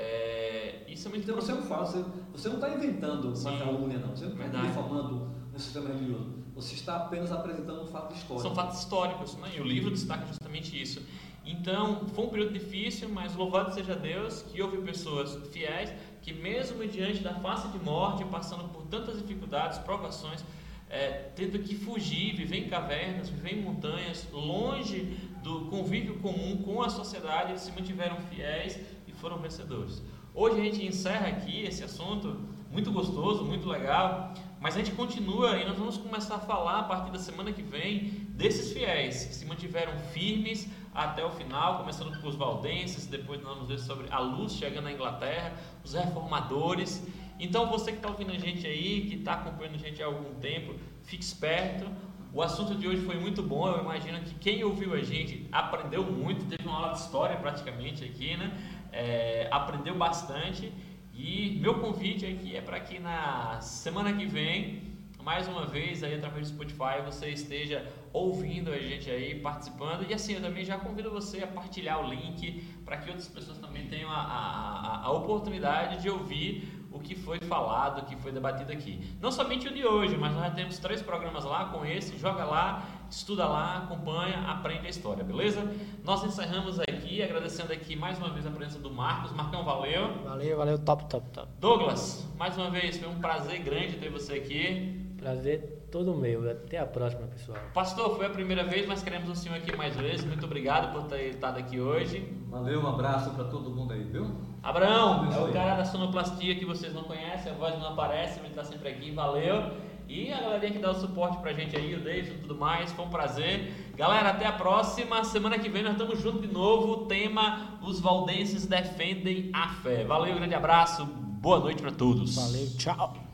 É, 0.00 0.84
isso 0.88 1.06
é 1.06 1.10
muito 1.10 1.24
Então 1.24 1.36
você 1.36 1.52
não 1.52 1.62
fala, 1.62 1.86
você, 1.86 2.04
você 2.32 2.48
não 2.48 2.56
está 2.56 2.70
inventando 2.70 3.32
uma 3.38 3.58
calúnia, 3.58 3.98
não. 3.98 4.16
Você 4.16 4.26
não 4.26 4.46
está 4.46 4.62
difamando 4.62 5.30
um 5.54 5.58
sistema 5.58 5.88
religioso. 5.88 6.40
Você 6.54 6.74
está 6.74 6.96
apenas 6.96 7.30
apresentando 7.30 7.82
um 7.82 7.86
fato 7.86 8.14
histórico. 8.14 8.42
São 8.42 8.54
fatos 8.54 8.80
históricos, 8.80 9.36
né? 9.36 9.50
e 9.56 9.60
o 9.60 9.64
livro 9.64 9.90
destaca 9.90 10.26
justamente 10.26 10.80
isso. 10.80 11.02
Então, 11.44 12.06
foi 12.08 12.26
um 12.26 12.28
período 12.28 12.52
difícil, 12.52 13.08
mas 13.08 13.34
louvado 13.34 13.72
seja 13.74 13.94
Deus 13.94 14.42
que 14.42 14.60
houve 14.60 14.78
pessoas 14.78 15.38
fiéis 15.48 15.92
que, 16.22 16.32
mesmo 16.32 16.86
diante 16.86 17.22
da 17.22 17.34
face 17.34 17.68
de 17.68 17.78
morte, 17.78 18.24
passando 18.26 18.64
por 18.68 18.84
tantas 18.84 19.18
dificuldades, 19.18 19.78
provações, 19.78 20.44
é, 20.90 21.30
tendo 21.34 21.58
que 21.60 21.74
fugir, 21.76 22.34
viver 22.34 22.56
em 22.56 22.68
cavernas, 22.68 23.28
viver 23.28 23.54
em 23.54 23.62
montanhas, 23.62 24.26
longe 24.32 25.16
do 25.42 25.66
convívio 25.66 26.18
comum 26.18 26.58
com 26.58 26.82
a 26.82 26.90
sociedade, 26.90 27.52
eles 27.52 27.62
se 27.62 27.72
mantiveram 27.72 28.16
fiéis 28.22 28.78
foram 29.20 29.38
vencedores. 29.38 30.02
Hoje 30.34 30.60
a 30.60 30.64
gente 30.64 30.84
encerra 30.84 31.28
aqui 31.28 31.62
esse 31.62 31.84
assunto 31.84 32.40
muito 32.70 32.90
gostoso, 32.90 33.44
muito 33.44 33.68
legal. 33.68 34.32
Mas 34.60 34.74
a 34.74 34.78
gente 34.78 34.92
continua 34.92 35.56
e 35.56 35.66
nós 35.66 35.78
vamos 35.78 35.96
começar 35.96 36.36
a 36.36 36.38
falar 36.38 36.80
a 36.80 36.82
partir 36.82 37.10
da 37.10 37.18
semana 37.18 37.50
que 37.50 37.62
vem 37.62 38.26
desses 38.30 38.72
fiéis 38.72 39.24
que 39.24 39.34
se 39.34 39.46
mantiveram 39.46 39.98
firmes 40.12 40.68
até 40.94 41.24
o 41.24 41.30
final, 41.30 41.78
começando 41.78 42.20
com 42.20 42.28
os 42.28 42.34
valdenses, 42.34 43.06
depois 43.06 43.40
nós 43.42 43.54
vamos 43.54 43.68
ver 43.68 43.78
sobre 43.78 44.06
a 44.10 44.18
luz 44.18 44.52
chegando 44.52 44.84
na 44.84 44.92
Inglaterra, 44.92 45.54
os 45.82 45.94
reformadores. 45.94 47.06
Então 47.38 47.70
você 47.70 47.90
que 47.90 47.98
está 47.98 48.08
ouvindo 48.08 48.32
a 48.32 48.38
gente 48.38 48.66
aí, 48.66 49.06
que 49.08 49.14
está 49.16 49.34
acompanhando 49.34 49.76
a 49.76 49.78
gente 49.78 50.02
há 50.02 50.06
algum 50.06 50.34
tempo, 50.40 50.74
fique 51.04 51.24
esperto. 51.24 51.86
O 52.32 52.42
assunto 52.42 52.74
de 52.76 52.86
hoje 52.86 53.02
foi 53.02 53.18
muito 53.18 53.42
bom. 53.42 53.66
Eu 53.66 53.80
imagino 53.80 54.20
que 54.20 54.34
quem 54.34 54.62
ouviu 54.62 54.92
a 54.92 55.02
gente 55.02 55.48
aprendeu 55.50 56.04
muito. 56.04 56.44
Teve 56.44 56.68
uma 56.68 56.76
aula 56.76 56.92
de 56.92 57.00
história 57.00 57.36
praticamente 57.36 58.04
aqui, 58.04 58.36
né? 58.36 58.56
É, 58.92 59.48
aprendeu 59.50 59.94
bastante. 59.96 60.72
E 61.14 61.58
meu 61.60 61.80
convite 61.80 62.24
aqui 62.24 62.56
é 62.56 62.60
para 62.60 62.80
que 62.80 62.98
na 62.98 63.60
semana 63.60 64.12
que 64.12 64.26
vem, 64.26 64.90
mais 65.22 65.46
uma 65.46 65.66
vez, 65.66 66.02
aí 66.02 66.14
através 66.14 66.50
do 66.50 66.54
Spotify, 66.54 67.02
você 67.04 67.28
esteja 67.28 67.86
ouvindo 68.12 68.72
a 68.72 68.78
gente 68.78 69.10
aí, 69.10 69.38
participando. 69.38 70.08
E 70.08 70.14
assim, 70.14 70.34
eu 70.34 70.40
também 70.40 70.64
já 70.64 70.78
convido 70.78 71.10
você 71.10 71.42
a 71.42 71.46
partilhar 71.46 72.00
o 72.00 72.08
link 72.08 72.62
para 72.84 72.96
que 72.96 73.08
outras 73.08 73.28
pessoas 73.28 73.58
também 73.58 73.86
tenham 73.86 74.10
a, 74.10 74.16
a, 74.16 75.02
a 75.04 75.12
oportunidade 75.12 76.02
de 76.02 76.08
ouvir 76.08 76.80
o 76.90 76.98
que 76.98 77.14
foi 77.14 77.38
falado, 77.40 78.00
o 78.00 78.04
que 78.04 78.16
foi 78.16 78.32
debatido 78.32 78.72
aqui. 78.72 79.16
Não 79.20 79.30
somente 79.30 79.68
o 79.68 79.72
de 79.72 79.84
hoje, 79.84 80.16
mas 80.16 80.32
nós 80.32 80.44
já 80.44 80.50
temos 80.50 80.78
três 80.78 81.00
programas 81.00 81.44
lá 81.44 81.66
com 81.66 81.84
esse. 81.84 82.18
Joga 82.18 82.44
lá, 82.44 82.84
estuda 83.10 83.46
lá, 83.46 83.78
acompanha, 83.78 84.38
aprende 84.48 84.86
a 84.86 84.90
história, 84.90 85.24
beleza? 85.24 85.62
Nós 86.04 86.22
encerramos 86.24 86.78
aqui, 86.80 87.22
agradecendo 87.22 87.72
aqui 87.72 87.96
mais 87.96 88.18
uma 88.18 88.30
vez 88.30 88.46
a 88.46 88.50
presença 88.50 88.78
do 88.78 88.90
Marcos. 88.90 89.32
Marcão, 89.32 89.64
valeu. 89.64 90.22
Valeu, 90.24 90.56
valeu, 90.56 90.78
top, 90.78 91.04
top, 91.06 91.28
top. 91.30 91.48
Douglas, 91.58 92.26
mais 92.38 92.56
uma 92.56 92.70
vez, 92.70 92.96
foi 92.96 93.08
um 93.08 93.20
prazer 93.20 93.58
grande 93.62 93.96
ter 93.96 94.10
você 94.10 94.34
aqui. 94.34 95.14
Prazer 95.18 95.86
todo 95.90 96.14
meu. 96.14 96.48
Até 96.50 96.78
a 96.78 96.86
próxima, 96.86 97.26
pessoal. 97.26 97.58
Pastor, 97.74 98.16
foi 98.16 98.26
a 98.26 98.30
primeira 98.30 98.64
vez, 98.64 98.86
mas 98.86 99.02
queremos 99.02 99.28
o 99.28 99.34
senhor 99.34 99.56
aqui 99.56 99.76
mais 99.76 99.94
vezes. 99.96 100.24
Muito 100.24 100.46
obrigado 100.46 100.92
por 100.92 101.08
ter 101.08 101.28
estado 101.28 101.58
aqui 101.58 101.80
hoje. 101.80 102.32
Valeu, 102.48 102.80
um 102.80 102.86
abraço 102.86 103.30
para 103.30 103.44
todo 103.44 103.70
mundo 103.70 103.92
aí, 103.92 104.04
viu? 104.04 104.30
Abraão, 104.62 105.30
é 105.32 105.38
o 105.38 105.52
cara 105.52 105.76
da 105.76 105.84
sonoplastia 105.84 106.54
que 106.54 106.64
vocês 106.64 106.94
não 106.94 107.02
conhecem, 107.04 107.52
a 107.52 107.54
voz 107.54 107.78
não 107.78 107.88
aparece, 107.88 108.40
mas 108.40 108.50
ele 108.50 108.60
está 108.60 108.64
sempre 108.64 108.88
aqui. 108.88 109.10
Valeu. 109.10 109.72
E 110.12 110.32
a 110.32 110.40
galerinha 110.40 110.72
que 110.72 110.78
dá 110.80 110.90
o 110.90 110.94
suporte 110.94 111.38
pra 111.38 111.52
gente 111.52 111.76
aí, 111.76 111.94
o 111.94 112.00
David 112.00 112.32
e 112.32 112.38
tudo 112.38 112.56
mais, 112.56 112.90
foi 112.90 113.04
um 113.04 113.08
prazer. 113.08 113.72
Galera, 113.96 114.30
até 114.30 114.44
a 114.44 114.50
próxima. 114.50 115.22
Semana 115.22 115.56
que 115.56 115.68
vem 115.68 115.84
nós 115.84 115.92
estamos 115.92 116.20
juntos 116.20 116.42
de 116.42 116.48
novo. 116.48 116.92
O 116.94 117.06
tema: 117.06 117.78
Os 117.80 118.00
Valdenses 118.00 118.66
defendem 118.66 119.50
a 119.52 119.68
fé. 119.68 120.02
Valeu, 120.02 120.34
grande 120.34 120.54
abraço. 120.56 121.06
Boa 121.06 121.60
noite 121.60 121.80
para 121.80 121.92
todos. 121.92 122.34
Valeu, 122.34 122.66
tchau. 122.76 123.29